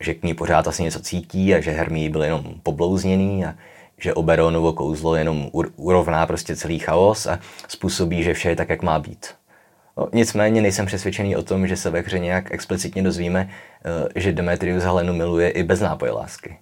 že 0.00 0.14
k 0.14 0.22
ní 0.22 0.34
pořád 0.34 0.68
asi 0.68 0.82
něco 0.82 1.00
cítí 1.00 1.54
a 1.54 1.60
že 1.60 1.70
Hermí 1.70 2.08
byl 2.08 2.22
jenom 2.22 2.44
poblouzněný 2.62 3.44
a 3.44 3.54
že 3.98 4.14
Oberonovo 4.14 4.72
kouzlo 4.72 5.16
jenom 5.16 5.50
urovná 5.76 6.26
prostě 6.26 6.56
celý 6.56 6.78
chaos 6.78 7.26
a 7.26 7.38
způsobí, 7.68 8.22
že 8.22 8.34
vše 8.34 8.48
je 8.48 8.56
tak, 8.56 8.68
jak 8.68 8.82
má 8.82 8.98
být. 8.98 9.26
No, 9.96 10.08
nicméně 10.12 10.62
nejsem 10.62 10.86
přesvědčený 10.86 11.36
o 11.36 11.42
tom, 11.42 11.68
že 11.68 11.76
se 11.76 11.90
ve 11.90 12.00
hře 12.00 12.18
nějak 12.18 12.52
explicitně 12.52 13.02
dozvíme, 13.02 13.48
eh, 13.84 14.20
že 14.20 14.32
Demetrius 14.32 14.84
Helenu 14.84 15.12
miluje 15.12 15.50
i 15.50 15.62
bez 15.62 15.80
nápoje 15.80 16.12
lásky. 16.12 16.58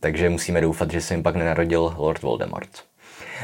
Takže 0.00 0.30
musíme 0.30 0.60
doufat, 0.60 0.90
že 0.90 1.00
se 1.00 1.14
jim 1.14 1.22
pak 1.22 1.36
nenarodil 1.36 1.94
Lord 1.98 2.22
Voldemort. 2.22 2.68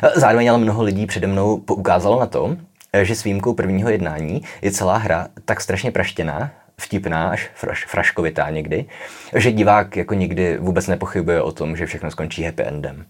Eh, 0.02 0.20
zároveň 0.20 0.50
ale 0.50 0.58
mnoho 0.58 0.82
lidí 0.82 1.06
přede 1.06 1.26
mnou 1.26 1.58
poukázalo 1.58 2.20
na 2.20 2.26
to, 2.26 2.56
eh, 2.92 3.04
že 3.04 3.14
s 3.14 3.24
výjimkou 3.24 3.54
prvního 3.54 3.90
jednání 3.90 4.42
je 4.62 4.70
celá 4.70 4.96
hra 4.96 5.28
tak 5.44 5.60
strašně 5.60 5.90
praštěná, 5.90 6.50
vtipná, 6.80 7.28
až 7.28 7.50
fraš, 7.54 7.84
fraškovitá 7.84 8.50
někdy, 8.50 8.84
že 9.34 9.52
divák 9.52 9.96
jako 9.96 10.14
nikdy 10.14 10.58
vůbec 10.58 10.86
nepochybuje 10.86 11.42
o 11.42 11.52
tom, 11.52 11.76
že 11.76 11.86
všechno 11.86 12.10
skončí 12.10 12.42
happy 12.42 12.62
endem. 12.62 13.06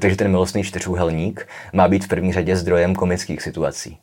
Takže 0.00 0.16
ten 0.16 0.30
milostný 0.30 0.64
čtyřúhelník 0.64 1.48
má 1.72 1.88
být 1.88 2.04
v 2.04 2.08
první 2.08 2.32
řadě 2.32 2.56
zdrojem 2.56 2.94
komických 2.94 3.42
situací. 3.42 3.98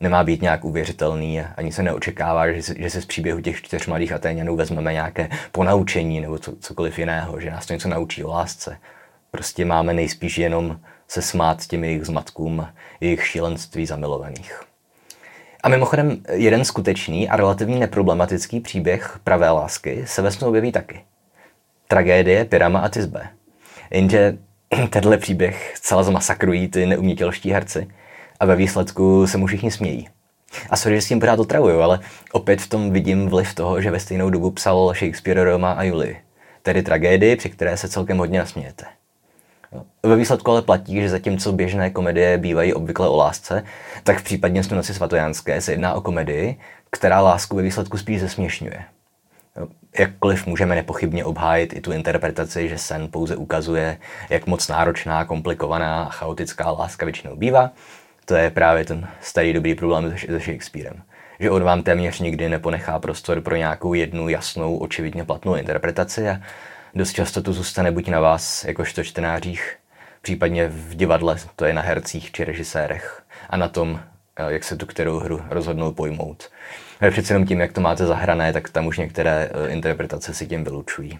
Nemá 0.00 0.24
být 0.24 0.42
nějak 0.42 0.64
uvěřitelný 0.64 1.40
ani 1.40 1.72
se 1.72 1.82
neočekává, 1.82 2.52
že 2.52 2.62
si, 2.62 2.74
že 2.78 2.90
si 2.90 3.02
z 3.02 3.06
příběhu 3.06 3.40
těch 3.40 3.62
čtyř 3.62 3.86
mladých 3.86 4.12
Atéňanů 4.12 4.56
vezmeme 4.56 4.92
nějaké 4.92 5.28
ponaučení 5.52 6.20
nebo 6.20 6.38
co, 6.38 6.56
cokoliv 6.56 6.98
jiného, 6.98 7.40
že 7.40 7.50
nás 7.50 7.66
to 7.66 7.72
něco 7.72 7.88
naučí 7.88 8.24
o 8.24 8.30
lásce. 8.30 8.78
Prostě 9.30 9.64
máme 9.64 9.94
nejspíš 9.94 10.38
jenom 10.38 10.80
se 11.08 11.22
smát 11.22 11.66
těm 11.66 11.84
jejich 11.84 12.04
zmatkům, 12.04 12.68
jejich 13.00 13.26
šílenství 13.26 13.86
zamilovaných. 13.86 14.60
A 15.62 15.68
mimochodem, 15.68 16.22
jeden 16.32 16.64
skutečný 16.64 17.28
a 17.28 17.36
relativně 17.36 17.78
neproblematický 17.78 18.60
příběh 18.60 19.18
pravé 19.24 19.50
lásky 19.50 20.02
se 20.06 20.22
ve 20.22 20.30
snu 20.30 20.48
objeví 20.48 20.72
taky. 20.72 21.04
Tragédie 21.88 22.44
Pyrama 22.44 22.80
a 22.80 22.88
Tisbe. 22.88 23.28
Jenže 23.90 24.38
tenhle 24.90 25.18
příběh 25.18 25.74
celá 25.80 26.02
zmasakrují 26.02 26.68
ty 26.68 26.86
neumětelští 26.86 27.50
herci 27.52 27.88
a 28.40 28.46
ve 28.46 28.56
výsledku 28.56 29.26
se 29.26 29.38
mu 29.38 29.46
všichni 29.46 29.70
smějí. 29.70 30.08
A 30.70 30.76
sorry, 30.76 30.96
že 30.96 31.02
s 31.02 31.08
tím 31.08 31.20
pořád 31.20 31.38
otravuju, 31.38 31.80
ale 31.80 32.00
opět 32.32 32.60
v 32.60 32.68
tom 32.68 32.90
vidím 32.90 33.28
vliv 33.28 33.54
toho, 33.54 33.80
že 33.80 33.90
ve 33.90 34.00
stejnou 34.00 34.30
dobu 34.30 34.50
psal 34.50 34.94
Shakespeare 34.94 35.44
Roma 35.44 35.72
a 35.72 35.82
Julie. 35.82 36.16
Tedy 36.62 36.82
tragédii, 36.82 37.36
při 37.36 37.50
které 37.50 37.76
se 37.76 37.88
celkem 37.88 38.18
hodně 38.18 38.38
nasmějete. 38.38 38.84
Ve 40.02 40.16
výsledku 40.16 40.50
ale 40.50 40.62
platí, 40.62 41.00
že 41.00 41.08
zatímco 41.08 41.52
běžné 41.52 41.90
komedie 41.90 42.38
bývají 42.38 42.74
obvykle 42.74 43.08
o 43.08 43.16
lásce, 43.16 43.64
tak 44.02 44.18
v 44.18 44.22
případě 44.22 44.62
Noci 44.70 44.94
svatojánské 44.94 45.60
se 45.60 45.72
jedná 45.72 45.94
o 45.94 46.00
komedii, 46.00 46.56
která 46.90 47.20
lásku 47.20 47.56
ve 47.56 47.62
výsledku 47.62 47.98
spíš 47.98 48.20
zesměšňuje. 48.20 48.84
Jakkoliv 49.98 50.46
můžeme 50.46 50.74
nepochybně 50.74 51.24
obhájit 51.24 51.72
i 51.72 51.80
tu 51.80 51.92
interpretaci, 51.92 52.68
že 52.68 52.78
sen 52.78 53.08
pouze 53.10 53.36
ukazuje, 53.36 53.98
jak 54.30 54.46
moc 54.46 54.68
náročná, 54.68 55.24
komplikovaná 55.24 56.04
a 56.04 56.10
chaotická 56.10 56.70
láska 56.70 57.06
většinou 57.06 57.36
bývá, 57.36 57.70
to 58.26 58.34
je 58.36 58.50
právě 58.50 58.84
ten 58.84 59.08
starý 59.20 59.52
dobrý 59.52 59.74
problém 59.74 60.18
se 60.18 60.40
Shakespearem. 60.40 61.02
Že 61.40 61.50
on 61.50 61.62
vám 61.62 61.82
téměř 61.82 62.20
nikdy 62.20 62.48
neponechá 62.48 62.98
prostor 62.98 63.40
pro 63.40 63.56
nějakou 63.56 63.94
jednu 63.94 64.28
jasnou, 64.28 64.76
očividně 64.76 65.24
platnou 65.24 65.54
interpretaci 65.54 66.28
a 66.28 66.40
dost 66.94 67.12
často 67.12 67.42
to 67.42 67.52
zůstane 67.52 67.90
buď 67.90 68.08
na 68.08 68.20
vás, 68.20 68.64
jakožto 68.64 69.04
čtenářích, 69.04 69.76
případně 70.22 70.68
v 70.68 70.94
divadle, 70.94 71.36
to 71.56 71.64
je 71.64 71.74
na 71.74 71.82
hercích 71.82 72.32
či 72.32 72.44
režisérech 72.44 73.22
a 73.50 73.56
na 73.56 73.68
tom, 73.68 74.00
eh, 74.36 74.52
jak 74.52 74.64
se 74.64 74.76
tu 74.76 74.86
kterou 74.86 75.18
hru 75.18 75.42
rozhodnou 75.50 75.92
pojmout. 75.92 76.48
Ale 77.00 77.10
přece 77.10 77.34
jenom 77.34 77.46
tím, 77.46 77.60
jak 77.60 77.72
to 77.72 77.80
máte 77.80 78.06
zahrané, 78.06 78.52
tak 78.52 78.68
tam 78.68 78.86
už 78.86 78.98
některé 78.98 79.50
eh, 79.52 79.68
interpretace 79.68 80.34
si 80.34 80.46
tím 80.46 80.64
vylučují. 80.64 81.18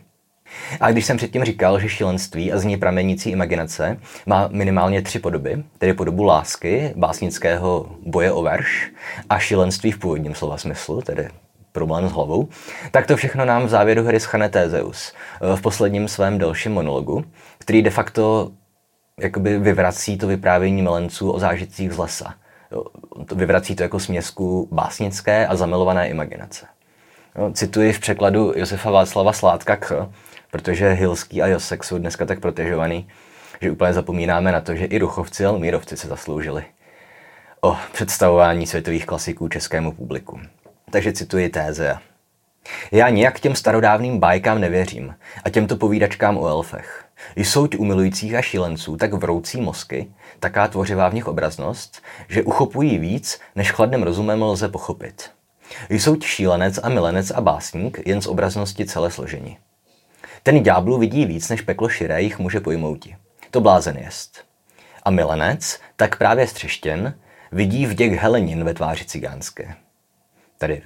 A 0.80 0.90
když 0.90 1.06
jsem 1.06 1.16
předtím 1.16 1.44
říkal, 1.44 1.80
že 1.80 1.88
šílenství 1.88 2.52
a 2.52 2.58
z 2.58 2.64
ní 2.64 2.76
pramenící 2.76 3.30
imaginace 3.30 3.98
má 4.26 4.48
minimálně 4.52 5.02
tři 5.02 5.18
podoby, 5.18 5.64
tedy 5.78 5.94
podobu 5.94 6.24
lásky, 6.24 6.92
básnického 6.96 7.86
boje 8.06 8.32
o 8.32 8.42
verš 8.42 8.90
a 9.30 9.38
šílenství 9.38 9.92
v 9.92 9.98
původním 9.98 10.34
slova 10.34 10.56
smyslu, 10.56 11.02
tedy 11.02 11.28
problém 11.72 12.08
s 12.08 12.12
hlavou, 12.12 12.48
tak 12.90 13.06
to 13.06 13.16
všechno 13.16 13.44
nám 13.44 13.66
v 13.66 13.68
závěru 13.68 14.04
hry 14.04 14.20
schane 14.20 14.48
Tézeus 14.48 15.12
eh, 15.12 15.56
v 15.56 15.60
posledním 15.60 16.08
svém 16.08 16.38
delším 16.38 16.72
monologu, 16.72 17.24
který 17.58 17.82
de 17.82 17.90
facto 17.90 18.50
jakoby 19.20 19.58
vyvrací 19.58 20.18
to 20.18 20.26
vyprávění 20.26 20.82
milenců 20.82 21.30
o 21.30 21.38
zážitcích 21.38 21.92
z 21.92 21.98
lesa. 21.98 22.34
Vyvrací 23.34 23.76
to 23.76 23.82
jako 23.82 24.00
směsku 24.00 24.68
básnické 24.72 25.46
a 25.46 25.56
zamilované 25.56 26.08
imaginace. 26.08 26.66
Cituji 27.52 27.92
v 27.92 28.00
překladu 28.00 28.52
Josefa 28.56 28.90
Václava 28.90 29.32
Sládka 29.32 29.76
k, 29.76 30.08
protože 30.50 30.92
Hilský 30.92 31.42
a 31.42 31.46
Josek 31.46 31.84
jsou 31.84 31.98
dneska 31.98 32.26
tak 32.26 32.40
protežovaný, 32.40 33.08
že 33.60 33.70
úplně 33.70 33.92
zapomínáme 33.92 34.52
na 34.52 34.60
to, 34.60 34.74
že 34.74 34.84
i 34.84 34.98
Ruchovci 34.98 35.46
a 35.46 35.52
Mírovci 35.52 35.96
se 35.96 36.08
zasloužili 36.08 36.64
o 37.60 37.76
představování 37.92 38.66
světových 38.66 39.06
klasiků 39.06 39.48
českému 39.48 39.92
publiku. 39.92 40.40
Takže 40.90 41.12
cituji 41.12 41.48
téze. 41.48 41.98
Já 42.92 43.08
nijak 43.08 43.40
těm 43.40 43.54
starodávným 43.54 44.18
bajkám 44.18 44.60
nevěřím 44.60 45.14
a 45.44 45.50
těmto 45.50 45.76
povídačkám 45.76 46.38
o 46.38 46.46
elfech. 46.46 47.04
Jsou 47.36 47.68
u 47.78 47.84
milujících 47.84 48.34
a 48.34 48.42
šílenců 48.42 48.96
tak 48.96 49.12
vroucí 49.12 49.60
mozky, 49.60 50.06
taká 50.40 50.68
tvořivá 50.68 51.08
v 51.08 51.14
nich 51.14 51.26
obraznost, 51.26 52.02
že 52.28 52.42
uchopují 52.42 52.98
víc, 52.98 53.40
než 53.54 53.72
chladným 53.72 54.02
rozumem 54.02 54.42
lze 54.42 54.68
pochopit. 54.68 55.30
Jsou 55.88 56.20
šílenec 56.20 56.78
a 56.82 56.88
milenec 56.88 57.30
a 57.30 57.40
básník 57.40 58.06
jen 58.06 58.22
z 58.22 58.26
obraznosti 58.26 58.86
celé 58.86 59.10
složení. 59.10 59.58
Ten 60.46 60.62
ďáblu 60.62 60.98
vidí 60.98 61.26
víc, 61.26 61.48
než 61.48 61.60
peklo 61.60 61.88
širé 61.88 62.22
jich 62.22 62.38
může 62.38 62.60
pojmouti. 62.60 63.16
To 63.50 63.60
blázen 63.60 63.96
jest. 63.96 64.44
A 65.02 65.10
milenec, 65.10 65.80
tak 65.96 66.18
právě 66.18 66.46
střeštěn, 66.46 67.14
vidí 67.52 67.86
vděk 67.86 68.12
Helenin 68.12 68.64
ve 68.64 68.74
tváři 68.74 69.04
cigánské. 69.04 69.74
Tady 70.58 70.82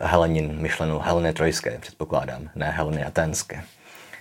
Helenin 0.00 0.60
myšleno 0.60 0.98
Heleny 0.98 1.32
Trojské, 1.32 1.78
předpokládám, 1.80 2.50
ne 2.54 2.70
Heleny 2.70 3.04
Aténské. 3.04 3.56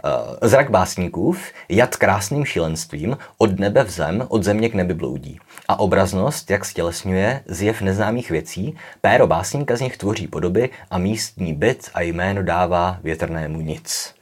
Eh, 0.05 0.47
zrak 0.47 0.69
básníkův, 0.69 1.51
jad 1.69 1.95
krásným 1.95 2.45
šílenstvím, 2.45 3.17
od 3.37 3.59
nebe 3.59 3.83
v 3.83 3.89
zem, 3.89 4.25
od 4.29 4.43
země 4.43 4.69
k 4.69 4.73
nebi 4.73 4.93
bloudí. 4.93 5.39
A 5.67 5.79
obraznost, 5.79 6.51
jak 6.51 6.65
stělesňuje 6.65 7.43
zjev 7.45 7.81
neznámých 7.81 8.29
věcí, 8.31 8.77
péro 9.01 9.27
básníka 9.27 9.75
z 9.75 9.81
nich 9.81 9.97
tvoří 9.97 10.27
podoby 10.27 10.69
a 10.91 10.97
místní 10.97 11.53
byt 11.53 11.89
a 11.93 12.01
jméno 12.01 12.43
dává 12.43 12.99
větrnému 13.03 13.61
nic. 13.61 14.16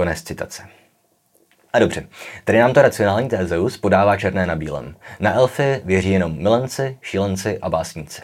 Konec 0.00 0.22
citace. 0.22 0.62
A 1.72 1.78
dobře, 1.78 2.06
tady 2.44 2.58
nám 2.58 2.72
to 2.72 2.82
racionální 2.82 3.28
Tézeus 3.28 3.76
podává 3.76 4.16
černé 4.16 4.46
na 4.46 4.56
bílém. 4.56 4.96
Na 5.20 5.34
elfy 5.34 5.80
věří 5.84 6.10
jenom 6.10 6.42
milenci, 6.42 6.98
šílenci 7.02 7.58
a 7.58 7.68
básníci. 7.68 8.22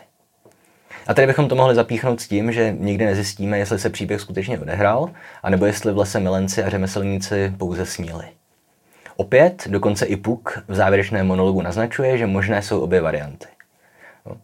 A 1.06 1.14
tady 1.14 1.26
bychom 1.26 1.48
to 1.48 1.54
mohli 1.54 1.74
zapíchnout 1.74 2.20
s 2.20 2.28
tím, 2.28 2.52
že 2.52 2.76
nikdy 2.78 3.04
nezjistíme, 3.06 3.58
jestli 3.58 3.78
se 3.78 3.90
příběh 3.90 4.20
skutečně 4.20 4.58
odehrál, 4.58 5.10
anebo 5.42 5.66
jestli 5.66 5.92
v 5.92 5.98
lese 5.98 6.20
milenci 6.20 6.64
a 6.64 6.70
řemeslníci 6.70 7.54
pouze 7.58 7.86
sníli. 7.86 8.24
Opět, 9.16 9.68
dokonce 9.68 10.06
i 10.06 10.16
Puk 10.16 10.64
v 10.68 10.74
závěrečném 10.74 11.26
monologu 11.26 11.62
naznačuje, 11.62 12.18
že 12.18 12.26
možné 12.26 12.62
jsou 12.62 12.80
obě 12.80 13.00
varianty. 13.00 13.46
No. 14.26 14.36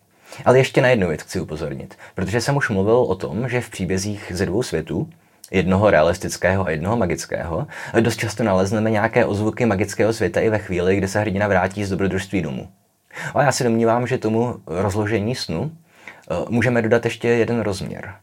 Ale 0.44 0.58
ještě 0.58 0.82
na 0.82 0.88
jednu 0.88 1.08
věc 1.08 1.22
chci 1.22 1.40
upozornit, 1.40 1.98
protože 2.14 2.40
jsem 2.40 2.56
už 2.56 2.68
mluvil 2.68 2.96
o 2.96 3.14
tom, 3.14 3.48
že 3.48 3.60
v 3.60 3.70
příbězích 3.70 4.32
ze 4.34 4.46
dvou 4.46 4.62
světů, 4.62 5.08
jednoho 5.52 5.90
realistického 5.90 6.66
a 6.66 6.70
jednoho 6.70 6.96
magického, 6.96 7.66
dost 8.00 8.16
často 8.16 8.44
nalezneme 8.44 8.90
nějaké 8.90 9.24
ozvuky 9.24 9.66
magického 9.66 10.12
světa 10.12 10.40
i 10.40 10.50
ve 10.50 10.58
chvíli, 10.58 10.96
kdy 10.96 11.08
se 11.08 11.20
hrdina 11.20 11.48
vrátí 11.48 11.84
z 11.84 11.90
dobrodružství 11.90 12.42
domů. 12.42 12.68
A 13.34 13.42
já 13.42 13.52
si 13.52 13.64
domnívám, 13.64 14.06
že 14.06 14.18
tomu 14.18 14.56
rozložení 14.66 15.34
snu 15.34 15.72
Eh, 16.30 16.44
můžeme 16.48 16.82
dodat 16.82 17.04
ještě 17.04 17.28
jeden 17.28 17.60
rozměr, 17.60 18.14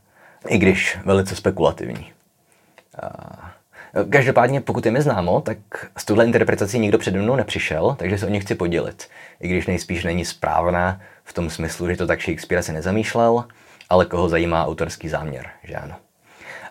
i 0.47 0.57
když 0.57 0.97
velice 1.05 1.35
spekulativní. 1.35 2.11
Eh, 3.03 4.05
každopádně, 4.09 4.61
pokud 4.61 4.85
je 4.85 4.91
mi 4.91 5.01
známo, 5.01 5.41
tak 5.41 5.57
s 5.97 6.05
touhle 6.05 6.25
interpretací 6.25 6.79
nikdo 6.79 6.97
přede 6.97 7.21
mnou 7.21 7.35
nepřišel, 7.35 7.95
takže 7.99 8.17
se 8.17 8.25
o 8.25 8.29
ně 8.29 8.39
chci 8.39 8.55
podělit. 8.55 9.09
I 9.39 9.47
když 9.47 9.67
nejspíš 9.67 10.03
není 10.03 10.25
správná 10.25 11.01
v 11.23 11.33
tom 11.33 11.49
smyslu, 11.49 11.89
že 11.89 11.97
to 11.97 12.07
tak 12.07 12.21
Shakespeare 12.21 12.63
si 12.63 12.73
nezamýšlel, 12.73 13.45
ale 13.89 14.05
koho 14.05 14.29
zajímá 14.29 14.65
autorský 14.65 15.09
záměr, 15.09 15.49
že 15.63 15.75
ano. 15.75 15.95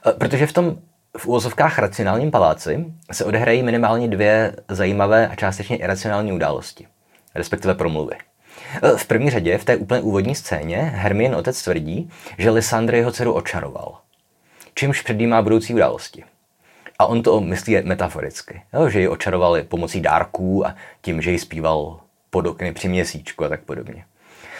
Eh, 0.06 0.12
protože 0.12 0.46
v 0.46 0.52
tom 0.52 0.78
v 1.16 1.26
úvozovkách 1.26 1.78
racionálním 1.78 2.30
paláci 2.30 2.84
se 3.12 3.24
odehrají 3.24 3.62
minimálně 3.62 4.08
dvě 4.08 4.56
zajímavé 4.68 5.28
a 5.28 5.34
částečně 5.34 5.76
iracionální 5.76 6.32
události, 6.32 6.86
respektive 7.34 7.74
promluvy. 7.74 8.16
V 8.96 9.06
první 9.06 9.30
řadě, 9.30 9.58
v 9.58 9.64
té 9.64 9.76
úplně 9.76 10.00
úvodní 10.00 10.34
scéně, 10.34 10.76
Hermien 10.76 11.34
otec 11.34 11.62
tvrdí, 11.62 12.10
že 12.38 12.50
Lysandr 12.50 12.94
jeho 12.94 13.12
dceru 13.12 13.32
očaroval, 13.32 13.98
čímž 14.74 15.02
předjímá 15.02 15.42
budoucí 15.42 15.74
události. 15.74 16.24
A 16.98 17.06
on 17.06 17.22
to 17.22 17.40
myslí 17.40 17.76
metaforicky, 17.82 18.62
jo, 18.72 18.88
že 18.88 19.00
ji 19.00 19.08
očarovali 19.08 19.62
pomocí 19.62 20.00
dárků 20.00 20.66
a 20.66 20.74
tím, 21.00 21.22
že 21.22 21.30
ji 21.30 21.38
zpíval 21.38 22.00
pod 22.30 22.46
okny 22.46 22.72
při 22.72 22.88
měsíčku 22.88 23.44
a 23.44 23.48
tak 23.48 23.60
podobně. 23.60 24.04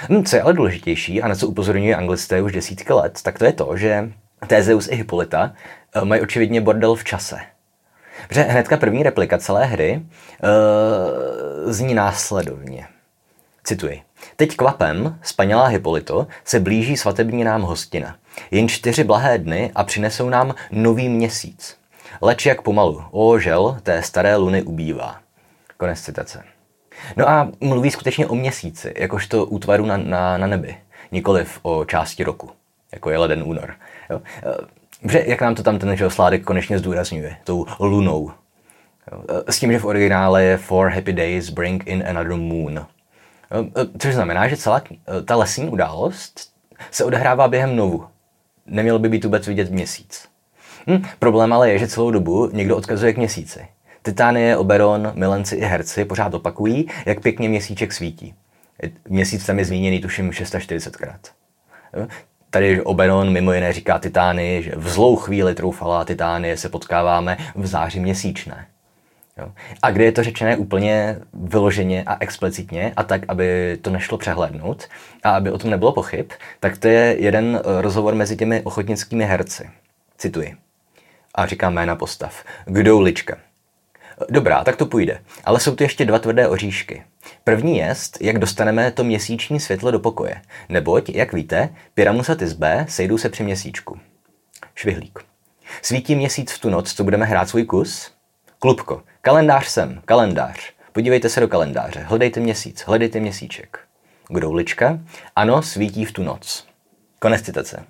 No, 0.09 0.23
co 0.23 0.37
je 0.37 0.43
ale 0.43 0.53
důležitější 0.53 1.23
a 1.23 1.29
na 1.29 1.35
co 1.35 1.49
upozorňuje 1.49 1.97
anglisté 1.97 2.43
už 2.43 2.53
desítky 2.53 2.93
let, 2.93 3.19
tak 3.23 3.39
to 3.39 3.45
je 3.45 3.53
to, 3.53 3.77
že 3.77 4.13
Tézeus 4.47 4.89
i 4.89 4.97
Hippolyta 4.97 5.53
eh, 5.95 6.05
mají 6.05 6.21
očividně 6.21 6.61
bordel 6.61 6.95
v 6.95 7.05
čase. 7.05 7.41
Protože 8.29 8.43
hnedka 8.43 8.77
první 8.77 9.03
replika 9.03 9.39
celé 9.39 9.65
hry 9.65 10.03
uh, 10.43 11.73
zní 11.73 11.95
následovně. 11.95 12.87
Cituji. 13.65 14.03
Teď 14.37 14.57
kvapem, 14.57 15.19
spanělá 15.23 15.67
Hippolito, 15.67 16.27
se 16.45 16.61
blíží 16.61 16.97
svatební 16.97 17.45
nám 17.45 17.63
hostina. 17.63 18.17
Jen 18.51 18.69
čtyři 18.69 19.05
blahé 19.05 19.39
dny 19.39 19.71
a 19.75 19.85
přinesou 19.85 20.29
nám 20.29 20.55
nový 20.71 21.09
měsíc. 21.09 21.77
Leč 22.21 22.47
jak 22.47 22.63
pomalu, 22.63 23.05
o 23.11 23.39
žel, 23.39 23.79
té 23.83 24.03
staré 24.03 24.37
luny 24.37 24.63
ubývá. 24.63 25.21
Konec 25.77 26.01
citace. 26.01 26.45
No 27.17 27.29
a 27.29 27.51
mluví 27.61 27.91
skutečně 27.91 28.27
o 28.27 28.35
měsíci, 28.35 28.95
jakožto 28.97 29.47
útvaru 29.47 29.87
na, 29.87 29.97
na, 29.97 30.39
na 30.39 30.47
nebi, 30.47 30.77
nikoliv 31.13 31.59
o 31.63 31.85
části 31.85 32.25
roku, 32.25 32.51
jako 32.93 33.11
je 33.11 33.19
leden 33.19 33.43
únor. 33.47 33.75
Jo? 34.11 34.23
Že, 35.11 35.25
jak 35.27 35.41
nám 35.41 35.55
to 35.55 35.63
tam 35.63 35.79
ten 35.79 35.97
sládek 36.09 36.45
konečně 36.45 36.79
zdůrazňuje, 36.79 37.37
tou 37.45 37.67
lunou. 37.81 38.33
Jo? 39.13 39.25
S 39.49 39.59
tím, 39.59 39.73
že 39.73 39.79
v 39.79 39.85
originále 39.85 40.45
je 40.45 40.57
Four 40.57 40.89
happy 40.89 41.13
days 41.13 41.51
bring 41.51 41.87
in 41.87 42.05
another 42.09 42.35
moon. 42.35 42.87
Eh, 43.51 43.71
eh, 43.77 43.99
což 43.99 44.15
znamená, 44.15 44.49
že 44.49 44.57
celá 44.57 44.83
eh, 44.91 45.23
ta 45.23 45.37
lesní 45.37 45.69
událost 45.69 46.53
se 46.91 47.05
odehrává 47.05 47.49
během 47.49 47.77
novu. 47.77 48.07
Nemělo 48.67 48.99
by 48.99 49.09
být 49.09 49.25
vůbec 49.25 49.47
vidět 49.47 49.71
měsíc. 49.71 50.29
Hm, 50.87 51.03
problém 51.19 51.53
ale 51.53 51.71
je, 51.71 51.79
že 51.79 51.89
celou 51.89 52.11
dobu 52.11 52.51
někdo 52.53 52.77
odkazuje 52.77 53.13
k 53.13 53.17
měsíci. 53.17 53.67
Titánie, 54.03 54.57
Oberon, 54.57 55.13
milenci 55.15 55.57
i 55.57 55.65
herci 55.65 56.05
pořád 56.05 56.35
opakují, 56.35 56.89
jak 57.07 57.21
pěkně 57.21 57.49
měsíček 57.49 57.93
svítí. 57.93 58.35
Měsíc 59.09 59.47
tam 59.47 59.59
je 59.59 59.65
zmíněný 59.65 60.01
tuším 60.01 60.31
640krát. 60.31 61.19
Tady 62.51 62.83
Oberon 62.83 63.33
mimo 63.33 63.53
jiné 63.53 63.73
říká 63.73 63.99
Titány, 63.99 64.63
že 64.63 64.73
v 64.77 64.89
zlou 64.89 65.17
chvíli 65.17 65.55
troufala 65.55 66.05
Titánie 66.05 66.57
se 66.57 66.69
potkáváme 66.69 67.37
v 67.55 67.67
záři 67.67 68.01
měsíčné. 68.01 68.67
Jo. 69.39 69.53
A 69.83 69.91
kde 69.91 70.05
je 70.05 70.13
to 70.13 70.23
řečené 70.23 70.57
úplně 70.57 71.19
vyloženě 71.33 72.03
a 72.07 72.17
explicitně 72.21 72.93
a 72.97 73.03
tak, 73.03 73.23
aby 73.29 73.79
to 73.83 73.91
nešlo 73.91 74.19
přehlédnout 74.19 74.89
a 75.23 75.31
aby 75.31 75.51
o 75.51 75.59
tom 75.59 75.71
nebylo 75.71 75.93
pochyb, 75.93 76.31
tak 76.61 76.79
to 76.79 76.89
je 76.89 77.17
jeden 77.19 77.61
eh, 77.65 77.83
rozhovor 77.83 78.15
mezi 78.15 78.37
těmi 78.37 78.63
ochotnickými 78.63 79.25
herci. 79.25 79.71
Cituji. 80.19 80.57
A 81.35 81.47
říkám 81.47 81.75
jména 81.75 81.97
postav. 81.97 82.45
Kdo 82.65 83.01
lička? 83.01 83.37
Dobrá, 84.31 84.65
tak 84.65 84.77
to 84.77 84.87
půjde. 84.87 85.21
Ale 85.45 85.61
jsou 85.61 85.75
tu 85.75 85.83
ještě 85.83 86.05
dva 86.05 86.19
tvrdé 86.19 86.49
oříšky. 86.49 87.03
První 87.45 87.79
je, 87.79 87.95
jak 88.21 88.39
dostaneme 88.39 88.91
to 88.91 89.05
měsíční 89.05 89.61
světlo 89.61 89.91
do 89.91 89.99
pokoje. 89.99 90.43
Neboť, 90.69 91.09
jak 91.09 91.33
víte, 91.33 91.69
Pyramus 91.95 92.31
a 92.31 92.35
Tisbe 92.35 92.87
sejdou 92.89 93.19
se 93.19 93.29
při 93.29 93.43
měsíčku. 93.43 93.99
Švihlík. 94.75 95.19
Svítí 95.83 96.17
měsíc 96.17 96.53
v 96.53 96.59
tu 96.59 96.71
noc, 96.71 96.93
co 96.93 97.05
budeme 97.05 97.27
hrát 97.27 97.49
svůj 97.49 97.65
kus? 97.65 98.13
Klubko, 98.59 99.03
kalendář 99.21 99.67
sem, 99.67 100.03
kalendář. 100.05 100.73
Podívejte 100.93 101.29
se 101.29 101.41
do 101.41 101.49
kalendáře, 101.49 102.01
hledejte 102.01 102.41
měsíc, 102.41 102.85
hledejte 102.87 103.21
měsíček. 103.21 103.79
Groulička, 104.29 104.99
ano, 105.37 105.63
svítí 105.63 106.05
v 106.05 106.13
tu 106.13 106.23
noc. 106.23 106.67
Konec 107.19 107.43
citace. 107.43 107.85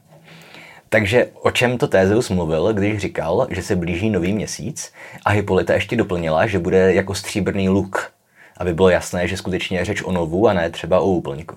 Takže 0.88 1.26
o 1.34 1.50
čem 1.50 1.78
to 1.78 1.88
Tézeus 1.88 2.30
mluvil, 2.30 2.72
když 2.72 2.98
říkal, 2.98 3.46
že 3.50 3.62
se 3.62 3.76
blíží 3.76 4.10
nový 4.10 4.32
měsíc 4.32 4.92
a 5.24 5.30
Hippolyta 5.30 5.74
ještě 5.74 5.96
doplnila, 5.96 6.46
že 6.46 6.58
bude 6.58 6.94
jako 6.94 7.14
stříbrný 7.14 7.68
luk, 7.68 8.12
aby 8.56 8.74
bylo 8.74 8.88
jasné, 8.88 9.28
že 9.28 9.36
skutečně 9.36 9.78
je 9.78 9.84
řeč 9.84 10.02
o 10.02 10.12
novu 10.12 10.48
a 10.48 10.52
ne 10.52 10.70
třeba 10.70 11.00
o 11.00 11.06
úplňku. 11.06 11.56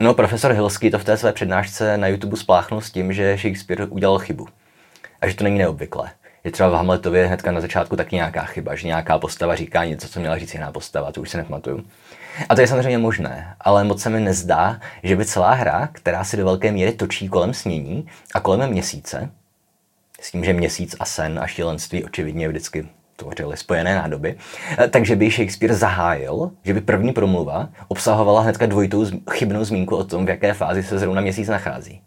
No, 0.00 0.14
profesor 0.14 0.52
Hilský 0.52 0.90
to 0.90 0.98
v 0.98 1.04
té 1.04 1.16
své 1.16 1.32
přednášce 1.32 1.98
na 1.98 2.06
YouTube 2.06 2.36
spláchnul 2.36 2.80
s 2.80 2.90
tím, 2.90 3.12
že 3.12 3.36
Shakespeare 3.36 3.86
udělal 3.88 4.18
chybu. 4.18 4.48
A 5.20 5.28
že 5.28 5.34
to 5.34 5.44
není 5.44 5.58
neobvyklé 5.58 6.10
je 6.46 6.52
třeba 6.52 6.68
v 6.68 6.72
Hamletově 6.72 7.26
hnedka 7.26 7.52
na 7.52 7.60
začátku 7.60 7.96
taky 7.96 8.16
nějaká 8.16 8.44
chyba, 8.44 8.74
že 8.74 8.86
nějaká 8.86 9.18
postava 9.18 9.54
říká 9.54 9.84
něco, 9.84 10.08
co 10.08 10.20
měla 10.20 10.38
říct 10.38 10.54
jiná 10.54 10.72
postava, 10.72 11.12
to 11.12 11.20
už 11.20 11.30
se 11.30 11.38
nepamatuju. 11.38 11.84
A 12.48 12.54
to 12.54 12.60
je 12.60 12.66
samozřejmě 12.66 12.98
možné, 12.98 13.56
ale 13.60 13.84
moc 13.84 14.02
se 14.02 14.10
mi 14.10 14.20
nezdá, 14.20 14.80
že 15.02 15.16
by 15.16 15.24
celá 15.24 15.52
hra, 15.52 15.88
která 15.92 16.24
si 16.24 16.36
do 16.36 16.44
velké 16.44 16.72
míry 16.72 16.92
točí 16.92 17.28
kolem 17.28 17.54
snění 17.54 18.06
a 18.34 18.40
kolem 18.40 18.70
měsíce, 18.70 19.30
s 20.20 20.30
tím, 20.30 20.44
že 20.44 20.52
měsíc 20.52 20.96
a 21.00 21.04
sen 21.04 21.38
a 21.38 21.46
šílenství 21.46 22.04
očividně 22.04 22.48
vždycky 22.48 22.88
tvořily 23.16 23.56
spojené 23.56 23.94
nádoby, 23.94 24.36
eh, 24.78 24.88
takže 24.88 25.16
by 25.16 25.30
Shakespeare 25.30 25.74
zahájil, 25.74 26.50
že 26.64 26.74
by 26.74 26.80
první 26.80 27.12
promluva 27.12 27.68
obsahovala 27.88 28.40
hnedka 28.40 28.66
dvojitou 28.66 29.06
chybnou 29.30 29.64
zmínku 29.64 29.96
o 29.96 30.04
tom, 30.04 30.26
v 30.26 30.28
jaké 30.28 30.54
fázi 30.54 30.82
se 30.82 30.98
zrovna 30.98 31.20
měsíc 31.20 31.48
nachází. 31.48 32.02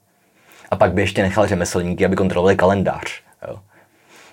A 0.69 0.75
pak 0.75 0.93
by 0.93 1.01
ještě 1.01 1.21
nechal 1.21 1.47
řemeslníky, 1.47 2.05
aby 2.05 2.15
kontrolovali 2.15 2.55
kalendář. 2.55 3.21
Jo. 3.47 3.59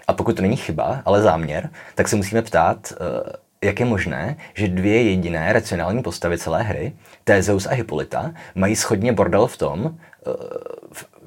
A 0.07 0.12
pokud 0.12 0.36
to 0.36 0.42
není 0.42 0.57
chyba, 0.57 1.03
ale 1.05 1.22
záměr, 1.22 1.70
tak 1.94 2.09
se 2.09 2.16
musíme 2.16 2.42
ptát, 2.42 2.92
eh, 2.92 3.45
jak 3.67 3.81
je 3.81 3.87
možné, 3.87 4.37
že 4.55 4.69
dvě 4.69 5.03
jediné 5.03 5.53
racionální 5.53 6.03
postavy 6.03 6.39
celé 6.39 6.62
hry, 6.62 6.93
Tézeus 7.25 7.67
a 7.67 7.75
Hippolyta, 7.75 8.35
mají 8.55 8.77
schodně 8.77 9.12
bordel 9.12 9.47
v 9.47 9.57
tom, 9.57 9.99
eh, 10.27 10.31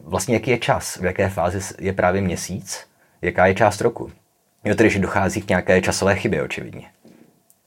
vlastně 0.04 0.36
jaký 0.36 0.52
je 0.52 0.58
čas, 0.58 0.96
v 0.96 1.06
jaké 1.06 1.30
fázi 1.30 1.60
je 1.80 1.94
právě 1.94 2.22
měsíc, 2.22 2.86
jaká 3.22 3.46
je 3.46 3.56
část 3.56 3.82
roku. 3.82 4.12
Jo, 4.64 4.76
tedy, 4.76 4.90
že 4.90 5.00
dochází 5.00 5.42
k 5.42 5.50
nějaké 5.50 5.82
časové 5.82 6.16
chybě, 6.16 6.44
očividně. 6.44 6.88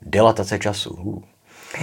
Dilatace 0.03 0.59
času. 0.59 1.23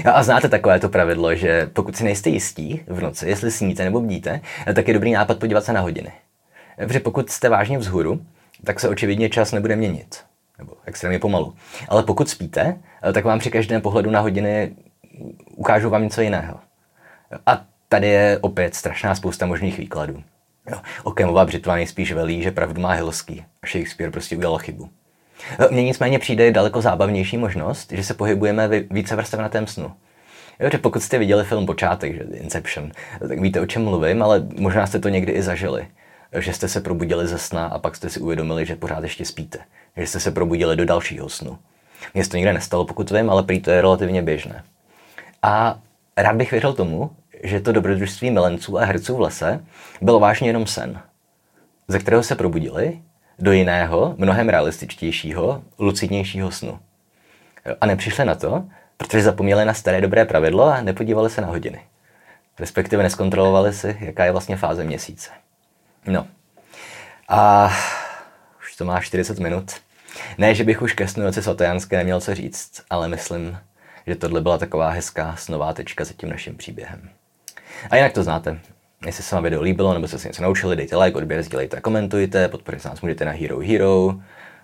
A 0.06 0.24
znáte 0.24 0.50
takové 0.50 0.80
to 0.80 0.90
pravidlo, 0.90 1.36
že 1.36 1.70
pokud 1.74 1.96
si 1.98 2.04
nejste 2.04 2.30
jistí 2.30 2.82
v 2.88 3.02
noci, 3.02 3.30
jestli 3.30 3.52
sníte 3.52 3.84
nebo 3.84 4.02
bdíte, 4.02 4.42
tak 4.76 4.88
je 4.88 4.94
dobrý 4.94 5.12
nápad 5.12 5.40
podívat 5.40 5.66
se 5.66 5.74
na 5.74 5.82
hodiny. 5.82 6.12
Protože 6.78 7.00
pokud 7.00 7.30
jste 7.30 7.50
vážně 7.50 7.78
vzhůru, 7.78 8.22
tak 8.64 8.80
se 8.80 8.90
očividně 8.90 9.30
čas 9.30 9.52
nebude 9.52 9.76
měnit. 9.76 10.28
Nebo 10.60 10.74
extrémně 10.86 11.20
pomalu. 11.20 11.55
Ale 11.89 12.03
pokud 12.03 12.30
spíte, 12.30 12.78
tak 13.14 13.26
vám 13.26 13.39
při 13.39 13.51
každém 13.51 13.82
pohledu 13.82 14.12
na 14.12 14.20
hodiny 14.20 14.72
ukážu 15.55 15.89
vám 15.89 16.03
něco 16.03 16.22
jiného. 16.22 16.60
A 17.45 17.66
tady 17.89 18.07
je 18.07 18.39
opět 18.41 18.76
strašná 18.76 19.16
spousta 19.16 19.45
možných 19.45 19.78
výkladů. 19.78 20.24
Okemová 21.03 21.45
břitva 21.45 21.76
nejspíš 21.76 22.12
velí, 22.12 22.43
že 22.43 22.51
pravdu 22.51 22.82
má 22.82 22.91
Hilský. 22.91 23.45
A 23.64 23.68
Shakespeare 23.68 24.12
prostě 24.12 24.38
udělal 24.38 24.57
chybu. 24.57 24.89
Mně 25.72 25.84
nicméně 25.84 26.20
přijde 26.20 26.51
daleko 26.51 26.82
zábavnější 26.82 27.38
možnost, 27.38 27.91
že 27.91 28.03
se 28.03 28.14
pohybujeme 28.14 28.68
v 28.68 28.88
více 28.91 29.16
vrstevnatém 29.16 29.68
snu. 29.68 29.91
Jo, 30.60 30.70
že 30.72 30.78
pokud 30.78 31.03
jste 31.03 31.18
viděli 31.18 31.43
film 31.43 31.66
Počátek, 31.66 32.16
že 32.16 32.24
Inception, 32.38 32.91
tak 33.28 33.39
víte, 33.39 33.62
o 33.62 33.66
čem 33.66 33.84
mluvím, 33.84 34.24
ale 34.24 34.47
možná 34.57 34.88
jste 34.88 34.99
to 34.99 35.10
někdy 35.10 35.32
i 35.32 35.41
zažili. 35.41 35.88
Že 36.39 36.53
jste 36.53 36.68
se 36.68 36.82
probudili 36.82 37.28
ze 37.28 37.38
sna 37.38 37.66
a 37.66 37.80
pak 37.80 37.95
jste 37.95 38.10
si 38.10 38.20
uvědomili, 38.20 38.66
že 38.66 38.76
pořád 38.76 39.03
ještě 39.03 39.26
spíte. 39.26 39.60
Že 39.98 40.08
jste 40.08 40.20
se 40.20 40.32
probudili 40.32 40.76
do 40.76 40.86
dalšího 40.86 41.30
snu. 41.30 41.58
Mně 42.14 42.24
se 42.24 42.30
to 42.30 42.38
nikdy 42.38 42.54
nestalo, 42.54 42.86
pokud 42.86 43.12
vím, 43.12 43.30
ale 43.30 43.44
prý 43.44 43.60
to 43.60 43.72
je 43.72 43.82
relativně 43.82 44.22
běžné. 44.22 44.64
A 45.44 45.80
rád 46.18 46.36
bych 46.36 46.52
věřil 46.52 46.74
tomu, 46.74 47.12
že 47.44 47.60
to 47.60 47.72
dobrodružství 47.72 48.32
milenců 48.32 48.78
a 48.78 48.86
herců 48.86 49.16
v 49.16 49.22
lese 49.22 49.64
byl 50.02 50.20
vážně 50.20 50.50
jenom 50.50 50.68
sen, 50.68 51.02
ze 51.88 52.00
kterého 52.00 52.24
se 52.24 52.36
probudili 52.36 53.02
do 53.40 53.52
jiného, 53.52 54.16
mnohem 54.18 54.50
realističtějšího, 54.50 55.64
lucidnějšího 55.80 56.52
snu. 56.52 56.80
A 57.82 57.86
nepřišli 57.86 58.26
na 58.26 58.36
to, 58.36 58.66
protože 58.98 59.24
zapomněli 59.24 59.66
na 59.66 59.74
staré 59.74 60.02
dobré 60.02 60.26
pravidlo 60.26 60.66
a 60.66 60.82
nepodívali 60.82 61.30
se 61.30 61.42
na 61.42 61.48
hodiny. 61.48 61.82
Respektive 62.60 63.04
neskontrolovali 63.04 63.74
si, 63.74 63.98
jaká 64.00 64.26
je 64.26 64.32
vlastně 64.32 64.58
fáze 64.58 64.84
měsíce. 64.84 65.30
No. 66.08 66.28
A 67.30 67.72
to 68.80 68.86
má 68.86 69.01
40 69.01 69.39
minut. 69.39 69.71
Ne, 70.38 70.55
že 70.55 70.63
bych 70.63 70.82
už 70.82 70.93
ke 70.93 71.07
snu 71.07 71.23
noci 71.23 71.41
svatojánské 71.41 71.97
neměl 71.97 72.21
co 72.21 72.36
říct, 72.36 72.82
ale 72.89 73.07
myslím, 73.07 73.57
že 74.07 74.15
tohle 74.15 74.41
byla 74.41 74.57
taková 74.57 74.89
hezká 74.89 75.36
snová 75.36 75.73
tečka 75.73 76.05
za 76.05 76.13
tím 76.13 76.30
naším 76.30 76.55
příběhem. 76.55 77.09
A 77.89 77.95
jinak 77.95 78.13
to 78.13 78.23
znáte. 78.23 78.59
Jestli 79.05 79.23
se 79.23 79.36
vám 79.36 79.43
video 79.43 79.61
líbilo 79.61 79.93
nebo 79.93 80.07
jste 80.07 80.19
se 80.19 80.27
něco 80.27 80.43
naučili, 80.43 80.75
dejte 80.75 80.97
like, 80.97 81.17
odběr, 81.17 81.43
sdílejte 81.43 81.77
a 81.77 81.82
komentujte, 81.82 82.47
podporit 82.47 82.86
nás 82.86 83.01
můžete 83.01 83.25
na 83.25 83.32
Hero 83.32 83.59
Hero. 83.59 84.15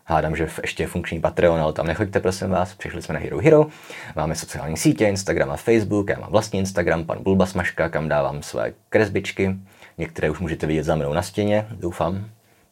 Hádám, 0.05 0.35
že 0.35 0.47
ještě 0.61 0.83
je 0.83 0.87
funkční 0.87 1.21
Patreon, 1.21 1.59
ale 1.59 1.73
tam 1.73 1.87
nechoďte, 1.87 2.19
prosím 2.19 2.49
vás, 2.49 2.73
přišli 2.73 3.01
jsme 3.01 3.13
na 3.13 3.19
Hero 3.19 3.39
Hero. 3.39 3.67
Máme 4.15 4.35
sociální 4.35 4.77
sítě, 4.77 5.07
Instagram 5.07 5.51
a 5.51 5.57
Facebook, 5.57 6.09
já 6.09 6.19
mám 6.19 6.31
vlastní 6.31 6.59
Instagram, 6.59 7.03
pan 7.03 7.23
Bulba 7.23 7.45
Smaška, 7.45 7.89
kam 7.89 8.09
dávám 8.09 8.43
své 8.43 8.73
kresbičky. 8.89 9.55
Některé 9.97 10.29
už 10.29 10.39
můžete 10.39 10.67
vidět 10.67 10.83
za 10.83 10.95
mnou 10.95 11.13
na 11.13 11.21
stěně, 11.21 11.67
doufám. 11.71 12.25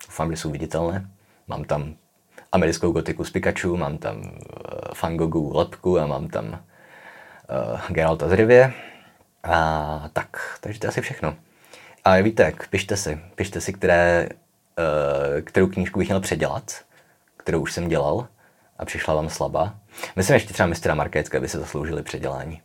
Doufám, 0.07 0.31
že 0.31 0.37
jsou 0.37 0.51
viditelné. 0.51 1.05
Mám 1.47 1.63
tam 1.63 1.95
americkou 2.51 2.91
gotiku 2.91 3.23
z 3.23 3.31
Pikachu, 3.31 3.77
mám 3.77 3.97
tam 3.97 4.17
uh, 4.17 4.31
Fangogu 4.93 5.57
lepku 5.57 5.99
a 5.99 6.07
mám 6.07 6.27
tam 6.27 6.45
uh, 6.45 7.81
Geralta 7.89 8.29
z 8.29 8.31
Rivie. 8.31 8.73
A 9.43 10.09
tak, 10.13 10.57
takže 10.61 10.79
to 10.79 10.87
je 10.87 10.89
asi 10.89 11.01
všechno. 11.01 11.35
A 12.03 12.15
víte 12.15 12.43
jak, 12.43 12.67
pište 12.67 12.97
si, 12.97 13.19
pište 13.35 13.61
si, 13.61 13.73
které, 13.73 14.29
uh, 14.79 15.41
kterou 15.41 15.67
knížku 15.67 15.99
bych 15.99 16.07
měl 16.07 16.19
předělat, 16.19 16.81
kterou 17.37 17.59
už 17.59 17.73
jsem 17.73 17.87
dělal 17.87 18.27
a 18.79 18.85
přišla 18.85 19.13
vám 19.13 19.29
slabá. 19.29 19.75
Myslím 20.15 20.33
ještě 20.33 20.53
třeba 20.53 20.67
mistra 20.67 20.95
Markécka 20.95 21.39
by 21.39 21.47
se 21.47 21.59
zasloužili 21.59 22.03
předělání. 22.03 22.61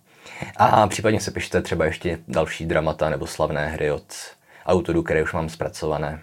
A 0.56 0.86
případně 0.86 1.20
se 1.20 1.30
pište 1.30 1.62
třeba 1.62 1.84
ještě 1.84 2.18
další 2.28 2.66
dramata 2.66 3.10
nebo 3.10 3.26
slavné 3.26 3.68
hry 3.68 3.90
od 3.90 4.14
autorů, 4.66 5.02
které 5.02 5.22
už 5.22 5.32
mám 5.32 5.48
zpracované. 5.48 6.20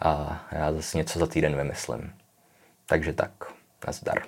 A 0.00 0.44
já 0.52 0.72
zase 0.72 0.98
něco 0.98 1.18
za 1.18 1.26
týden 1.26 1.56
vymyslím. 1.56 2.12
Takže 2.86 3.12
tak, 3.12 3.30
nazdar. 3.86 4.22